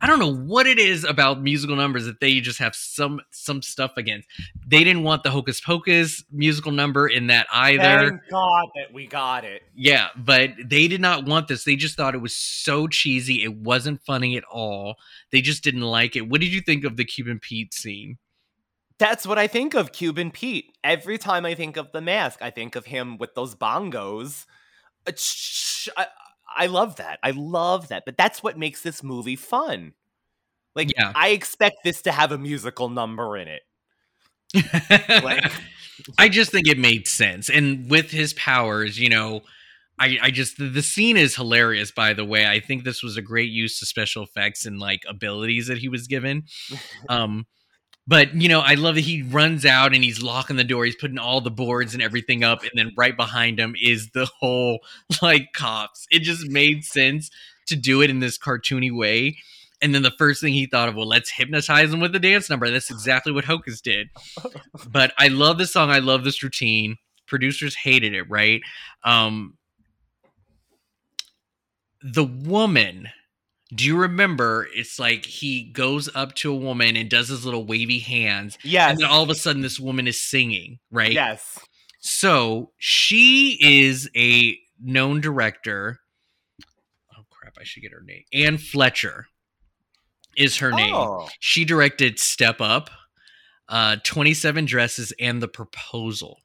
I 0.00 0.06
don't 0.06 0.18
know 0.18 0.34
what 0.34 0.66
it 0.66 0.78
is 0.78 1.04
about 1.04 1.40
musical 1.40 1.76
numbers 1.76 2.04
that 2.06 2.20
they 2.20 2.40
just 2.40 2.58
have 2.58 2.74
some 2.74 3.20
some 3.30 3.62
stuff 3.62 3.92
against. 3.96 4.28
They 4.66 4.84
didn't 4.84 5.02
want 5.02 5.22
the 5.22 5.30
Hocus 5.30 5.60
Pocus 5.60 6.24
musical 6.30 6.72
number 6.72 7.08
in 7.08 7.28
that 7.28 7.46
either. 7.52 8.10
Thank 8.10 8.28
God 8.30 8.66
that 8.74 8.92
we 8.92 9.06
got 9.06 9.44
it. 9.44 9.62
Yeah, 9.74 10.08
but 10.16 10.50
they 10.64 10.88
did 10.88 11.00
not 11.00 11.24
want 11.24 11.48
this. 11.48 11.64
They 11.64 11.76
just 11.76 11.96
thought 11.96 12.14
it 12.14 12.20
was 12.20 12.36
so 12.36 12.86
cheesy. 12.86 13.42
It 13.42 13.54
wasn't 13.54 14.02
funny 14.02 14.36
at 14.36 14.44
all. 14.44 14.96
They 15.32 15.40
just 15.40 15.64
didn't 15.64 15.82
like 15.82 16.16
it. 16.16 16.28
What 16.28 16.40
did 16.40 16.52
you 16.52 16.60
think 16.60 16.84
of 16.84 16.96
the 16.96 17.04
Cuban 17.04 17.38
Pete 17.38 17.72
scene? 17.72 18.18
That's 18.98 19.26
what 19.26 19.38
I 19.38 19.46
think 19.46 19.74
of 19.74 19.92
Cuban 19.92 20.30
Pete. 20.30 20.72
Every 20.82 21.18
time 21.18 21.44
I 21.44 21.54
think 21.54 21.76
of 21.76 21.92
the 21.92 22.00
mask, 22.00 22.40
I 22.40 22.50
think 22.50 22.76
of 22.76 22.86
him 22.86 23.18
with 23.18 23.34
those 23.34 23.54
bongos. 23.54 24.46
Uh, 25.06 25.12
I, 25.96 26.06
I 26.56 26.66
love 26.66 26.96
that. 26.96 27.18
I 27.22 27.32
love 27.32 27.88
that. 27.88 28.04
But 28.06 28.16
that's 28.16 28.42
what 28.42 28.58
makes 28.58 28.82
this 28.82 29.02
movie 29.02 29.36
fun. 29.36 29.92
Like 30.74 30.92
Yeah. 30.96 31.12
I 31.14 31.28
expect 31.28 31.76
this 31.84 32.02
to 32.02 32.12
have 32.12 32.32
a 32.32 32.38
musical 32.38 32.88
number 32.88 33.36
in 33.36 33.48
it. 33.48 33.62
Like 35.08 35.44
I 36.18 36.28
just 36.28 36.50
think 36.52 36.68
it 36.68 36.78
made 36.78 37.08
sense. 37.08 37.48
And 37.48 37.90
with 37.90 38.10
his 38.10 38.32
powers, 38.34 38.98
you 38.98 39.08
know, 39.08 39.42
I, 39.98 40.18
I 40.22 40.30
just 40.30 40.58
the, 40.58 40.66
the 40.66 40.82
scene 40.82 41.16
is 41.16 41.36
hilarious 41.36 41.90
by 41.90 42.12
the 42.12 42.24
way. 42.24 42.46
I 42.46 42.60
think 42.60 42.84
this 42.84 43.02
was 43.02 43.16
a 43.16 43.22
great 43.22 43.50
use 43.50 43.80
of 43.80 43.88
special 43.88 44.22
effects 44.22 44.66
and 44.66 44.78
like 44.78 45.02
abilities 45.08 45.66
that 45.68 45.78
he 45.78 45.88
was 45.88 46.06
given. 46.06 46.44
Um 47.08 47.46
but 48.06 48.34
you 48.34 48.48
know, 48.48 48.60
I 48.60 48.74
love 48.74 48.94
that 48.94 49.02
he 49.02 49.22
runs 49.22 49.64
out 49.64 49.94
and 49.94 50.04
he's 50.04 50.22
locking 50.22 50.56
the 50.56 50.64
door, 50.64 50.84
he's 50.84 50.96
putting 50.96 51.18
all 51.18 51.40
the 51.40 51.50
boards 51.50 51.94
and 51.94 52.02
everything 52.02 52.44
up, 52.44 52.62
and 52.62 52.72
then 52.74 52.92
right 52.96 53.16
behind 53.16 53.58
him 53.58 53.74
is 53.80 54.10
the 54.10 54.26
whole 54.26 54.80
like 55.22 55.52
cops. 55.52 56.06
It 56.10 56.20
just 56.20 56.48
made 56.48 56.84
sense 56.84 57.30
to 57.66 57.76
do 57.76 58.02
it 58.02 58.10
in 58.10 58.20
this 58.20 58.38
cartoony 58.38 58.96
way. 58.96 59.36
And 59.82 59.94
then 59.94 60.02
the 60.02 60.12
first 60.18 60.40
thing 60.40 60.54
he 60.54 60.66
thought 60.66 60.88
of, 60.88 60.94
well, 60.94 61.06
let's 61.06 61.30
hypnotize 61.30 61.92
him 61.92 62.00
with 62.00 62.12
the 62.12 62.18
dance 62.18 62.48
number. 62.48 62.70
That's 62.70 62.90
exactly 62.90 63.32
what 63.32 63.44
Hocus 63.44 63.80
did. 63.80 64.08
But 64.88 65.12
I 65.18 65.28
love 65.28 65.58
this 65.58 65.72
song. 65.72 65.90
I 65.90 65.98
love 65.98 66.24
this 66.24 66.42
routine. 66.42 66.96
Producers 67.26 67.74
hated 67.74 68.14
it, 68.14 68.30
right? 68.30 68.60
Um, 69.04 69.56
the 72.02 72.24
woman, 72.24 73.08
do 73.76 73.84
you 73.84 73.96
remember? 73.96 74.66
It's 74.74 74.98
like 74.98 75.24
he 75.26 75.64
goes 75.64 76.08
up 76.14 76.34
to 76.36 76.50
a 76.50 76.56
woman 76.56 76.96
and 76.96 77.08
does 77.08 77.28
his 77.28 77.44
little 77.44 77.64
wavy 77.64 77.98
hands. 77.98 78.58
yes. 78.64 78.90
And 78.92 79.00
then 79.00 79.08
all 79.08 79.22
of 79.22 79.30
a 79.30 79.34
sudden, 79.34 79.62
this 79.62 79.78
woman 79.78 80.08
is 80.08 80.20
singing, 80.20 80.78
right? 80.90 81.12
Yes. 81.12 81.58
So 82.00 82.70
she 82.78 83.58
is 83.60 84.08
a 84.16 84.56
known 84.80 85.20
director. 85.20 86.00
Oh 87.16 87.22
crap! 87.30 87.54
I 87.60 87.64
should 87.64 87.82
get 87.82 87.92
her 87.92 88.02
name. 88.02 88.22
Anne 88.32 88.58
Fletcher 88.58 89.26
is 90.36 90.58
her 90.58 90.70
name. 90.70 90.94
Oh. 90.94 91.28
She 91.40 91.64
directed 91.64 92.18
Step 92.18 92.60
Up, 92.60 92.90
uh, 93.68 93.96
Twenty 94.04 94.34
Seven 94.34 94.64
Dresses, 94.64 95.12
and 95.18 95.42
The 95.42 95.48
Proposal. 95.48 96.40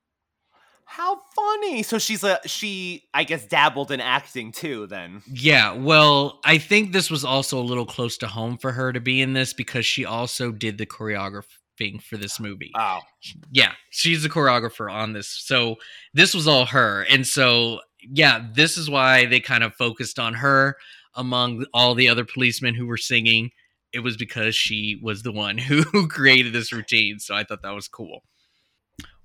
How 0.93 1.19
funny. 1.33 1.83
So 1.83 1.99
she's 1.99 2.21
a 2.21 2.41
she 2.45 3.05
I 3.13 3.23
guess 3.23 3.45
dabbled 3.45 3.91
in 3.91 4.01
acting 4.01 4.51
too 4.51 4.87
then. 4.87 5.21
Yeah, 5.25 5.71
well, 5.71 6.41
I 6.43 6.57
think 6.57 6.91
this 6.91 7.09
was 7.09 7.23
also 7.23 7.57
a 7.57 7.63
little 7.63 7.85
close 7.85 8.17
to 8.17 8.27
home 8.27 8.57
for 8.57 8.73
her 8.73 8.91
to 8.91 8.99
be 8.99 9.21
in 9.21 9.31
this 9.31 9.53
because 9.53 9.85
she 9.85 10.03
also 10.03 10.51
did 10.51 10.77
the 10.77 10.85
choreographing 10.85 12.01
for 12.03 12.17
this 12.17 12.41
movie. 12.41 12.73
Oh. 12.75 12.99
yeah, 13.53 13.71
she's 13.89 14.23
the 14.23 14.29
choreographer 14.29 14.91
on 14.91 15.13
this. 15.13 15.29
So 15.29 15.77
this 16.13 16.33
was 16.33 16.45
all 16.45 16.65
her. 16.65 17.03
And 17.09 17.25
so, 17.25 17.79
yeah, 18.01 18.45
this 18.53 18.77
is 18.77 18.89
why 18.89 19.25
they 19.25 19.39
kind 19.39 19.63
of 19.63 19.73
focused 19.75 20.19
on 20.19 20.33
her 20.33 20.75
among 21.15 21.65
all 21.73 21.95
the 21.95 22.09
other 22.09 22.25
policemen 22.25 22.75
who 22.75 22.85
were 22.85 22.97
singing. 22.97 23.51
It 23.93 23.99
was 23.99 24.17
because 24.17 24.55
she 24.55 24.99
was 25.01 25.23
the 25.23 25.31
one 25.31 25.57
who 25.69 26.09
created 26.09 26.51
this 26.51 26.73
routine. 26.73 27.19
So 27.19 27.33
I 27.33 27.45
thought 27.45 27.61
that 27.61 27.75
was 27.75 27.87
cool. 27.87 28.23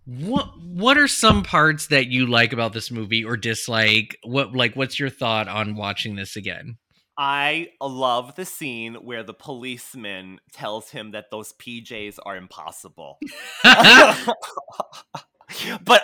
What 0.07 0.59
what 0.61 0.97
are 0.99 1.09
some 1.09 1.43
parts 1.43 1.89
that 1.89 2.07
you 2.07 2.27
like 2.27 2.53
about 2.53 2.73
this 2.73 2.93
movie 2.93 3.25
or 3.25 3.37
dislike? 3.37 4.17
What 4.23 4.55
like 4.55 4.77
what's 4.77 5.01
your 5.01 5.11
thought 5.11 5.49
on 5.49 5.75
watching 5.75 6.15
this 6.15 6.37
again? 6.37 6.79
I 7.19 7.71
love 7.81 8.35
the 8.37 8.45
scene 8.45 8.95
where 8.95 9.23
the 9.23 9.35
policeman 9.35 10.39
tells 10.53 10.91
him 10.91 11.13
that 11.13 11.31
those 11.31 11.55
PJs 11.55 12.19
are 12.25 12.37
impossible. 12.37 13.19
but 13.65 14.37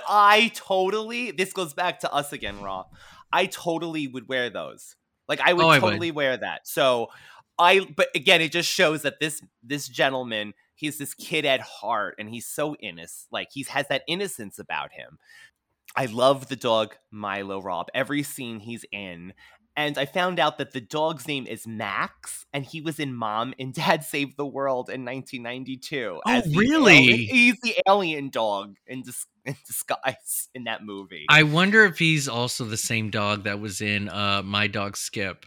I 0.09 0.51
totally 0.55 1.31
this 1.31 1.53
goes 1.53 1.75
back 1.75 2.01
to 2.01 2.13
us 2.13 2.33
again, 2.33 2.61
Raw. 2.61 2.85
I 3.33 3.47
totally 3.47 4.09
would 4.09 4.29
wear 4.29 4.51
those. 4.51 4.97
Like 5.29 5.41
I 5.41 5.53
would 5.53 5.65
Oh, 5.65 5.69
I 5.69 5.79
would. 5.79 5.91
totally 5.91 6.11
wear 6.11 6.37
that. 6.37 6.67
So 6.67 7.09
I 7.59 7.87
but 7.97 8.09
again 8.15 8.41
it 8.41 8.51
just 8.51 8.69
shows 8.69 9.03
that 9.03 9.21
this 9.21 9.41
this 9.63 9.87
gentleman, 9.87 10.55
he's 10.75 10.99
this 10.99 11.15
kid 11.15 11.45
at 11.45 11.61
heart 11.61 12.17
and 12.19 12.29
he's 12.29 12.47
so 12.47 12.75
innocent. 12.77 13.33
Like 13.33 13.49
he 13.53 13.65
has 13.69 13.89
that 13.89 14.03
innocence 14.07 14.59
about 14.59 14.93
him. 14.93 15.19
I 15.95 16.07
love 16.07 16.49
the 16.49 16.57
dog 16.57 16.95
Milo 17.11 17.61
Rob. 17.61 17.89
Every 17.95 18.23
scene 18.23 18.61
he's 18.61 18.85
in. 18.93 19.35
And 19.75 19.97
I 19.97 20.05
found 20.05 20.39
out 20.39 20.59
that 20.59 20.73
the 20.73 20.83
dog's 20.83 21.27
name 21.27 21.47
is 21.47 21.67
Max, 21.67 22.45
and 22.53 22.63
he 22.63 22.83
was 22.83 23.01
in 23.01 23.15
Mom 23.15 23.55
and 23.59 23.73
Dad 23.75 24.05
Saved 24.05 24.37
the 24.37 24.47
World 24.47 24.91
in 24.91 25.05
1992. 25.05 26.21
Oh, 26.27 26.43
really? 26.55 26.93
alien- 26.93 27.19
he's 27.21 27.57
the 27.63 27.75
alien 27.89 28.29
dog 28.29 28.77
in, 28.87 29.03
dis- 29.03 29.27
in 29.47 29.57
disguise 29.67 30.51
in 30.55 30.65
that 30.65 30.85
movie. 30.85 31.25
I 31.31 31.45
wonder 31.45 31.85
if 31.87 31.99
he's 31.99 32.29
also 32.29 32.65
the 32.65 32.77
same 32.77 33.11
dog 33.11 33.45
that 33.45 33.61
was 33.61 33.81
in 33.81 34.09
uh 34.09 34.43
My 34.45 34.67
Dog 34.67 34.97
Skip. 34.97 35.47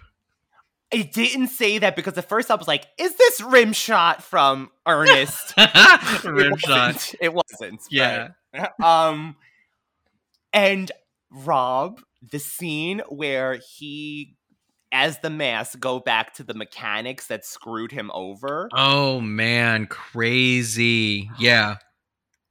I 0.94 1.02
didn't 1.02 1.48
say 1.48 1.80
that 1.80 1.96
because 1.96 2.18
at 2.18 2.30
first 2.30 2.50
I 2.52 2.56
was 2.56 2.68
like, 2.68 2.86
"Is 2.98 3.16
this 3.16 3.42
Rimshot 3.42 4.22
from 4.22 4.70
Ernest?" 4.88 5.54
Rim 6.24 6.54
it 6.54 6.60
shot. 6.60 6.94
wasn't. 6.94 7.16
It 7.22 7.34
wasn't. 7.34 7.80
but- 7.82 7.92
Yeah. 7.92 8.30
um 8.84 9.36
and 10.54 10.92
rob 11.32 12.00
the 12.32 12.40
scene 12.40 13.02
where 13.10 13.60
he 13.78 14.38
as 14.92 15.20
the 15.20 15.30
mask 15.30 15.78
go 15.80 16.00
back 16.00 16.34
to 16.36 16.44
the 16.44 16.54
mechanics 16.54 17.28
that 17.28 17.44
screwed 17.46 17.92
him 17.92 18.10
over 18.14 18.70
Oh 18.74 19.20
man, 19.20 19.88
crazy. 19.88 21.30
Yeah. 21.38 21.76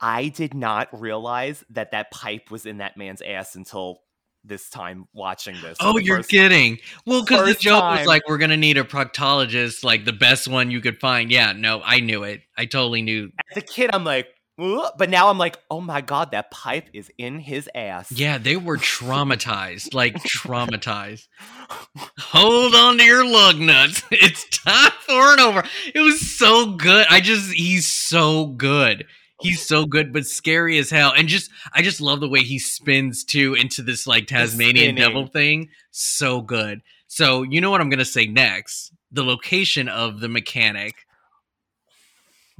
i 0.00 0.28
did 0.28 0.52
not 0.52 0.88
realize 1.00 1.64
that 1.70 1.92
that 1.92 2.10
pipe 2.10 2.50
was 2.50 2.66
in 2.66 2.78
that 2.78 2.98
man's 2.98 3.22
ass 3.22 3.54
until 3.54 4.00
this 4.44 4.68
time 4.68 5.06
watching 5.12 5.56
this 5.62 5.76
Oh, 5.80 5.98
you're 5.98 6.18
first- 6.18 6.28
kidding. 6.30 6.78
Well, 7.06 7.22
because 7.24 7.46
the 7.56 7.60
joke 7.60 7.80
time. 7.80 7.98
was 7.98 8.06
like, 8.06 8.28
we're 8.28 8.38
gonna 8.38 8.56
need 8.56 8.76
a 8.78 8.84
proctologist, 8.84 9.82
like 9.84 10.04
the 10.04 10.12
best 10.12 10.48
one 10.48 10.70
you 10.70 10.80
could 10.80 10.98
find. 11.00 11.30
Yeah, 11.30 11.52
no, 11.52 11.80
I 11.84 12.00
knew 12.00 12.24
it. 12.24 12.42
I 12.56 12.66
totally 12.66 13.02
knew. 13.02 13.30
as 13.50 13.56
a 13.56 13.60
kid 13.66 13.90
i'm 13.92 14.04
like 14.04 14.28
but 14.56 15.10
now 15.10 15.28
i'm 15.30 15.38
like 15.38 15.58
oh 15.68 15.80
my 15.80 16.00
god 16.00 16.30
that 16.30 16.48
pipe 16.52 16.88
is 16.94 17.10
in 17.18 17.40
his 17.40 17.68
ass 17.74 18.12
Yeah, 18.12 18.38
they 18.38 18.56
were 18.56 18.76
traumatized, 18.78 19.94
like 19.94 20.14
traumatized. 20.22 21.26
Hold 22.20 22.74
on 22.74 22.98
to 22.98 23.04
your 23.04 23.26
lug 23.28 23.56
nuts. 23.58 24.02
It's 24.12 24.44
time 24.64 24.92
for 25.00 25.32
an 25.32 25.40
over. 25.40 25.64
It 25.94 26.00
was 26.00 26.20
so 26.36 26.72
good. 26.76 27.06
I 27.10 27.20
just, 27.20 27.52
he's 27.52 27.90
so 27.90 28.46
good. 28.46 29.06
He's 29.40 29.66
so 29.66 29.84
good, 29.84 30.12
but 30.12 30.26
scary 30.26 30.78
as 30.78 30.90
hell. 30.90 31.12
And 31.16 31.28
just, 31.28 31.50
I 31.72 31.82
just 31.82 32.00
love 32.00 32.20
the 32.20 32.28
way 32.28 32.40
he 32.40 32.58
spins 32.58 33.24
too 33.24 33.54
into 33.54 33.82
this 33.82 34.06
like 34.06 34.26
Tasmanian 34.26 34.94
devil 34.94 35.26
thing. 35.26 35.68
So 35.90 36.40
good. 36.40 36.82
So, 37.08 37.42
you 37.42 37.60
know 37.60 37.70
what 37.70 37.80
I'm 37.80 37.90
going 37.90 37.98
to 37.98 38.04
say 38.04 38.26
next? 38.26 38.92
The 39.12 39.24
location 39.24 39.88
of 39.88 40.20
the 40.20 40.28
mechanic. 40.28 40.94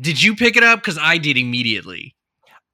Did 0.01 0.23
you 0.23 0.35
pick 0.35 0.57
it 0.57 0.65
up? 0.65 0.81
Because 0.81 0.99
I 1.01 1.19
did 1.19 1.37
immediately. 1.39 2.17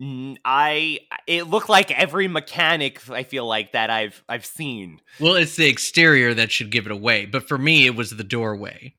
I 0.03 1.01
it 1.27 1.45
looked 1.45 1.69
like 1.69 1.91
every 1.91 2.27
mechanic 2.27 3.07
i 3.11 3.23
feel 3.23 3.47
like 3.47 3.73
that 3.73 3.91
i've 3.91 4.25
i've 4.31 4.47
seen 4.47 4.99
Well, 5.21 5.35
it's 5.35 5.57
the 5.57 5.69
exterior 5.69 6.33
that 6.33 6.51
should 6.51 6.71
give 6.71 6.87
it 6.87 6.93
away, 6.93 7.27
but 7.27 7.47
for 7.47 7.59
me, 7.59 7.85
it 7.85 7.95
was 7.95 8.11
the 8.11 8.25
doorway 8.25 8.95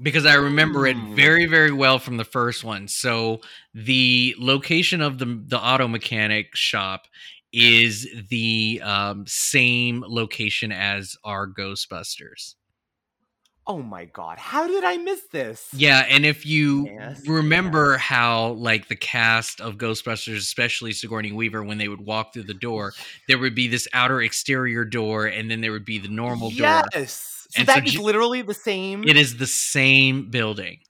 because 0.00 0.26
I 0.26 0.34
remember 0.34 0.86
it 0.86 0.96
Hmm. 0.96 1.12
very, 1.14 1.46
very 1.46 1.72
well 1.72 1.98
from 1.98 2.16
the 2.16 2.24
first 2.24 2.64
one. 2.64 2.88
So 2.88 3.40
the 3.74 4.34
location 4.38 5.00
of 5.00 5.18
the 5.18 5.42
the 5.46 5.58
auto 5.60 5.88
mechanic 5.88 6.54
shop 6.54 7.06
is 7.52 8.06
the 8.28 8.80
um, 8.84 9.24
same 9.26 10.04
location 10.06 10.72
as 10.72 11.16
our 11.24 11.46
Ghostbusters. 11.48 12.54
Oh 13.68 13.82
my 13.82 14.04
god, 14.04 14.38
how 14.38 14.66
did 14.66 14.82
I 14.84 14.96
miss 14.96 15.22
this? 15.28 15.72
Yeah, 15.72 16.06
and 16.08 16.24
if 16.24 16.46
you 16.46 16.94
Yes, 16.96 17.22
remember 17.26 17.98
how 17.98 18.52
like 18.52 18.88
the 18.88 18.96
cast 18.96 19.60
of 19.60 19.76
Ghostbusters, 19.76 20.38
especially 20.38 20.92
Sigourney 20.92 21.30
Weaver, 21.32 21.62
when 21.62 21.76
they 21.78 21.88
would 21.88 22.00
walk 22.00 22.32
through 22.32 22.44
the 22.44 22.54
door, 22.54 22.94
there 23.28 23.38
would 23.38 23.54
be 23.54 23.68
this 23.68 23.86
outer 23.92 24.22
exterior 24.22 24.84
door, 24.84 25.26
and 25.26 25.50
then 25.50 25.60
there 25.60 25.72
would 25.72 25.84
be 25.84 25.98
the 25.98 26.08
normal 26.08 26.50
door. 26.52 26.92
Yes. 26.92 27.37
So 27.50 27.60
And 27.60 27.68
so 27.68 27.74
that 27.74 27.86
is 27.86 27.94
J- 27.94 28.00
literally 28.00 28.42
the 28.42 28.54
same. 28.54 29.04
It 29.08 29.16
is 29.16 29.38
the 29.38 29.46
same 29.46 30.30
building. 30.30 30.80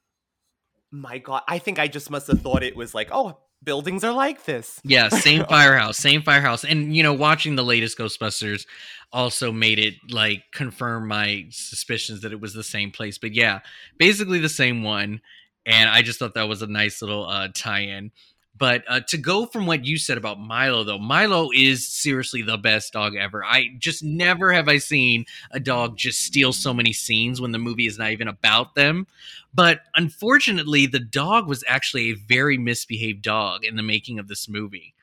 My 0.91 1.19
god, 1.19 1.43
I 1.47 1.59
think 1.59 1.79
I 1.79 1.87
just 1.87 2.09
must 2.09 2.27
have 2.27 2.41
thought 2.41 2.63
it 2.63 2.75
was 2.75 2.95
like, 2.95 3.09
oh, 3.11 3.37
buildings 3.63 4.03
are 4.03 4.11
like 4.11 4.45
this. 4.45 4.79
Yeah, 4.83 5.09
same 5.09 5.45
firehouse, 5.49 5.97
same 5.97 6.21
firehouse. 6.21 6.63
And 6.63 6.95
you 6.95 7.03
know, 7.03 7.13
watching 7.13 7.55
the 7.55 7.63
latest 7.63 7.97
Ghostbusters 7.97 8.65
also 9.11 9.51
made 9.51 9.79
it 9.79 9.95
like 10.09 10.43
confirm 10.53 11.07
my 11.07 11.45
suspicions 11.51 12.21
that 12.21 12.31
it 12.31 12.41
was 12.41 12.53
the 12.53 12.63
same 12.63 12.91
place. 12.91 13.17
But 13.17 13.33
yeah, 13.33 13.59
basically 13.97 14.39
the 14.39 14.49
same 14.49 14.83
one. 14.83 15.21
And 15.65 15.89
I 15.89 16.01
just 16.01 16.19
thought 16.19 16.33
that 16.33 16.47
was 16.47 16.61
a 16.61 16.67
nice 16.67 17.01
little 17.01 17.27
uh, 17.27 17.49
tie-in. 17.53 18.11
But 18.59 18.83
uh, 18.89 18.99
to 19.07 19.17
go 19.17 19.45
from 19.45 19.65
what 19.65 19.85
you 19.85 19.97
said 19.97 20.17
about 20.17 20.39
Milo, 20.39 20.83
though, 20.83 20.99
Milo 20.99 21.49
is 21.55 21.87
seriously 21.87 22.41
the 22.41 22.57
best 22.57 22.91
dog 22.91 23.15
ever. 23.15 23.43
I 23.43 23.69
just 23.79 24.03
never 24.03 24.51
have 24.51 24.67
I 24.67 24.77
seen 24.77 25.25
a 25.51 25.61
dog 25.61 25.97
just 25.97 26.21
steal 26.21 26.51
so 26.51 26.73
many 26.73 26.91
scenes 26.91 27.39
when 27.39 27.53
the 27.53 27.57
movie 27.57 27.87
is 27.87 27.97
not 27.97 28.11
even 28.11 28.27
about 28.27 28.75
them. 28.75 29.07
But 29.53 29.81
unfortunately, 29.95 30.85
the 30.85 30.99
dog 30.99 31.47
was 31.47 31.63
actually 31.67 32.09
a 32.09 32.15
very 32.15 32.57
misbehaved 32.57 33.21
dog 33.21 33.63
in 33.63 33.77
the 33.77 33.83
making 33.83 34.19
of 34.19 34.27
this 34.27 34.49
movie. 34.49 34.93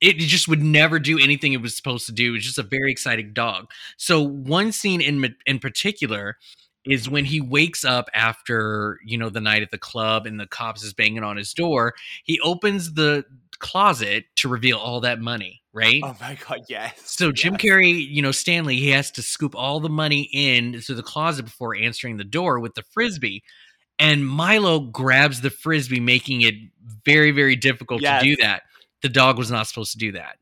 It 0.00 0.18
just 0.18 0.48
would 0.48 0.62
never 0.62 0.98
do 0.98 1.18
anything 1.18 1.52
it 1.52 1.62
was 1.62 1.76
supposed 1.76 2.06
to 2.06 2.12
do. 2.12 2.30
It 2.30 2.32
was 2.32 2.44
just 2.44 2.58
a 2.58 2.64
very 2.64 2.90
exciting 2.90 3.32
dog. 3.32 3.70
So 3.96 4.20
one 4.20 4.72
scene 4.72 5.00
in 5.00 5.36
in 5.46 5.58
particular 5.58 6.38
is 6.84 7.08
when 7.08 7.24
he 7.24 7.40
wakes 7.40 7.84
up 7.84 8.08
after 8.14 8.98
you 9.04 9.16
know 9.16 9.28
the 9.28 9.40
night 9.40 9.62
at 9.62 9.70
the 9.70 9.78
club 9.78 10.26
and 10.26 10.38
the 10.38 10.46
cops 10.46 10.82
is 10.82 10.92
banging 10.92 11.22
on 11.22 11.36
his 11.36 11.52
door. 11.52 11.94
He 12.24 12.40
opens 12.40 12.94
the 12.94 13.24
closet 13.58 14.24
to 14.36 14.48
reveal 14.48 14.78
all 14.78 15.00
that 15.00 15.20
money, 15.20 15.62
right? 15.72 16.02
Oh 16.04 16.16
my 16.20 16.36
god, 16.46 16.62
yes. 16.68 17.00
So 17.04 17.32
Jim 17.32 17.54
yes. 17.54 17.62
Carrey, 17.62 18.08
you 18.08 18.20
know, 18.20 18.32
Stanley, 18.32 18.76
he 18.76 18.90
has 18.90 19.10
to 19.12 19.22
scoop 19.22 19.54
all 19.54 19.80
the 19.80 19.88
money 19.88 20.28
in 20.32 20.80
to 20.82 20.94
the 20.94 21.02
closet 21.02 21.44
before 21.44 21.76
answering 21.76 22.16
the 22.16 22.24
door 22.24 22.58
with 22.58 22.74
the 22.74 22.82
frisbee. 22.82 23.42
And 23.98 24.26
Milo 24.26 24.80
grabs 24.80 25.42
the 25.42 25.50
frisbee, 25.50 26.00
making 26.00 26.40
it 26.40 26.54
very, 27.04 27.30
very 27.30 27.54
difficult 27.54 28.02
to 28.02 28.18
do 28.20 28.36
that. 28.36 28.62
The 29.02 29.08
dog 29.08 29.38
was 29.38 29.50
not 29.50 29.68
supposed 29.68 29.92
to 29.92 29.98
do 29.98 30.12
that. 30.12 30.38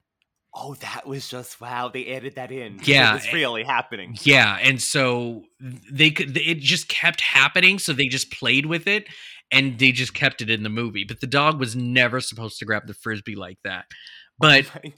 Oh, 0.52 0.74
that 0.74 1.06
was 1.06 1.28
just 1.28 1.60
wow. 1.60 1.88
They 1.88 2.14
added 2.14 2.34
that 2.34 2.50
in. 2.50 2.80
Yeah, 2.84 3.16
it's 3.16 3.28
eh, 3.28 3.32
really 3.32 3.62
happening. 3.62 4.16
Yeah, 4.22 4.58
and 4.60 4.82
so 4.82 5.44
they 5.60 6.10
could 6.10 6.36
it 6.36 6.58
just 6.58 6.88
kept 6.88 7.20
happening, 7.20 7.78
so 7.78 7.92
they 7.92 8.08
just 8.08 8.32
played 8.32 8.66
with 8.66 8.86
it 8.86 9.06
and 9.52 9.78
they 9.78 9.92
just 9.92 10.14
kept 10.14 10.42
it 10.42 10.50
in 10.50 10.62
the 10.62 10.68
movie. 10.68 11.04
But 11.04 11.20
the 11.20 11.26
dog 11.26 11.58
was 11.60 11.76
never 11.76 12.20
supposed 12.20 12.58
to 12.58 12.64
grab 12.64 12.86
the 12.86 12.94
frisbee 12.94 13.36
like 13.36 13.58
that. 13.64 13.86
Oh 13.90 13.94
but 14.38 14.70
Oh 14.84 14.90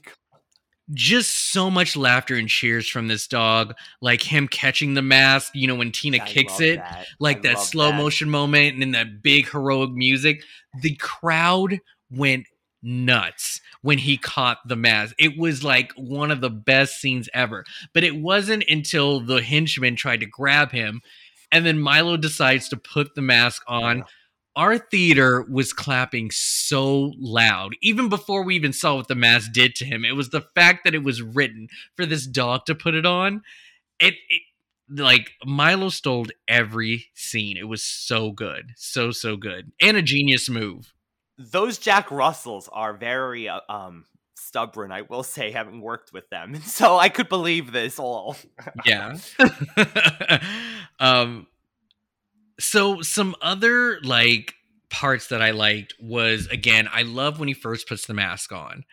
just 0.91 1.51
so 1.51 1.69
much 1.69 1.95
laughter 1.95 2.35
and 2.35 2.49
cheers 2.49 2.89
from 2.89 3.07
this 3.07 3.27
dog, 3.27 3.73
like 4.01 4.21
him 4.21 4.47
catching 4.47 4.93
the 4.93 5.01
mask, 5.01 5.51
you 5.55 5.67
know, 5.67 5.75
when 5.75 5.91
Tina 5.91 6.17
I 6.17 6.27
kicks 6.27 6.59
it, 6.59 6.77
that. 6.77 7.07
like 7.19 7.37
I 7.39 7.53
that 7.53 7.59
slow 7.59 7.89
that. 7.91 7.97
motion 7.97 8.29
moment 8.29 8.73
and 8.73 8.81
then 8.81 8.91
that 8.91 9.23
big 9.23 9.49
heroic 9.49 9.91
music. 9.91 10.43
The 10.81 10.95
crowd 10.95 11.79
went 12.11 12.47
nuts 12.83 13.61
when 13.81 13.97
he 13.97 14.17
caught 14.17 14.59
the 14.67 14.75
mask. 14.75 15.15
It 15.17 15.37
was 15.37 15.63
like 15.63 15.91
one 15.95 16.29
of 16.31 16.41
the 16.41 16.49
best 16.49 16.99
scenes 16.99 17.29
ever. 17.33 17.65
But 17.93 18.03
it 18.03 18.15
wasn't 18.15 18.65
until 18.67 19.19
the 19.19 19.41
henchman 19.41 19.95
tried 19.95 20.19
to 20.19 20.25
grab 20.25 20.71
him 20.71 21.01
and 21.53 21.65
then 21.65 21.79
Milo 21.79 22.17
decides 22.17 22.67
to 22.69 22.77
put 22.77 23.13
the 23.13 23.21
mask 23.21 23.61
on. 23.67 24.03
Our 24.55 24.77
theater 24.79 25.43
was 25.43 25.71
clapping 25.71 26.31
so 26.31 27.13
loud, 27.17 27.75
even 27.81 28.09
before 28.09 28.43
we 28.43 28.55
even 28.55 28.73
saw 28.73 28.95
what 28.95 29.07
the 29.07 29.15
mask 29.15 29.51
did 29.53 29.75
to 29.75 29.85
him. 29.85 30.03
It 30.03 30.15
was 30.15 30.29
the 30.29 30.41
fact 30.41 30.83
that 30.83 30.95
it 30.95 31.03
was 31.03 31.21
written 31.21 31.69
for 31.95 32.05
this 32.05 32.25
dog 32.25 32.65
to 32.65 32.75
put 32.75 32.95
it 32.95 33.05
on. 33.05 33.43
It, 33.99 34.15
it 34.29 34.41
like 34.89 35.31
Milo 35.45 35.89
stole 35.89 36.25
every 36.47 37.05
scene. 37.13 37.55
It 37.55 37.67
was 37.67 37.83
so 37.83 38.31
good, 38.31 38.71
so 38.75 39.11
so 39.11 39.37
good, 39.37 39.71
and 39.79 39.95
a 39.95 40.01
genius 40.01 40.49
move. 40.49 40.93
Those 41.37 41.77
Jack 41.77 42.11
Russells 42.11 42.69
are 42.71 42.93
very 42.93 43.49
uh, 43.49 43.61
um 43.69 44.05
stubborn, 44.35 44.91
I 44.91 45.01
will 45.01 45.23
say, 45.23 45.51
having 45.51 45.81
worked 45.81 46.13
with 46.13 46.29
them. 46.29 46.55
So 46.63 46.97
I 46.97 47.09
could 47.09 47.29
believe 47.29 47.71
this 47.71 47.99
all. 47.99 48.35
Yeah. 48.85 49.17
um. 50.99 51.47
So 52.59 53.01
some 53.01 53.35
other 53.41 53.99
like 54.03 54.53
parts 54.89 55.27
that 55.27 55.41
I 55.41 55.51
liked 55.51 55.95
was 55.99 56.47
again, 56.47 56.87
I 56.91 57.01
love 57.01 57.39
when 57.39 57.47
he 57.47 57.53
first 57.53 57.87
puts 57.87 58.05
the 58.05 58.13
mask 58.13 58.51
on. 58.51 58.85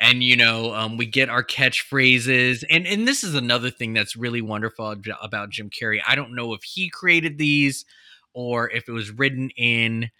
And 0.00 0.24
you 0.24 0.36
know, 0.36 0.74
um, 0.74 0.96
we 0.96 1.06
get 1.06 1.28
our 1.28 1.44
catchphrases, 1.44 2.64
and 2.68 2.86
and 2.86 3.06
this 3.06 3.22
is 3.22 3.34
another 3.34 3.70
thing 3.70 3.92
that's 3.92 4.16
really 4.16 4.42
wonderful 4.42 4.90
ab- 4.90 5.06
about 5.22 5.50
Jim 5.50 5.70
Carrey. 5.70 6.00
I 6.06 6.16
don't 6.16 6.34
know 6.34 6.52
if 6.54 6.64
he 6.64 6.88
created 6.88 7.38
these 7.38 7.84
or 8.32 8.70
if 8.70 8.88
it 8.88 8.92
was 8.92 9.10
written 9.12 9.50
in 9.50 10.10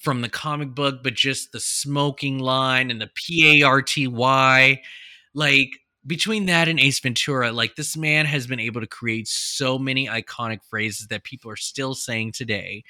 from 0.00 0.20
the 0.20 0.28
comic 0.28 0.74
book, 0.74 1.04
but 1.04 1.14
just 1.14 1.52
the 1.52 1.60
smoking 1.60 2.40
line 2.40 2.90
and 2.90 3.00
the 3.00 3.10
P 3.14 3.62
A 3.62 3.66
R 3.66 3.80
T 3.80 4.08
Y, 4.08 4.82
like 5.32 5.70
between 6.04 6.46
that 6.46 6.66
and 6.66 6.80
Ace 6.80 6.98
Ventura, 6.98 7.52
like 7.52 7.76
this 7.76 7.96
man 7.96 8.26
has 8.26 8.48
been 8.48 8.60
able 8.60 8.80
to 8.80 8.86
create 8.88 9.28
so 9.28 9.78
many 9.78 10.08
iconic 10.08 10.64
phrases 10.68 11.06
that 11.06 11.22
people 11.22 11.50
are 11.50 11.56
still 11.56 11.94
saying 11.94 12.32
today. 12.32 12.82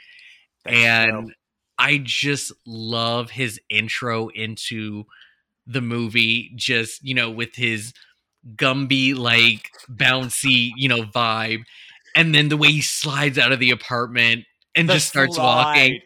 That's 0.64 0.76
and. 0.76 1.34
I 1.82 1.96
just 1.96 2.52
love 2.66 3.30
his 3.30 3.58
intro 3.70 4.28
into 4.28 5.04
the 5.66 5.80
movie, 5.80 6.52
just, 6.54 7.02
you 7.02 7.14
know, 7.14 7.30
with 7.30 7.54
his 7.54 7.94
Gumby 8.54 9.16
like 9.16 9.70
bouncy, 9.88 10.72
you 10.76 10.90
know, 10.90 11.04
vibe. 11.04 11.62
And 12.14 12.34
then 12.34 12.50
the 12.50 12.58
way 12.58 12.68
he 12.68 12.82
slides 12.82 13.38
out 13.38 13.52
of 13.52 13.61
the 13.61 13.70
apartment 13.70 14.44
and 14.76 14.90
The 14.90 14.92
just 14.92 15.08
starts 15.08 15.38
walking. 15.38 16.00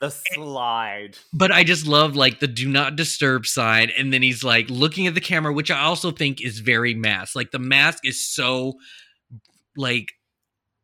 The 0.00 0.10
slide. 0.10 1.18
But 1.32 1.52
I 1.52 1.62
just 1.62 1.86
love 1.86 2.16
like 2.16 2.40
the 2.40 2.48
do 2.48 2.68
not 2.68 2.96
disturb 2.96 3.46
sign. 3.46 3.90
And 3.96 4.12
then 4.12 4.22
he's 4.22 4.42
like 4.42 4.70
looking 4.70 5.06
at 5.06 5.14
the 5.14 5.20
camera, 5.20 5.52
which 5.52 5.70
I 5.70 5.80
also 5.80 6.10
think 6.10 6.40
is 6.40 6.60
very 6.60 6.94
mask. 6.94 7.36
Like 7.36 7.50
the 7.50 7.58
mask 7.58 8.06
is 8.06 8.26
so 8.26 8.74
like 9.76 10.12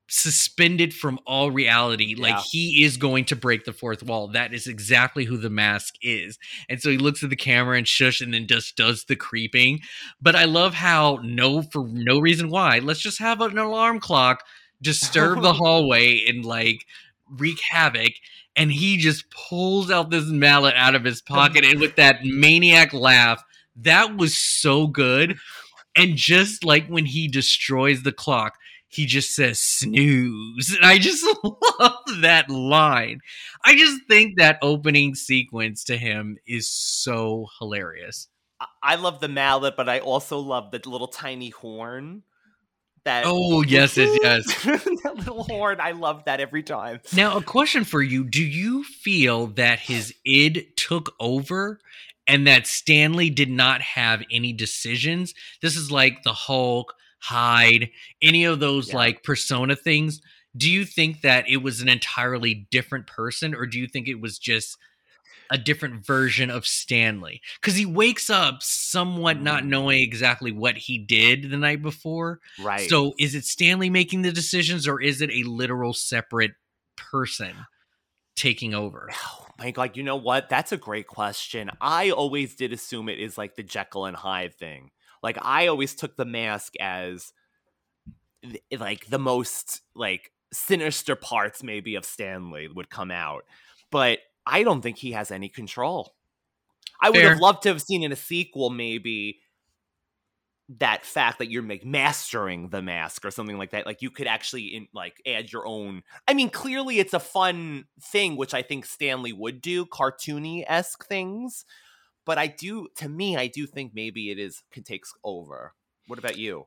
suspended 0.09 0.95
from 0.95 1.19
all 1.27 1.51
reality. 1.51 2.15
Like 2.15 2.39
he 2.51 2.85
is 2.85 2.99
going 2.99 3.25
to 3.27 3.37
break 3.37 3.65
the 3.65 3.73
fourth 3.73 4.03
wall. 4.03 4.29
That 4.29 4.53
is 4.53 4.67
exactly 4.67 5.25
who 5.25 5.39
the 5.39 5.51
mask 5.51 5.95
is. 6.03 6.39
And 6.69 6.81
so 6.81 6.91
he 6.91 6.99
looks 6.99 7.23
at 7.25 7.31
the 7.31 7.37
camera 7.37 7.79
and 7.79 7.89
shush 7.89 8.21
and 8.21 8.35
then 8.35 8.47
just 8.47 8.77
does 8.77 9.05
the 9.05 9.17
creeping. 9.17 9.81
But 10.21 10.37
I 10.37 10.45
love 10.45 10.75
how 10.75 11.21
no 11.23 11.63
for 11.63 11.89
no 11.89 12.21
reason 12.21 12.51
why. 12.51 12.81
Let's 12.81 13.01
just 13.01 13.19
have 13.19 13.41
an 13.41 13.57
alarm 13.57 13.99
clock 14.01 14.45
disturb 14.83 15.41
the 15.41 15.53
hallway 15.55 16.23
and 16.29 16.45
like 16.45 16.85
wreak 17.31 17.61
havoc 17.71 18.13
and 18.55 18.73
he 18.73 18.97
just 18.97 19.25
pulls 19.31 19.91
out 19.91 20.11
this 20.11 20.27
mallet 20.27 20.75
out 20.77 20.95
of 20.95 21.05
his 21.05 21.21
pocket 21.21 21.65
and 21.65 21.81
with 21.81 21.97
that 21.97 22.25
maniac 22.25 22.93
laugh 22.93 23.43
that 23.77 24.17
was 24.17 24.37
so 24.39 24.87
good. 24.87 25.37
And 25.95 26.17
just 26.17 26.65
like 26.65 26.87
when 26.89 27.07
he 27.07 27.29
destroys 27.29 28.03
the 28.03 28.13
clock 28.13 28.55
he 28.89 29.05
just 29.05 29.35
says 29.35 29.59
snooze. 29.61 30.75
And 30.75 30.85
i 30.87 30.97
just 30.99 31.27
love 31.45 31.99
that 32.23 32.49
line. 32.49 33.21
I 33.65 33.77
just 33.77 34.03
think 34.09 34.39
that 34.39 34.59
opening 34.63 35.15
sequence 35.15 35.85
to 35.85 35.97
him 35.99 36.39
is 36.47 36.69
so 36.69 37.47
hilarious. 37.59 38.29
I- 38.61 38.67
I 38.83 38.95
love 38.95 39.21
the 39.21 39.29
mallet, 39.29 39.77
but 39.77 39.89
I 39.89 39.99
also 39.99 40.39
love 40.39 40.71
the 40.71 40.81
little 40.89 41.09
tiny 41.09 41.51
horn. 41.51 42.23
That 43.07 43.23
Oh, 43.25 43.63
yes, 43.63 43.97
yes, 43.97 44.19
yes. 44.21 44.65
that 44.65 45.15
little 45.17 45.45
horn. 45.45 45.79
I 45.81 45.93
love 45.93 46.25
that 46.27 46.41
every 46.41 46.65
time. 46.65 47.01
Now, 47.15 47.37
a 47.37 47.43
question 47.43 47.85
for 47.85 48.03
you. 48.03 48.25
Do 48.25 48.43
you 48.45 48.83
feel 48.83 49.47
that 49.47 49.79
his 49.79 50.13
id 50.27 50.67
took 50.77 51.15
over 51.21 51.79
and 52.27 52.49
that 52.49 52.67
Stanley 52.67 53.31
did 53.31 53.49
not 53.49 53.81
have 53.81 54.25
any 54.33 54.53
decisions? 54.53 55.35
This 55.63 55.77
is 55.77 55.93
like 55.93 56.25
the 56.25 56.33
Hulk, 56.33 56.95
Hyde, 57.21 57.91
any 58.21 58.45
of 58.45 58.59
those 58.59 58.89
Yeah. 58.89 58.97
like 58.97 59.23
persona 59.23 59.77
things. 59.77 60.21
Do 60.57 60.69
you 60.69 60.85
think 60.85 61.21
that 61.21 61.49
it 61.49 61.59
was 61.59 61.81
an 61.81 61.89
entirely 61.89 62.67
different 62.73 63.07
person 63.07 63.55
or 63.55 63.67
do 63.67 63.79
you 63.79 63.87
think 63.87 64.09
it 64.09 64.21
was 64.21 64.37
just 64.37 64.77
a 65.51 65.59
different 65.59 66.05
version 66.05 66.51
of 66.51 66.67
Stanley? 66.67 67.41
Because 67.61 67.77
he 67.77 67.87
wakes 67.87 68.29
up 68.31 68.63
somewhat 68.63 69.41
not 69.41 69.63
Mm. 69.63 69.69
knowing 69.69 70.01
exactly 70.03 70.53
what 70.53 70.77
he 70.77 70.99
did 70.99 71.51
the 71.51 71.57
night 71.57 71.83
before. 71.83 72.41
Right. 72.59 72.89
So 72.89 73.15
is 73.19 73.35
it 73.35 73.45
Stanley 73.45 73.91
making 73.91 74.23
the 74.23 74.33
decisions 74.33 74.87
or 74.89 75.01
is 75.01 75.21
it 75.21 75.31
a 75.31 75.43
literal 75.45 75.93
separate 75.95 76.53
person 76.97 77.67
taking 78.35 78.75
over? 78.75 79.11
Oh 79.13 79.47
my 79.59 79.71
god, 79.71 79.97
you 79.97 80.03
know 80.03 80.17
what? 80.17 80.49
That's 80.49 80.73
a 80.73 80.77
great 80.77 81.07
question. 81.07 81.71
I 81.81 82.11
always 82.11 82.55
did 82.55 82.73
assume 82.73 83.09
it 83.09 83.19
is 83.19 83.39
like 83.39 83.55
the 83.57 83.63
Jekyll 83.63 84.05
and 84.07 84.17
Hyde 84.17 84.55
thing. 84.55 84.91
Like 85.23 85.39
I 85.41 85.67
always 85.69 85.95
took 85.95 86.17
the 86.17 86.27
mask 86.27 86.75
as 86.79 87.33
like 88.79 89.07
the 89.07 89.19
most 89.19 89.81
like 89.95 90.31
sinister 90.53 91.17
parts 91.17 91.63
maybe 91.63 91.95
of 91.97 92.05
Stanley 92.05 92.69
would 92.69 92.91
come 92.91 93.11
out, 93.11 93.45
but 93.91 94.19
I 94.47 94.63
don't 94.63 94.81
think 94.81 94.99
he 94.99 95.13
has 95.13 95.31
any 95.31 95.49
control. 95.49 96.15
I 97.01 97.11
would 97.11 97.23
have 97.23 97.41
loved 97.41 97.63
to 97.65 97.69
have 97.71 97.83
seen 97.83 98.03
in 98.03 98.13
a 98.13 98.17
sequel 98.17 98.71
maybe 98.71 99.41
that 100.69 101.05
fact 101.05 101.39
that 101.39 101.51
you're 101.51 101.63
like 101.63 101.85
mastering 101.85 102.71
the 102.71 102.83
mask 102.83 103.25
or 103.25 103.31
something 103.31 103.57
like 103.57 103.71
that 103.71 103.87
like 103.87 104.03
you 104.03 104.11
could 104.11 104.27
actually 104.27 104.65
in, 104.65 104.89
like 104.93 105.23
add 105.25 105.53
your 105.53 105.65
own 105.65 106.03
i 106.27 106.35
mean 106.35 106.51
clearly 106.51 106.99
it's 106.99 107.15
a 107.15 107.21
fun 107.21 107.85
thing 108.03 108.37
which 108.37 108.53
i 108.53 108.63
think 108.63 108.85
stanley 108.85 109.33
would 109.33 109.61
do 109.61 109.87
cartoony-esque 109.87 111.07
things 111.07 111.65
but 112.25 112.37
i 112.37 112.49
do 112.49 112.89
to 112.97 113.09
me 113.09 113.37
i 113.37 113.47
do 113.47 113.65
think 113.65 113.93
maybe 113.95 114.31
it 114.31 114.41
is 114.41 114.65
can 114.73 114.83
takes 114.83 115.13
over 115.23 115.73
what 116.07 116.19
about 116.19 116.39
you 116.39 116.67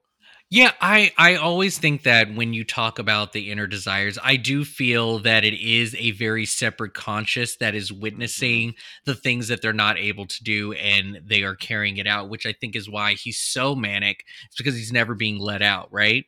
Yeah, 0.51 0.71
I 0.81 1.11
I 1.17 1.35
always 1.35 1.77
think 1.77 2.03
that 2.03 2.33
when 2.33 2.53
you 2.53 2.63
talk 2.63 2.97
about 2.97 3.33
the 3.33 3.51
inner 3.51 3.67
desires, 3.67 4.17
I 4.23 4.35
do 4.35 4.65
feel 4.65 5.19
that 5.19 5.43
it 5.43 5.53
is 5.53 5.95
a 5.95 6.11
very 6.11 6.45
separate 6.45 6.95
conscious 6.95 7.57
that 7.57 7.75
is 7.75 7.91
witnessing 7.93 8.73
the 9.05 9.13
things 9.15 9.47
that 9.49 9.61
they're 9.61 9.73
not 9.73 9.97
able 9.99 10.25
to 10.25 10.43
do 10.43 10.73
and 10.73 11.21
they 11.23 11.43
are 11.43 11.55
carrying 11.55 11.97
it 11.97 12.07
out, 12.07 12.29
which 12.29 12.47
I 12.47 12.53
think 12.53 12.75
is 12.75 12.89
why 12.89 13.13
he's 13.13 13.37
so 13.37 13.75
manic. 13.75 14.23
It's 14.47 14.57
because 14.57 14.75
he's 14.75 14.91
never 14.91 15.13
being 15.13 15.37
let 15.39 15.61
out, 15.61 15.87
right? 15.91 16.25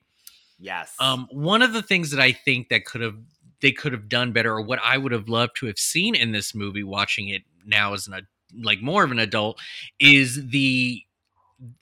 yes 0.59 0.95
Um, 0.99 1.27
one 1.31 1.61
of 1.61 1.73
the 1.73 1.81
things 1.81 2.11
that 2.11 2.19
I 2.19 2.31
think 2.31 2.69
that 2.69 2.85
could 2.85 3.01
have 3.01 3.15
they 3.61 3.71
could 3.71 3.91
have 3.93 4.09
done 4.09 4.31
better, 4.31 4.53
or 4.53 4.61
what 4.61 4.79
I 4.83 4.97
would 4.97 5.11
have 5.11 5.29
loved 5.29 5.55
to 5.57 5.67
have 5.67 5.77
seen 5.77 6.15
in 6.15 6.31
this 6.31 6.55
movie, 6.55 6.83
watching 6.83 7.27
it 7.29 7.43
now 7.65 7.93
as 7.93 8.07
an 8.07 8.27
like 8.61 8.81
more 8.81 9.03
of 9.03 9.11
an 9.11 9.19
adult, 9.19 9.59
is 9.99 10.49
the 10.49 11.03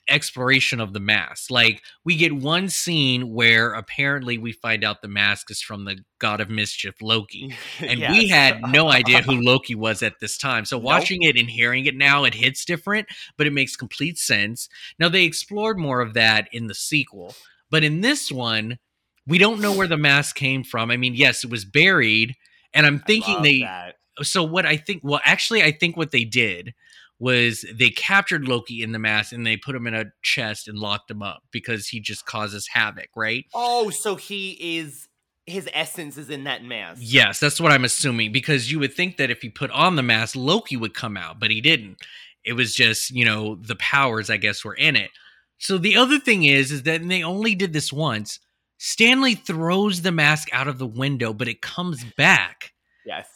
exploration 0.08 0.80
of 0.80 0.92
the 0.92 1.00
mask. 1.00 1.50
Like 1.50 1.82
we 2.04 2.16
get 2.16 2.34
one 2.34 2.68
scene 2.68 3.32
where 3.32 3.72
apparently 3.72 4.38
we 4.38 4.52
find 4.52 4.84
out 4.84 5.02
the 5.02 5.08
mask 5.08 5.50
is 5.50 5.62
from 5.62 5.84
the 5.84 5.98
god 6.18 6.40
of 6.40 6.50
mischief, 6.50 6.96
Loki. 7.00 7.54
And 7.80 8.00
we 8.10 8.28
had 8.28 8.60
no 8.68 8.88
idea 8.90 9.22
who 9.22 9.40
Loki 9.40 9.74
was 9.74 10.02
at 10.02 10.20
this 10.20 10.36
time. 10.36 10.64
So 10.64 10.76
Nope. 10.76 10.84
watching 10.84 11.22
it 11.22 11.36
and 11.36 11.48
hearing 11.48 11.86
it 11.86 11.96
now, 11.96 12.24
it 12.24 12.34
hits 12.34 12.64
different, 12.64 13.08
but 13.36 13.46
it 13.46 13.52
makes 13.52 13.76
complete 13.76 14.18
sense. 14.18 14.68
Now 14.98 15.08
they 15.08 15.24
explored 15.24 15.78
more 15.78 16.00
of 16.00 16.14
that 16.14 16.48
in 16.52 16.66
the 16.66 16.74
sequel, 16.74 17.34
but 17.70 17.84
in 17.84 18.00
this 18.00 18.30
one, 18.30 18.78
we 19.26 19.38
don't 19.38 19.60
know 19.60 19.74
where 19.74 19.86
the 19.86 19.96
mask 19.96 20.36
came 20.36 20.64
from. 20.64 20.90
I 20.90 20.96
mean, 20.96 21.14
yes, 21.14 21.44
it 21.44 21.50
was 21.50 21.64
buried, 21.64 22.34
and 22.74 22.86
I'm 22.86 22.98
thinking 22.98 23.42
they. 23.42 23.60
that. 23.60 23.96
So 24.22 24.42
what 24.42 24.66
I 24.66 24.76
think, 24.76 25.02
well, 25.02 25.20
actually, 25.24 25.62
I 25.62 25.70
think 25.72 25.96
what 25.96 26.10
they 26.10 26.24
did 26.24 26.74
was 27.20 27.64
they 27.72 27.90
captured 27.90 28.48
Loki 28.48 28.82
in 28.82 28.92
the 28.92 28.98
mask 28.98 29.32
and 29.32 29.46
they 29.46 29.56
put 29.56 29.76
him 29.76 29.86
in 29.86 29.94
a 29.94 30.06
chest 30.22 30.66
and 30.66 30.78
locked 30.78 31.10
him 31.10 31.22
up 31.22 31.42
because 31.52 31.86
he 31.86 32.00
just 32.00 32.26
causes 32.26 32.66
havoc, 32.72 33.10
right? 33.14 33.44
oh 33.54 33.90
so 33.90 34.16
he 34.16 34.78
is 34.78 35.06
his 35.46 35.68
essence 35.72 36.16
is 36.16 36.30
in 36.30 36.44
that 36.44 36.64
mask 36.64 37.00
Yes, 37.02 37.38
that's 37.40 37.60
what 37.60 37.72
I'm 37.72 37.84
assuming 37.84 38.32
because 38.32 38.70
you 38.72 38.78
would 38.78 38.94
think 38.94 39.16
that 39.18 39.30
if 39.30 39.42
he 39.42 39.48
put 39.50 39.70
on 39.70 39.96
the 39.96 40.02
mask, 40.02 40.34
Loki 40.36 40.76
would 40.76 40.94
come 40.94 41.16
out, 41.16 41.38
but 41.38 41.50
he 41.50 41.60
didn't. 41.60 41.98
It 42.44 42.54
was 42.54 42.74
just, 42.74 43.10
you 43.10 43.24
know, 43.24 43.56
the 43.56 43.76
powers, 43.76 44.30
I 44.30 44.38
guess, 44.38 44.64
were 44.64 44.74
in 44.74 44.96
it. 44.96 45.10
So 45.58 45.76
the 45.76 45.96
other 45.96 46.18
thing 46.18 46.44
is, 46.44 46.72
is 46.72 46.84
that 46.84 47.06
they 47.06 47.22
only 47.22 47.54
did 47.54 47.72
this 47.74 47.92
once. 47.92 48.40
Stanley 48.78 49.34
throws 49.34 50.00
the 50.00 50.12
mask 50.12 50.48
out 50.54 50.68
of 50.68 50.78
the 50.78 50.86
window, 50.86 51.34
but 51.34 51.48
it 51.48 51.60
comes 51.60 52.02
back 52.16 52.72
yes 53.04 53.26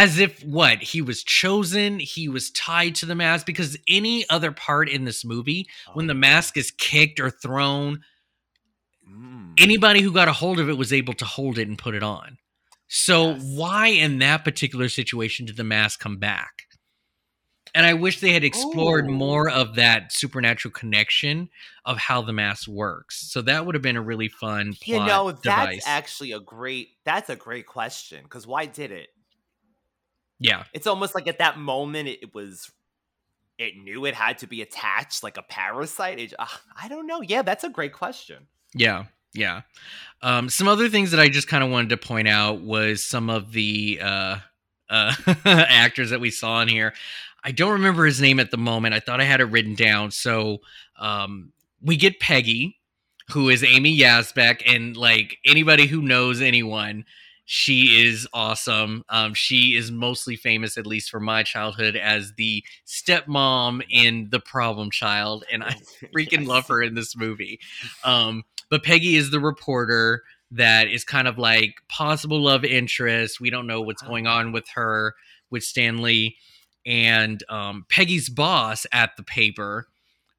as 0.00 0.18
if 0.18 0.42
what 0.44 0.82
he 0.82 1.02
was 1.02 1.22
chosen, 1.22 1.98
he 2.00 2.28
was 2.28 2.50
tied 2.52 2.94
to 2.96 3.06
the 3.06 3.14
mask. 3.14 3.44
Because 3.44 3.76
any 3.86 4.28
other 4.30 4.50
part 4.50 4.88
in 4.88 5.04
this 5.04 5.24
movie, 5.24 5.68
when 5.92 6.06
the 6.06 6.14
mask 6.14 6.56
is 6.56 6.70
kicked 6.70 7.20
or 7.20 7.30
thrown, 7.30 8.00
Mm. 9.08 9.54
anybody 9.58 10.00
who 10.02 10.12
got 10.12 10.28
a 10.28 10.32
hold 10.32 10.60
of 10.60 10.68
it 10.68 10.78
was 10.78 10.92
able 10.92 11.14
to 11.14 11.24
hold 11.24 11.58
it 11.58 11.66
and 11.68 11.76
put 11.78 11.94
it 11.94 12.02
on. 12.02 12.38
So 12.88 13.30
Yes. 13.32 13.42
why 13.44 13.88
in 13.88 14.18
that 14.20 14.44
particular 14.44 14.88
situation 14.88 15.46
did 15.46 15.56
the 15.56 15.64
mask 15.64 16.00
come 16.00 16.16
back? 16.18 16.62
And 17.74 17.86
I 17.86 17.94
wish 17.94 18.20
they 18.20 18.32
had 18.32 18.42
explored 18.44 19.06
Ooh. 19.06 19.12
more 19.12 19.48
of 19.48 19.76
that 19.76 20.12
supernatural 20.12 20.72
connection 20.72 21.50
of 21.84 21.98
how 21.98 22.20
the 22.22 22.32
mask 22.32 22.68
works. 22.68 23.30
So 23.30 23.42
that 23.42 23.64
would 23.64 23.74
have 23.74 23.82
been 23.82 23.96
a 23.96 24.02
really 24.02 24.28
fun 24.28 24.74
plot 24.74 24.86
you 24.86 24.98
know 24.98 25.30
that's 25.30 25.42
device. 25.42 25.82
actually 25.86 26.32
a 26.32 26.40
great 26.40 26.88
that's 27.04 27.30
a 27.30 27.36
great 27.36 27.66
question 27.66 28.22
because 28.24 28.46
why 28.46 28.66
did 28.66 28.90
it 28.90 29.10
yeah, 30.40 30.64
it's 30.72 30.86
almost 30.86 31.14
like 31.14 31.28
at 31.28 31.38
that 31.38 31.58
moment 31.58 32.08
it, 32.08 32.34
was 32.34 32.72
it 33.58 33.76
knew 33.76 34.06
it 34.06 34.14
had 34.14 34.38
to 34.38 34.46
be 34.46 34.62
attached 34.62 35.22
like 35.22 35.36
a 35.36 35.42
parasite 35.42 36.18
it, 36.18 36.32
uh, 36.38 36.46
i 36.80 36.88
don't 36.88 37.06
know 37.06 37.20
yeah 37.20 37.42
that's 37.42 37.62
a 37.62 37.68
great 37.68 37.92
question 37.92 38.46
yeah, 38.74 39.04
yeah. 39.34 39.62
Um, 40.22 40.48
some 40.48 40.68
other 40.68 40.88
things 40.88 41.10
that 41.10 41.20
I 41.20 41.28
just 41.28 41.48
kind 41.48 41.64
of 41.64 41.70
wanted 41.70 41.90
to 41.90 41.96
point 41.96 42.28
out 42.28 42.60
was 42.60 43.04
some 43.04 43.30
of 43.30 43.52
the 43.52 44.00
uh, 44.02 44.36
uh, 44.88 45.14
actors 45.44 46.10
that 46.10 46.20
we 46.20 46.30
saw 46.30 46.60
in 46.62 46.68
here. 46.68 46.94
I 47.42 47.52
don't 47.52 47.72
remember 47.72 48.04
his 48.04 48.20
name 48.20 48.38
at 48.38 48.50
the 48.50 48.58
moment. 48.58 48.94
I 48.94 49.00
thought 49.00 49.20
I 49.20 49.24
had 49.24 49.40
it 49.40 49.46
written 49.46 49.74
down. 49.74 50.10
So 50.10 50.58
um, 50.98 51.52
we 51.80 51.96
get 51.96 52.20
Peggy, 52.20 52.76
who 53.30 53.48
is 53.48 53.64
Amy 53.64 53.96
Yasbeck, 53.96 54.62
and 54.66 54.96
like 54.96 55.38
anybody 55.46 55.86
who 55.86 56.02
knows 56.02 56.42
anyone, 56.42 57.06
she 57.52 58.06
is 58.06 58.28
awesome. 58.32 59.02
Um, 59.08 59.34
she 59.34 59.74
is 59.74 59.90
mostly 59.90 60.36
famous, 60.36 60.78
at 60.78 60.86
least 60.86 61.10
for 61.10 61.18
my 61.18 61.42
childhood, 61.42 61.96
as 61.96 62.32
the 62.36 62.62
stepmom 62.86 63.82
in 63.90 64.28
The 64.30 64.38
Problem 64.38 64.88
Child, 64.92 65.44
and 65.52 65.64
I 65.64 65.70
freaking 66.16 66.42
Yes. 66.42 66.46
love 66.46 66.68
her 66.68 66.80
in 66.80 66.94
this 66.94 67.16
movie. 67.16 67.58
Um, 68.04 68.44
but 68.70 68.84
Peggy 68.84 69.16
is 69.16 69.32
the 69.32 69.40
reporter 69.40 70.22
that 70.52 70.86
is 70.86 71.02
kind 71.02 71.26
of 71.26 71.38
like 71.38 71.74
possible 71.88 72.40
love 72.40 72.64
interest. 72.64 73.40
We 73.40 73.50
don't 73.50 73.66
know 73.66 73.80
what's 73.80 74.02
going 74.02 74.28
on 74.28 74.52
with 74.52 74.68
her 74.74 75.16
with 75.50 75.64
Stanley 75.64 76.36
and 76.86 77.42
um, 77.48 77.84
Peggy's 77.88 78.28
boss 78.28 78.86
at 78.92 79.16
the 79.16 79.24
paper 79.24 79.88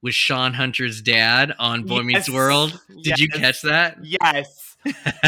was 0.02 0.16
Shawn 0.16 0.54
Hunter's 0.54 1.02
dad 1.02 1.54
on 1.60 1.84
Boy 1.84 2.04
Meets 2.04 2.30
World. 2.30 2.80
Did 3.04 3.20
you 3.20 3.28
catch 3.28 3.64
that? 3.64 3.98
yes 4.02 4.71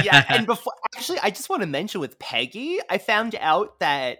yeah 0.03 0.23
and 0.29 0.45
before 0.45 0.73
actually 0.95 1.19
i 1.21 1.29
just 1.29 1.49
want 1.49 1.61
to 1.61 1.67
mention 1.67 2.01
with 2.01 2.17
peggy 2.19 2.79
i 2.89 2.97
found 2.97 3.35
out 3.39 3.79
that 3.79 4.19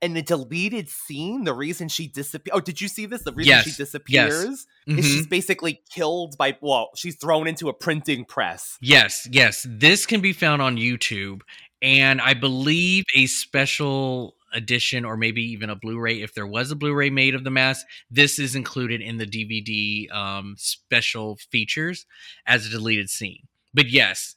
in 0.00 0.14
the 0.14 0.22
deleted 0.22 0.88
scene 0.88 1.42
the 1.44 1.52
reason 1.52 1.88
she 1.88 2.06
disappeared 2.06 2.54
oh 2.56 2.60
did 2.60 2.80
you 2.80 2.86
see 2.86 3.04
this 3.06 3.22
the 3.24 3.32
reason 3.32 3.60
she 3.62 3.70
Yes. 3.70 3.76
disappears 3.76 4.66
is 4.86 5.04
she's 5.04 5.26
basically 5.26 5.82
killed 5.90 6.36
by 6.38 6.56
well 6.60 6.90
she's 6.94 7.16
thrown 7.16 7.46
into 7.48 7.68
a 7.68 7.72
printing 7.74 8.24
press 8.24 8.78
Yes, 8.80 9.26
yes. 9.30 9.66
This 9.68 10.06
can 10.06 10.20
be 10.20 10.32
found 10.32 10.62
on 10.62 10.76
YouTube. 10.76 11.40
And 11.82 12.20
I 12.22 12.32
believe 12.34 13.04
a 13.14 13.26
special 13.26 14.34
edition 14.54 15.04
or 15.04 15.16
maybe 15.16 15.42
even 15.42 15.68
a 15.68 15.76
Blu-ray, 15.76 16.22
if 16.22 16.32
there 16.34 16.46
was 16.46 16.70
a 16.70 16.76
Blu-ray 16.76 17.10
made 17.10 17.34
of 17.34 17.44
the 17.44 17.50
mask, 17.50 17.84
this 18.10 18.38
is 18.38 18.54
included 18.54 19.00
in 19.02 19.18
the 19.18 19.26
DVD 19.26 20.10
um, 20.10 20.54
special 20.56 21.36
features 21.50 22.06
as 22.46 22.66
a 22.66 22.70
deleted 22.70 23.10
scene. 23.10 23.46
But 23.74 23.88
yes, 23.90 24.36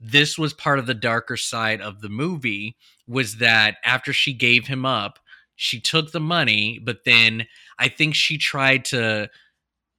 this 0.00 0.38
was 0.38 0.52
part 0.52 0.78
of 0.78 0.86
the 0.86 0.94
darker 0.94 1.36
side 1.36 1.80
of 1.80 2.00
the 2.00 2.08
movie 2.08 2.76
was 3.06 3.36
that 3.36 3.76
after 3.84 4.12
she 4.12 4.32
gave 4.32 4.66
him 4.66 4.84
up, 4.84 5.18
she 5.56 5.80
took 5.80 6.10
the 6.10 6.20
money, 6.20 6.80
but 6.82 7.04
then 7.04 7.46
I 7.78 7.88
think 7.88 8.14
she 8.14 8.38
tried 8.38 8.84
to 8.86 9.30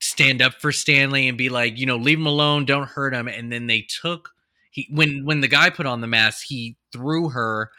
stand 0.01 0.41
up 0.41 0.55
for 0.55 0.71
Stanley 0.71 1.27
and 1.27 1.37
be 1.37 1.49
like, 1.49 1.77
you 1.77 1.85
know, 1.85 1.95
leave 1.97 2.19
him 2.19 2.27
alone, 2.27 2.65
don't 2.65 2.89
hurt 2.89 3.13
him. 3.13 3.27
And 3.27 3.51
then 3.51 3.67
they 3.67 3.81
took 4.01 4.31
he 4.71 4.87
when 4.91 5.23
when 5.25 5.41
the 5.41 5.47
guy 5.47 5.69
put 5.69 5.85
on 5.85 6.01
the 6.01 6.07
mask, 6.07 6.45
he 6.47 6.77
threw 6.91 7.29
her 7.29 7.71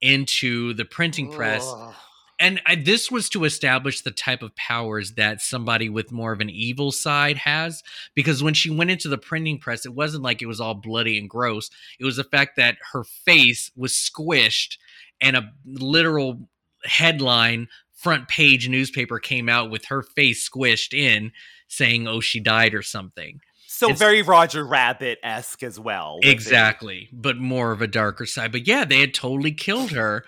into 0.00 0.74
the 0.74 0.84
printing 0.84 1.30
press. 1.30 1.66
Ugh. 1.66 1.94
And 2.40 2.60
I, 2.66 2.74
this 2.74 3.10
was 3.10 3.28
to 3.30 3.44
establish 3.44 4.00
the 4.00 4.10
type 4.10 4.42
of 4.42 4.54
powers 4.56 5.12
that 5.12 5.40
somebody 5.40 5.88
with 5.88 6.10
more 6.10 6.32
of 6.32 6.40
an 6.40 6.50
evil 6.50 6.90
side 6.92 7.38
has. 7.38 7.82
Because 8.14 8.42
when 8.42 8.54
she 8.54 8.70
went 8.70 8.90
into 8.90 9.08
the 9.08 9.18
printing 9.18 9.58
press, 9.58 9.86
it 9.86 9.94
wasn't 9.94 10.24
like 10.24 10.42
it 10.42 10.46
was 10.46 10.60
all 10.60 10.74
bloody 10.74 11.16
and 11.18 11.30
gross. 11.30 11.70
It 12.00 12.04
was 12.04 12.16
the 12.16 12.24
fact 12.24 12.56
that 12.56 12.76
her 12.92 13.04
face 13.04 13.70
was 13.76 13.92
squished 13.92 14.78
and 15.20 15.36
a 15.36 15.52
literal 15.64 16.48
headline 16.84 17.68
front 17.94 18.28
page 18.28 18.68
newspaper 18.68 19.18
came 19.18 19.48
out 19.48 19.70
with 19.70 19.86
her 19.86 20.02
face 20.02 20.48
squished 20.48 20.92
in 20.92 21.32
saying, 21.68 22.06
oh, 22.06 22.20
she 22.20 22.40
died 22.40 22.74
or 22.74 22.82
something. 22.82 23.40
So 23.66 23.86
It's- 23.86 23.98
very 23.98 24.22
Roger 24.22 24.64
Rabbit 24.64 25.18
esque 25.22 25.62
as 25.62 25.80
well. 25.80 26.16
with 26.16 26.26
it. 26.26 26.30
Exactly. 26.32 27.08
But 27.12 27.38
more 27.38 27.72
of 27.72 27.80
a 27.80 27.86
darker 27.86 28.26
side. 28.26 28.52
But 28.52 28.66
yeah, 28.66 28.84
they 28.84 29.00
had 29.00 29.14
totally 29.14 29.52
killed 29.52 29.92
her. 29.92 30.24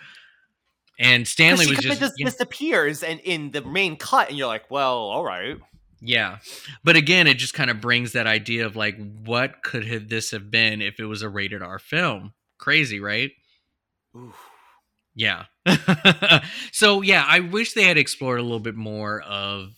And 0.98 1.28
Stanley 1.28 1.66
was 1.66 1.78
just, 1.78 2.00
just 2.00 2.14
you 2.16 2.24
know- 2.24 2.30
disappears 2.30 3.02
and 3.02 3.20
in 3.20 3.50
the 3.50 3.62
main 3.62 3.96
cut, 3.96 4.28
and 4.28 4.38
you're 4.38 4.46
like, 4.46 4.70
well, 4.70 4.96
all 4.96 5.24
right. 5.24 5.58
Yeah. 6.00 6.38
But 6.84 6.96
again, 6.96 7.26
it 7.26 7.34
just 7.38 7.54
kind 7.54 7.70
of 7.70 7.80
brings 7.80 8.12
that 8.12 8.26
idea 8.26 8.66
of 8.66 8.76
like, 8.76 8.96
what 9.24 9.62
could 9.62 9.86
have 9.86 10.08
this 10.08 10.30
have 10.30 10.50
been 10.50 10.82
if 10.82 11.00
it 11.00 11.06
was 11.06 11.22
a 11.22 11.28
rated 11.28 11.62
R 11.62 11.78
film? 11.78 12.34
Crazy, 12.58 13.00
right? 13.00 13.32
Oof. 14.16 14.34
Yeah. 15.14 15.44
so 16.72 17.00
yeah, 17.00 17.24
I 17.26 17.40
wish 17.40 17.72
they 17.72 17.84
had 17.84 17.96
explored 17.96 18.38
a 18.38 18.42
little 18.42 18.60
bit 18.60 18.76
more 18.76 19.22
of 19.22 19.70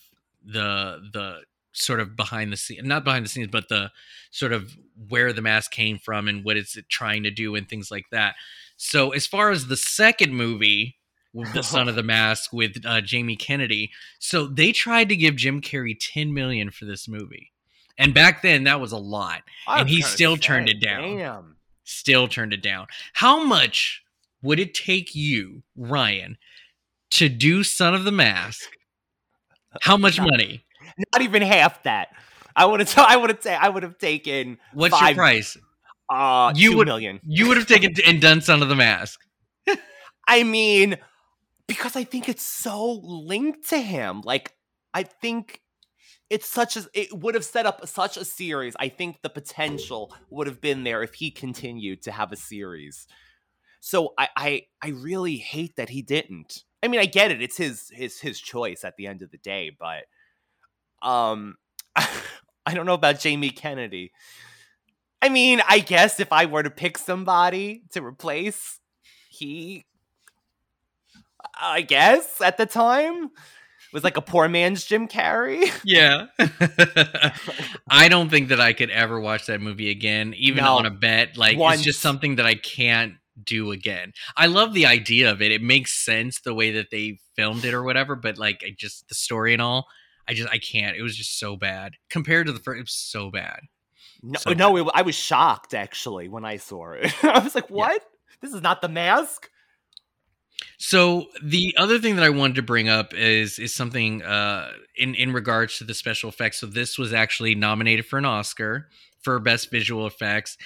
the 0.44 1.00
the 1.12 1.42
sort 1.72 2.00
of 2.00 2.16
behind 2.16 2.52
the 2.52 2.56
scene, 2.56 2.80
not 2.82 3.04
behind 3.04 3.24
the 3.24 3.28
scenes, 3.28 3.48
but 3.50 3.68
the 3.68 3.90
sort 4.32 4.52
of 4.52 4.76
where 5.08 5.32
the 5.32 5.42
mask 5.42 5.70
came 5.70 5.98
from 5.98 6.26
and 6.26 6.44
what 6.44 6.56
it's 6.56 6.76
trying 6.88 7.22
to 7.22 7.30
do 7.30 7.54
and 7.54 7.68
things 7.68 7.90
like 7.90 8.06
that. 8.10 8.34
So 8.76 9.10
as 9.10 9.26
far 9.26 9.50
as 9.50 9.68
the 9.68 9.76
second 9.76 10.34
movie, 10.34 10.97
the 11.54 11.62
son 11.62 11.88
of 11.88 11.94
the 11.94 12.02
mask 12.02 12.52
with 12.52 12.76
uh, 12.84 13.00
jamie 13.00 13.36
kennedy 13.36 13.90
so 14.18 14.46
they 14.46 14.72
tried 14.72 15.08
to 15.08 15.16
give 15.16 15.36
jim 15.36 15.60
carrey 15.60 15.96
10 15.98 16.32
million 16.34 16.70
for 16.70 16.84
this 16.84 17.08
movie 17.08 17.52
and 17.98 18.14
back 18.14 18.42
then 18.42 18.64
that 18.64 18.80
was 18.80 18.92
a 18.92 18.96
lot 18.98 19.42
I 19.66 19.80
and 19.80 19.88
he 19.88 20.02
still 20.02 20.36
say, 20.36 20.40
turned 20.40 20.68
it 20.68 20.80
down 20.80 21.16
Damn. 21.16 21.56
still 21.84 22.28
turned 22.28 22.52
it 22.52 22.62
down 22.62 22.86
how 23.14 23.44
much 23.44 24.02
would 24.42 24.58
it 24.60 24.74
take 24.74 25.14
you 25.14 25.62
ryan 25.76 26.36
to 27.10 27.28
do 27.28 27.64
son 27.64 27.94
of 27.94 28.04
the 28.04 28.12
mask 28.12 28.68
how 29.82 29.96
much 29.96 30.18
Not- 30.18 30.30
money 30.30 30.64
Not 31.12 31.22
even 31.22 31.42
half 31.42 31.82
that. 31.84 32.08
I 32.56 32.64
would 32.64 32.80
have. 32.80 32.92
I 32.98 33.16
would 33.16 33.30
have. 33.30 33.40
Ta- 33.40 33.58
I 33.60 33.68
would 33.68 33.84
have 33.84 33.98
taken. 33.98 34.58
what's 34.72 34.98
Five- 34.98 35.10
your 35.10 35.14
price 35.16 35.56
Uh, 36.10 36.52
You 36.56 36.76
would- 36.76 36.88
million. 36.88 37.20
you 37.24 37.46
would 37.46 37.56
have 37.56 37.66
taken 37.68 37.94
and 38.06 38.20
done 38.20 38.40
son 38.40 38.62
of 38.62 38.68
the 38.68 38.74
mask 38.74 39.20
I 40.26 40.42
mean, 40.42 40.96
because 41.68 41.94
I 41.94 42.02
think 42.02 42.28
it's 42.28 42.42
so 42.42 43.00
linked 43.04 43.68
to 43.68 43.78
him. 43.78 44.22
Like, 44.24 44.54
I 44.92 45.04
think 45.04 45.60
it's 46.30 46.48
such 46.48 46.76
as 46.76 46.88
it 46.94 47.16
would 47.16 47.34
have 47.34 47.44
set 47.44 47.66
up 47.66 47.86
such 47.86 48.16
a 48.16 48.24
series. 48.24 48.74
I 48.80 48.88
think 48.88 49.22
the 49.22 49.28
potential 49.28 50.12
would 50.30 50.46
have 50.46 50.60
been 50.60 50.82
there 50.82 51.02
if 51.02 51.14
he 51.14 51.30
continued 51.30 52.02
to 52.02 52.10
have 52.10 52.32
a 52.32 52.36
series. 52.36 53.06
So 53.80 54.14
I, 54.18 54.28
I, 54.36 54.62
I 54.82 54.88
really 54.88 55.36
hate 55.36 55.76
that 55.76 55.90
he 55.90 56.02
didn't. 56.02 56.64
I 56.82 56.88
mean, 56.88 57.00
I 57.00 57.06
get 57.06 57.30
it. 57.30 57.42
It's 57.42 57.56
his, 57.56 57.90
his, 57.92 58.20
his 58.20 58.40
choice 58.40 58.82
at 58.82 58.96
the 58.96 59.06
end 59.06 59.22
of 59.22 59.30
the 59.30 59.38
day. 59.38 59.70
But, 59.78 60.04
um, 61.06 61.56
I 61.96 62.74
don't 62.74 62.86
know 62.86 62.94
about 62.94 63.20
Jamie 63.20 63.50
Kennedy. 63.50 64.12
I 65.20 65.28
mean, 65.28 65.60
I 65.68 65.80
guess 65.80 66.20
if 66.20 66.32
I 66.32 66.46
were 66.46 66.62
to 66.62 66.70
pick 66.70 66.96
somebody 66.96 67.82
to 67.92 68.02
replace, 68.02 68.78
he 69.28 69.84
I 71.60 71.82
guess 71.82 72.40
at 72.40 72.56
the 72.56 72.66
time 72.66 73.24
it 73.24 73.92
was 73.94 74.04
like 74.04 74.16
a 74.16 74.22
poor 74.22 74.48
man's 74.48 74.84
Jim 74.84 75.08
Carrey. 75.08 75.70
Yeah. 75.84 76.26
I 77.90 78.08
don't 78.08 78.28
think 78.30 78.48
that 78.48 78.60
I 78.60 78.72
could 78.72 78.90
ever 78.90 79.20
watch 79.20 79.46
that 79.46 79.60
movie 79.60 79.90
again, 79.90 80.34
even 80.36 80.64
No. 80.64 80.76
on 80.76 80.86
a 80.86 80.90
bet. 80.90 81.36
Like 81.36 81.56
Once. 81.58 81.76
it's 81.76 81.84
just 81.84 82.00
something 82.00 82.36
that 82.36 82.46
I 82.46 82.54
can't 82.54 83.14
do 83.42 83.70
again. 83.70 84.12
I 84.36 84.46
love 84.46 84.74
the 84.74 84.86
idea 84.86 85.30
of 85.30 85.40
it. 85.42 85.52
It 85.52 85.62
makes 85.62 85.92
sense 85.92 86.40
the 86.40 86.54
way 86.54 86.72
that 86.72 86.90
they 86.90 87.18
filmed 87.36 87.64
it 87.64 87.74
or 87.74 87.82
whatever, 87.82 88.16
but 88.16 88.36
like 88.38 88.62
I 88.66 88.74
just 88.76 89.08
the 89.08 89.14
story 89.14 89.52
and 89.52 89.62
all, 89.62 89.86
I 90.26 90.34
just 90.34 90.48
I 90.50 90.58
can't. 90.58 90.96
It 90.96 91.02
was 91.02 91.16
just 91.16 91.38
so 91.38 91.56
bad. 91.56 91.94
Compared 92.10 92.46
to 92.46 92.52
the 92.52 92.58
first 92.60 92.78
it 92.78 92.82
was 92.82 92.92
so 92.92 93.30
bad. 93.30 93.60
No, 94.22 94.38
So 94.40 94.52
no, 94.52 94.76
it, 94.76 94.90
I 94.94 95.02
was 95.02 95.14
shocked 95.14 95.74
actually 95.74 96.28
when 96.28 96.44
I 96.44 96.56
saw 96.56 96.92
it. 96.92 97.12
I 97.24 97.38
was 97.38 97.54
like, 97.54 97.70
"What? 97.70 98.02
This 98.42 98.52
is 98.52 98.60
not 98.62 98.82
the 98.82 98.88
mask." 98.88 99.48
So 100.78 101.26
the 101.42 101.74
other 101.76 101.98
thing 101.98 102.16
that 102.16 102.24
I 102.24 102.30
wanted 102.30 102.56
to 102.56 102.62
bring 102.62 102.88
up 102.88 103.14
is 103.14 103.58
is 103.58 103.74
something 103.74 104.22
uh, 104.22 104.72
in 104.96 105.14
in 105.14 105.32
regards 105.32 105.78
to 105.78 105.84
the 105.84 105.94
special 105.94 106.28
effects. 106.28 106.58
So 106.58 106.66
this 106.66 106.98
was 106.98 107.12
actually 107.12 107.54
nominated 107.54 108.06
for 108.06 108.18
an 108.18 108.24
Oscar 108.24 108.88
for 109.20 109.38
best 109.40 109.70
visual 109.70 110.06
effects. 110.06 110.56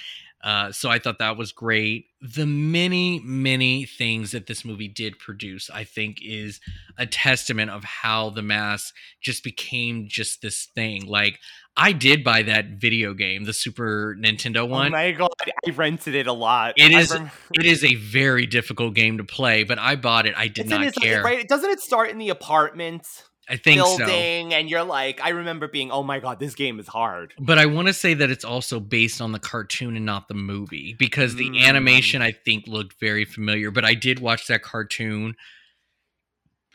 Uh, 0.43 0.71
so 0.73 0.89
I 0.89 0.99
thought 0.99 1.19
that 1.19 1.37
was 1.37 1.53
great. 1.53 2.07
The 2.21 2.45
many 2.45 3.21
many 3.23 3.85
things 3.85 4.31
that 4.31 4.45
this 4.47 4.65
movie 4.65 4.89
did 4.89 5.17
produce, 5.17 5.69
I 5.69 5.85
think, 5.85 6.17
is 6.21 6.59
a 6.97 7.05
testament 7.05 7.71
of 7.71 7.83
how 7.85 8.29
the 8.29 8.41
mask 8.41 8.93
just 9.21 9.43
became 9.43 10.07
just 10.09 10.41
this 10.41 10.65
thing. 10.75 11.05
Like 11.05 11.39
I 11.77 11.93
did 11.93 12.23
buy 12.23 12.43
that 12.43 12.71
video 12.79 13.13
game, 13.13 13.45
the 13.45 13.53
Super 13.53 14.15
Nintendo 14.19 14.57
Oh 14.59 14.65
one. 14.65 14.91
my 14.91 15.11
god, 15.13 15.29
I 15.65 15.69
rented 15.71 16.13
it 16.13 16.27
a 16.27 16.33
lot. 16.33 16.73
It 16.77 16.91
is- 16.91 17.11
rem- 17.11 17.31
it 17.53 17.65
is 17.65 17.83
a 17.85 17.95
very 17.95 18.45
difficult 18.45 18.93
game 18.95 19.17
to 19.19 19.23
play, 19.23 19.63
but 19.63 19.79
I 19.79 19.95
bought 19.95 20.25
it. 20.25 20.33
I 20.37 20.47
did 20.49 20.65
it's 20.65 20.69
not 20.69 20.93
care. 20.95 21.23
right? 21.23 21.47
Doesn't 21.47 21.69
it 21.69 21.79
start 21.79 22.09
in 22.09 22.17
the 22.17 22.29
apartment 22.29 23.07
I 23.49 23.57
think 23.57 23.81
so. 23.81 23.97
building? 23.97 24.53
And 24.53 24.69
you're 24.69 24.83
like, 24.83 25.19
I 25.21 25.29
remember 25.29 25.67
being, 25.67 25.91
"Oh 25.91 26.01
my 26.03 26.19
god, 26.19 26.39
this 26.39 26.55
game 26.55 26.79
is 26.79 26.87
hard." 26.87 27.33
But 27.37 27.59
I 27.59 27.65
want 27.65 27.87
to 27.87 27.93
say 27.93 28.13
that 28.13 28.29
it's 28.29 28.45
also 28.45 28.79
based 28.79 29.19
on 29.19 29.31
the 29.33 29.39
cartoon 29.39 29.97
and 29.97 30.05
not 30.05 30.27
the 30.29 30.33
movie 30.33 30.95
because 30.97 31.35
the 31.35 31.49
Mm. 31.49 31.61
animation 31.67 32.21
I 32.21 32.31
think 32.31 32.67
looked 32.67 32.99
very 32.99 33.25
familiar. 33.25 33.69
But 33.69 33.83
I 33.83 33.95
did 33.95 34.19
watch 34.19 34.47
that 34.47 34.63
cartoon. 34.63 35.35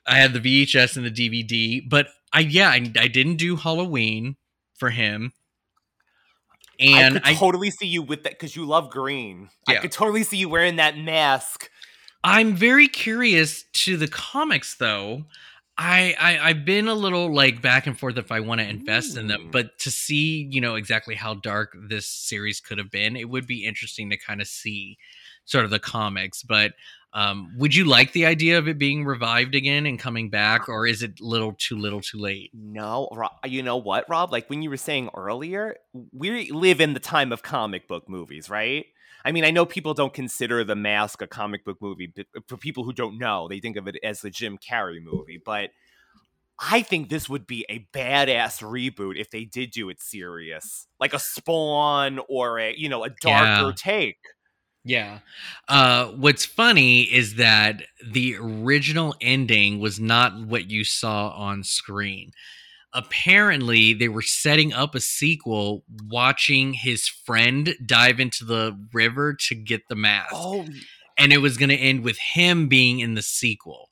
I 0.07 0.19
had 0.19 0.33
the 0.33 0.41
VHS 0.41 0.97
and 0.97 1.07
the 1.07 1.11
DVD, 1.11 1.81
but 1.89 2.09
I 2.33 2.41
yeah 2.41 2.69
I, 2.69 2.93
I 2.99 3.09
didn't 3.09 3.37
do 3.37 3.57
Halloween 3.57 4.37
for 4.77 4.91
him, 4.91 5.33
and 6.79 7.21
I 7.25 7.35
totally 7.35 7.71
see 7.71 7.87
you 7.87 8.03
with 8.03 8.23
that 8.25 8.33
because 8.33 8.55
you 8.55 8.65
love 8.65 8.91
green. 8.91 9.51
I 9.67 9.77
could 9.77 9.93
totally 9.93 10.23
see 10.23 10.37
you 10.37 10.49
wearing 10.49 10.77
that 10.77 10.97
mask. 10.99 11.71
I'm 12.25 12.55
very 12.55 12.89
curious 12.89 13.65
to 13.73 13.97
the 13.97 14.09
comics 14.09 14.75
though. 14.75 15.25
I, 15.79 16.17
I 16.19 16.39
I've 16.49 16.65
been 16.65 16.89
a 16.89 16.95
little 16.95 17.33
like 17.33 17.63
back 17.63 17.87
and 17.87 17.97
forth 17.97 18.19
if 18.19 18.33
I 18.33 18.41
want 18.41 18.61
to 18.61 18.69
invest 18.69 19.17
in 19.17 19.29
them, 19.29 19.49
but 19.53 19.79
to 19.81 19.93
see 19.93 20.49
you 20.51 20.61
know 20.61 20.75
exactly 20.75 21.15
how 21.15 21.35
dark 21.35 21.77
this 21.89 22.07
series 22.07 22.61
could 22.61 22.79
have 22.79 22.91
been, 22.91 23.17
it 23.17 23.29
would 23.29 23.47
be 23.47 23.65
interesting 23.65 24.11
to 24.11 24.17
kind 24.17 24.41
of 24.41 24.49
see 24.49 24.99
sort 25.45 25.65
of 25.65 25.71
the 25.71 25.79
comics. 25.79 26.43
But 26.43 26.73
um, 27.13 27.53
would 27.57 27.77
you 27.77 27.85
like 27.85 28.13
the 28.13 28.27
idea 28.27 28.59
of 28.59 28.67
it 28.67 28.77
being 28.77 29.05
revived 29.05 29.55
again 29.55 29.87
and 29.87 30.01
coming 30.01 30.31
back, 30.31 30.69
or 30.69 30.85
is 30.85 31.05
it 31.05 31.21
little 31.21 31.55
too 31.57 31.79
little 31.79 32.01
too 32.01 32.19
late? 32.19 32.51
No, 32.53 33.09
Rob, 33.13 33.33
you 33.47 33.63
know 33.63 33.77
what, 33.77 34.09
Rob? 34.09 34.33
Like 34.33 34.51
when 34.51 34.63
you 34.63 34.71
were 34.71 34.77
saying 34.77 35.11
earlier, 35.15 35.77
we 36.13 36.51
live 36.51 36.81
in 36.81 36.95
the 36.95 37.01
time 37.01 37.33
of 37.33 37.43
comic 37.43 37.87
book 37.87 38.09
movies, 38.09 38.51
right? 38.51 38.87
I 39.29 39.31
mean, 39.31 39.45
I 39.45 39.51
know 39.51 39.67
people 39.67 39.93
don't 39.93 40.15
consider 40.15 40.65
The 40.65 40.75
Mask 40.75 41.21
a 41.21 41.27
comic 41.27 41.63
book 41.63 41.77
movie, 41.83 42.11
but 42.17 42.25
for 42.47 42.57
people 42.57 42.85
who 42.85 42.95
don't 42.95 43.19
know, 43.19 43.47
they 43.47 43.61
think 43.61 43.77
of 43.77 43.87
it 43.87 43.97
as 44.03 44.23
the 44.23 44.31
Jim 44.31 44.57
Carrey 44.57 45.03
movie. 45.03 45.39
But 45.45 45.69
I 46.59 46.81
think 46.81 47.11
this 47.11 47.29
would 47.29 47.47
be 47.47 47.67
a 47.69 47.87
badass 47.93 48.63
reboot 48.63 49.21
if 49.21 49.31
they 49.31 49.45
did 49.45 49.71
do 49.71 49.91
it 49.91 50.01
serious, 50.01 50.87
like 50.99 51.13
a 51.13 51.19
Spawn 51.19 52.21
or 52.31 52.59
a 52.59 52.75
you 52.75 52.89
know 52.89 53.05
a 53.05 53.11
darker 53.21 53.69
Yeah. 53.69 53.73
take. 53.77 54.17
Yeah. 54.83 55.19
Uh, 55.69 56.07
what's 56.13 56.47
funny 56.47 57.03
is 57.03 57.35
that 57.35 57.83
the 58.03 58.37
original 58.37 59.15
ending 59.21 59.79
was 59.79 60.01
not 60.01 60.47
what 60.47 60.71
you 60.71 60.85
saw 60.85 61.29
on 61.29 61.65
screen. 61.65 62.31
Apparently, 62.95 63.93
they 63.95 64.09
were 64.09 64.23
setting 64.23 64.73
up 64.73 64.95
a 64.95 65.01
sequel, 65.01 65.85
watching 66.09 66.73
his 66.73 67.07
friend 67.09 67.75
dive 67.85 68.21
into 68.21 68.45
the 68.45 68.79
river 68.93 69.35
to 69.49 69.55
get 69.55 69.83
the 69.89 69.95
mask. 69.97 70.31
Oh, 70.35 70.67
And 71.17 71.33
it 71.33 71.39
was 71.39 71.57
going 71.57 71.69
to 71.71 71.77
end 71.77 72.05
with 72.05 72.19
him 72.19 72.69
being 72.69 73.01
in 73.01 73.15
the 73.15 73.23
sequel. 73.23 73.91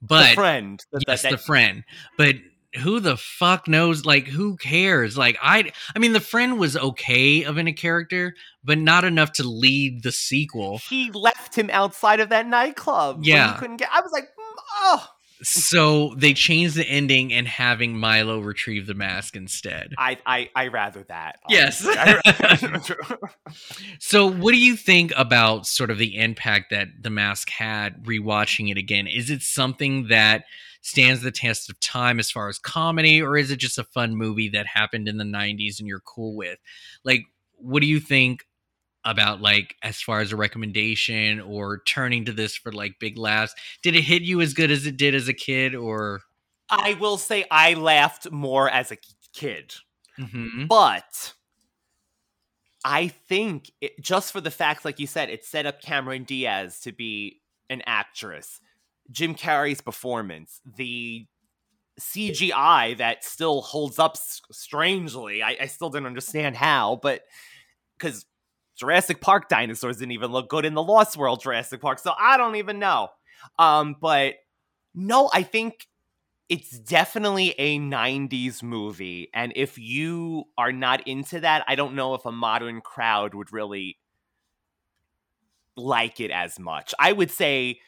the 0.00 0.06
But 0.08 0.34
friend. 0.34 0.82
the- 0.92 1.02
yes, 1.06 1.22
that- 1.22 1.30
the 1.30 1.38
friend. 1.38 1.84
But 2.18 2.36
who 2.82 2.98
the 3.00 3.16
fuck 3.16 3.68
knows? 3.68 4.04
Like, 4.04 4.26
who 4.26 4.56
cares? 4.56 5.16
Like, 5.16 5.38
I, 5.40 5.70
I 5.94 5.98
mean, 6.00 6.12
the 6.12 6.20
friend 6.20 6.58
was 6.58 6.76
okay 6.76 7.44
of 7.44 7.56
in 7.56 7.68
a 7.68 7.72
character, 7.72 8.34
but 8.64 8.78
not 8.78 9.04
enough 9.04 9.32
to 9.34 9.44
lead 9.44 10.02
the 10.02 10.10
sequel. 10.12 10.78
he 10.78 11.10
left 11.12 11.54
him 11.56 11.70
outside 11.72 12.18
of 12.20 12.30
that 12.30 12.46
nightclub. 12.48 13.20
Yeah. 13.24 13.56
couldn't 13.58 13.76
get. 13.76 13.90
I 13.92 14.00
was 14.00 14.10
like, 14.12 14.28
oh. 14.72 15.06
So 15.44 16.14
they 16.16 16.34
changed 16.34 16.74
the 16.76 16.88
ending 16.88 17.32
and 17.32 17.46
having 17.46 17.98
Milo 17.98 18.40
retrieve 18.40 18.86
the 18.86 18.94
mask 18.94 19.36
instead. 19.36 19.94
I 19.98 20.18
I 20.26 20.50
I 20.54 20.68
rather 20.68 21.04
that. 21.04 21.38
Yes. 21.48 21.86
So, 23.98 24.30
what 24.30 24.52
do 24.52 24.58
you 24.58 24.76
think 24.76 25.12
about 25.16 25.66
sort 25.66 25.90
of 25.90 25.98
the 25.98 26.16
impact 26.16 26.70
that 26.70 26.88
the 27.00 27.10
mask 27.10 27.50
had 27.50 28.04
rewatching 28.04 28.70
it 28.70 28.76
again? 28.76 29.06
Is 29.06 29.30
it 29.30 29.42
something 29.42 30.08
that 30.08 30.44
stands 30.82 31.22
the 31.22 31.30
test 31.30 31.70
of 31.70 31.80
time 31.80 32.18
as 32.18 32.30
far 32.30 32.48
as 32.48 32.58
comedy, 32.58 33.22
or 33.22 33.36
is 33.36 33.50
it 33.50 33.56
just 33.56 33.78
a 33.78 33.84
fun 33.84 34.16
movie 34.16 34.48
that 34.50 34.66
happened 34.66 35.08
in 35.08 35.16
the 35.16 35.24
90s 35.24 35.78
and 35.78 35.88
you're 35.88 36.00
cool 36.00 36.36
with? 36.36 36.58
Like, 37.04 37.24
what 37.56 37.80
do 37.80 37.86
you 37.86 38.00
think 38.00 38.46
about 39.04 39.40
like 39.40 39.76
as 39.82 40.00
far 40.00 40.20
as 40.20 40.32
a 40.32 40.36
recommendation 40.36 41.40
or 41.40 41.82
turning 41.86 42.24
to 42.24 42.32
this 42.32 42.56
for 42.56 42.72
like 42.72 42.98
big 42.98 43.18
laughs? 43.18 43.54
Did 43.82 43.94
it 43.96 44.02
hit 44.02 44.22
you 44.22 44.40
as 44.40 44.54
good 44.54 44.70
as 44.70 44.86
it 44.86 44.96
did 44.96 45.14
as 45.14 45.28
a 45.28 45.34
kid 45.34 45.74
or 45.74 46.22
I 46.70 46.94
will 46.94 47.18
say 47.18 47.44
I 47.50 47.74
laughed 47.74 48.30
more 48.30 48.70
as 48.70 48.90
a 48.90 48.96
kid, 49.34 49.74
Mhm. 50.18 50.66
but 50.66 51.34
I 52.84 53.08
think 53.08 53.70
it, 53.80 54.00
just 54.00 54.32
for 54.32 54.40
the 54.40 54.50
fact, 54.50 54.84
like 54.84 54.98
you 54.98 55.06
said, 55.06 55.30
it 55.30 55.44
set 55.44 55.66
up 55.66 55.80
Cameron 55.80 56.24
Diaz 56.24 56.80
to 56.80 56.92
be 56.92 57.40
an 57.70 57.82
actress. 57.86 58.60
Jim 59.10 59.34
Carrey's 59.34 59.80
performance, 59.80 60.60
the 60.76 61.26
CGI 62.00 62.96
that 62.98 63.24
still 63.24 63.62
holds 63.62 63.98
up 63.98 64.16
strangely. 64.50 65.42
I, 65.42 65.56
I 65.60 65.66
still 65.66 65.90
didn't 65.90 66.06
understand 66.06 66.56
how, 66.56 66.98
but 67.02 67.22
because 67.96 68.26
Jurassic 68.76 69.20
Park 69.20 69.48
dinosaurs 69.48 69.98
didn't 69.98 70.12
even 70.12 70.32
look 70.32 70.48
good 70.48 70.64
in 70.64 70.74
the 70.74 70.82
Lost 70.82 71.16
World 71.16 71.40
Jurassic 71.40 71.80
Park, 71.80 71.98
so 71.98 72.12
I 72.18 72.36
don't 72.36 72.56
even 72.56 72.78
know. 72.78 73.08
Um, 73.58 73.96
but 74.00 74.34
no, 74.94 75.30
I 75.32 75.42
think 75.42 75.86
it's 76.48 76.78
definitely 76.78 77.54
a 77.58 77.78
90s 77.78 78.62
movie 78.62 79.30
and 79.32 79.52
if 79.56 79.78
you 79.78 80.44
are 80.58 80.72
not 80.72 81.06
into 81.06 81.40
that 81.40 81.64
i 81.68 81.74
don't 81.74 81.94
know 81.94 82.14
if 82.14 82.24
a 82.26 82.32
modern 82.32 82.80
crowd 82.80 83.34
would 83.34 83.52
really 83.52 83.98
like 85.76 86.20
it 86.20 86.30
as 86.30 86.58
much 86.58 86.94
i 86.98 87.12
would 87.12 87.30
say 87.30 87.80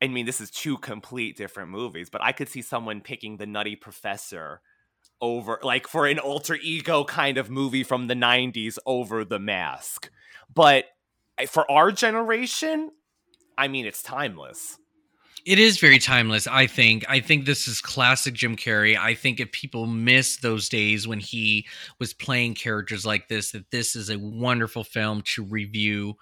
i 0.00 0.08
mean 0.08 0.24
this 0.24 0.40
is 0.40 0.50
two 0.50 0.78
complete 0.78 1.36
different 1.36 1.70
movies 1.70 2.08
but 2.08 2.22
i 2.22 2.32
could 2.32 2.48
see 2.48 2.62
someone 2.62 3.00
picking 3.00 3.36
the 3.36 3.46
nutty 3.46 3.76
professor 3.76 4.60
over 5.22 5.58
like 5.62 5.88
for 5.88 6.06
an 6.06 6.18
alter 6.18 6.56
ego 6.56 7.04
kind 7.04 7.38
of 7.38 7.48
movie 7.48 7.84
from 7.84 8.08
the 8.08 8.14
90s 8.14 8.76
over 8.84 9.24
the 9.24 9.38
mask 9.38 10.10
but 10.52 10.84
eh, 11.38 11.46
for 11.46 11.70
our 11.70 11.90
generation 11.92 12.90
i 13.56 13.68
mean 13.68 13.86
it's 13.86 14.02
timeless 14.02 14.78
It 15.44 15.58
is 15.58 15.80
very 15.80 15.98
timeless, 15.98 16.46
I 16.46 16.68
think. 16.68 17.04
I 17.08 17.18
think 17.18 17.46
this 17.46 17.66
is 17.66 17.80
classic 17.80 18.34
Jim 18.34 18.54
Carrey. 18.54 18.96
I 18.96 19.14
think 19.14 19.40
if 19.40 19.50
people 19.50 19.88
miss 19.88 20.36
those 20.36 20.68
days 20.68 21.08
when 21.08 21.18
he 21.18 21.66
was 21.98 22.14
playing 22.14 22.54
characters 22.54 23.04
like 23.04 23.26
this, 23.26 23.50
that 23.50 23.68
this 23.72 23.96
is 23.96 24.08
a 24.08 24.20
wonderful 24.20 24.84
film 24.84 25.22
to 25.34 25.42
review 25.42 26.14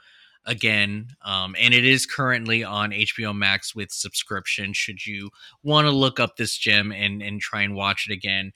again. 0.47 1.09
Um, 1.23 1.55
and 1.61 1.75
it 1.75 1.85
is 1.85 2.07
currently 2.07 2.65
on 2.65 2.93
HBO 2.93 3.37
Max 3.37 3.75
with 3.75 3.93
subscription. 3.93 4.73
Should 4.73 5.05
you 5.07 5.29
want 5.63 5.87
to 5.87 5.91
look 5.91 6.19
up 6.19 6.37
this 6.37 6.57
gem 6.57 6.91
and 6.91 7.21
and 7.23 7.43
try 7.43 7.61
and 7.61 7.75
watch 7.75 8.07
it 8.09 8.15
again, 8.15 8.53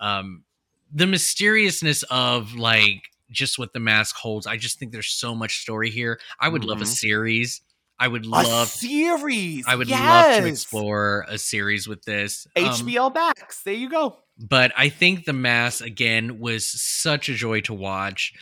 um, 0.00 0.44
the 0.92 1.06
mysteriousness 1.06 2.02
of 2.04 2.54
like 2.54 3.02
just 3.30 3.58
what 3.58 3.72
the 3.72 3.80
mask 3.80 4.16
holds. 4.16 4.46
I 4.46 4.56
just 4.56 4.78
think 4.78 4.92
there's 4.92 5.10
so 5.10 5.34
much 5.34 5.60
story 5.60 5.90
here. 5.90 6.20
I 6.40 6.48
would 6.48 6.64
love 6.64 6.80
a 6.80 6.84
Mhm. 6.84 6.88
series. 6.88 7.60
I 7.98 8.08
would 8.08 8.26
love 8.26 8.64
a 8.64 8.66
series 8.66 9.64
I 9.68 9.76
would 9.76 9.88
love 9.88 10.26
to 10.36 10.46
explore 10.46 11.24
a 11.28 11.38
series 11.38 11.86
with 11.86 12.02
this. 12.04 12.46
Um, 12.56 12.64
hbo 12.64 13.14
max 13.14 13.62
there 13.62 13.74
you 13.74 13.88
go 13.88 14.18
but 14.36 14.72
I 14.76 14.88
think 14.88 15.24
The 15.26 15.32
Mask 15.32 15.84
again 15.84 16.40
was 16.40 16.66
such 16.66 17.28
a 17.28 17.34
joy 17.34 17.60
to 17.62 17.72
watch, 17.74 18.32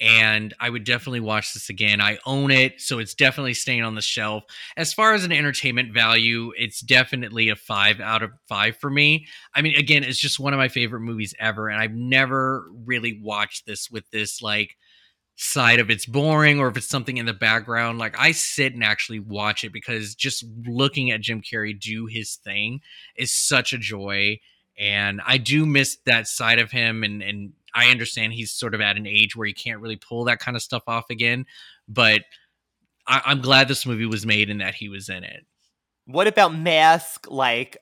and 0.00 0.54
I 0.58 0.70
would 0.70 0.84
definitely 0.84 1.20
watch 1.20 1.52
this 1.54 1.68
again. 1.68 2.00
I 2.00 2.18
own 2.26 2.50
it, 2.50 2.80
so 2.80 2.98
it's 2.98 3.14
definitely 3.14 3.54
staying 3.54 3.82
on 3.82 3.94
the 3.94 4.02
shelf. 4.02 4.44
As 4.76 4.92
far 4.92 5.14
as 5.14 5.24
an 5.24 5.32
entertainment 5.32 5.92
value, 5.92 6.52
it's 6.56 6.80
definitely 6.80 7.48
a 7.50 7.56
five 7.56 8.00
out 8.00 8.22
of 8.22 8.30
five 8.48 8.76
for 8.76 8.90
me. 8.90 9.26
I 9.54 9.62
mean, 9.62 9.76
again, 9.76 10.02
it's 10.02 10.18
just 10.18 10.40
one 10.40 10.52
of 10.52 10.58
my 10.58 10.68
favorite 10.68 11.00
movies 11.00 11.34
ever, 11.38 11.68
and 11.68 11.80
I've 11.80 11.94
never 11.94 12.68
really 12.84 13.20
watched 13.22 13.66
this 13.66 13.90
with 13.90 14.10
this 14.10 14.42
like 14.42 14.76
side 15.36 15.80
of 15.80 15.90
it's 15.90 16.06
boring 16.06 16.60
or 16.60 16.68
if 16.68 16.76
it's 16.76 16.88
something 16.88 17.16
in 17.16 17.26
the 17.26 17.32
background. 17.32 17.98
Like 17.98 18.18
I 18.18 18.32
sit 18.32 18.74
and 18.74 18.84
actually 18.84 19.18
watch 19.18 19.64
it 19.64 19.72
because 19.72 20.14
just 20.14 20.44
looking 20.66 21.10
at 21.10 21.20
Jim 21.20 21.42
Carrey 21.42 21.78
do 21.78 22.06
his 22.06 22.36
thing 22.36 22.80
is 23.16 23.32
such 23.32 23.72
a 23.72 23.78
joy 23.78 24.38
and 24.78 25.20
I 25.26 25.38
do 25.38 25.66
miss 25.66 25.98
that 26.06 26.26
side 26.26 26.58
of 26.58 26.70
him 26.70 27.04
and 27.04 27.22
and 27.22 27.52
I 27.74 27.90
understand 27.90 28.32
he's 28.32 28.52
sort 28.52 28.74
of 28.74 28.80
at 28.80 28.96
an 28.96 29.06
age 29.06 29.34
where 29.34 29.46
he 29.46 29.54
can't 29.54 29.80
really 29.80 29.96
pull 29.96 30.24
that 30.24 30.40
kind 30.40 30.56
of 30.56 30.62
stuff 30.62 30.82
off 30.86 31.10
again 31.10 31.46
but 31.88 32.22
I, 33.06 33.22
I'm 33.26 33.40
glad 33.40 33.68
this 33.68 33.86
movie 33.86 34.06
was 34.06 34.26
made 34.26 34.50
and 34.50 34.60
that 34.60 34.74
he 34.74 34.88
was 34.88 35.08
in 35.08 35.24
it. 35.24 35.44
What 36.06 36.26
about 36.26 36.52
Mask, 36.52 37.28
like 37.30 37.76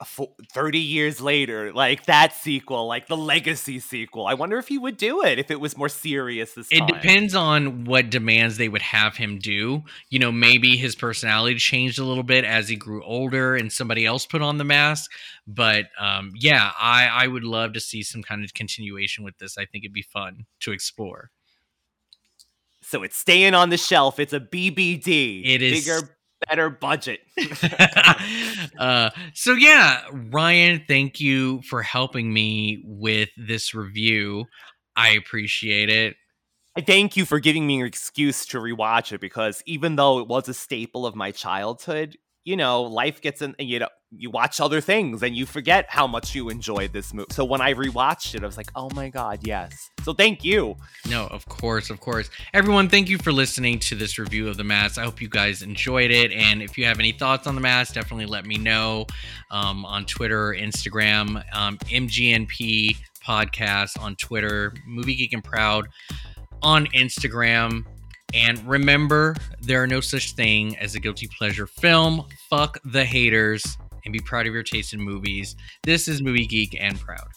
30 0.52 0.78
years 0.78 1.22
later, 1.22 1.72
like 1.72 2.04
that 2.04 2.34
sequel, 2.34 2.86
like 2.86 3.06
the 3.08 3.16
Legacy 3.16 3.78
sequel? 3.80 4.26
I 4.26 4.34
wonder 4.34 4.58
if 4.58 4.68
he 4.68 4.76
would 4.76 4.98
do 4.98 5.22
it 5.24 5.38
if 5.38 5.50
it 5.50 5.58
was 5.58 5.74
more 5.74 5.88
serious 5.88 6.52
this 6.52 6.68
It 6.70 6.80
time. 6.80 6.86
depends 6.88 7.34
on 7.34 7.86
what 7.86 8.10
demands 8.10 8.58
they 8.58 8.68
would 8.68 8.82
have 8.82 9.16
him 9.16 9.38
do. 9.38 9.84
You 10.10 10.18
know, 10.18 10.30
maybe 10.30 10.76
his 10.76 10.94
personality 10.94 11.56
changed 11.56 11.98
a 11.98 12.04
little 12.04 12.22
bit 12.22 12.44
as 12.44 12.68
he 12.68 12.76
grew 12.76 13.02
older 13.04 13.56
and 13.56 13.72
somebody 13.72 14.04
else 14.04 14.26
put 14.26 14.42
on 14.42 14.58
the 14.58 14.64
mask. 14.64 15.10
But 15.46 15.86
um, 15.98 16.32
yeah, 16.36 16.72
I, 16.78 17.06
I 17.06 17.26
would 17.26 17.44
love 17.44 17.72
to 17.72 17.80
see 17.80 18.02
some 18.02 18.22
kind 18.22 18.44
of 18.44 18.52
continuation 18.52 19.24
with 19.24 19.38
this. 19.38 19.56
I 19.56 19.64
think 19.64 19.84
it'd 19.84 19.94
be 19.94 20.02
fun 20.02 20.44
to 20.60 20.72
explore. 20.72 21.30
So 22.82 23.02
it's 23.02 23.16
staying 23.16 23.54
on 23.54 23.70
the 23.70 23.76
shelf. 23.78 24.18
It's 24.18 24.34
a 24.34 24.40
BBD. 24.40 25.42
It 25.46 25.62
is- 25.62 25.84
Bigger, 25.86 26.16
better 26.48 26.70
budget. 26.70 27.20
uh, 28.78 29.10
so 29.34 29.52
yeah, 29.52 30.02
Ryan, 30.12 30.82
thank 30.86 31.20
you 31.20 31.62
for 31.62 31.82
helping 31.82 32.32
me 32.32 32.82
with 32.84 33.30
this 33.36 33.74
review. 33.74 34.46
I 34.96 35.10
appreciate 35.10 35.88
it. 35.88 36.16
I 36.76 36.82
thank 36.82 37.16
you 37.16 37.24
for 37.24 37.40
giving 37.40 37.66
me 37.66 37.80
an 37.80 37.86
excuse 37.86 38.46
to 38.46 38.58
rewatch 38.58 39.12
it 39.12 39.20
because 39.20 39.62
even 39.66 39.96
though 39.96 40.20
it 40.20 40.28
was 40.28 40.48
a 40.48 40.54
staple 40.54 41.04
of 41.04 41.16
my 41.16 41.32
childhood, 41.32 42.16
you 42.44 42.56
know, 42.56 42.82
life 42.82 43.20
gets 43.20 43.42
in, 43.42 43.54
you 43.58 43.80
know, 43.80 43.88
you 44.12 44.30
watch 44.30 44.60
other 44.60 44.80
things 44.80 45.22
and 45.22 45.36
you 45.36 45.46
forget 45.46 45.86
how 45.88 46.06
much 46.06 46.34
you 46.34 46.48
enjoyed 46.48 46.92
this 46.92 47.14
movie. 47.14 47.28
So 47.30 47.44
when 47.44 47.60
I 47.60 47.74
rewatched 47.74 48.34
it, 48.34 48.42
I 48.42 48.46
was 48.46 48.56
like, 48.56 48.70
oh 48.74 48.90
my 48.94 49.08
God, 49.08 49.40
yes. 49.42 49.72
So 50.02 50.12
thank 50.12 50.42
you. 50.42 50.76
No, 51.08 51.26
of 51.26 51.46
course, 51.46 51.90
of 51.90 52.00
course. 52.00 52.28
Everyone, 52.52 52.88
thank 52.88 53.08
you 53.08 53.18
for 53.18 53.30
listening 53.30 53.78
to 53.80 53.94
this 53.94 54.18
review 54.18 54.48
of 54.48 54.56
The 54.56 54.64
Mask. 54.64 54.98
I 54.98 55.04
hope 55.04 55.20
you 55.20 55.28
guys 55.28 55.62
enjoyed 55.62 56.10
it. 56.10 56.32
And 56.32 56.60
if 56.60 56.76
you 56.76 56.86
have 56.86 56.98
any 56.98 57.12
thoughts 57.12 57.46
on 57.46 57.54
The 57.54 57.60
Mask, 57.60 57.94
definitely 57.94 58.26
let 58.26 58.46
me 58.46 58.56
know 58.56 59.06
um, 59.50 59.84
on 59.84 60.06
Twitter 60.06 60.56
Instagram. 60.58 61.44
Um, 61.54 61.78
MGNP 61.78 62.96
Podcast 63.24 64.00
on 64.00 64.16
Twitter, 64.16 64.72
Movie 64.86 65.14
Geek 65.14 65.34
and 65.34 65.44
Proud 65.44 65.88
on 66.62 66.86
Instagram. 66.86 67.84
And 68.32 68.64
remember, 68.66 69.34
there 69.60 69.82
are 69.82 69.86
no 69.86 70.00
such 70.00 70.32
thing 70.32 70.78
as 70.78 70.94
a 70.94 71.00
guilty 71.00 71.28
pleasure 71.36 71.66
film. 71.66 72.26
Fuck 72.48 72.78
the 72.84 73.04
haters 73.04 73.76
and 74.04 74.12
be 74.12 74.20
proud 74.20 74.46
of 74.46 74.54
your 74.54 74.62
taste 74.62 74.92
in 74.92 75.00
movies. 75.00 75.56
This 75.82 76.08
is 76.08 76.22
Movie 76.22 76.46
Geek 76.46 76.76
and 76.78 76.98
Proud. 77.00 77.28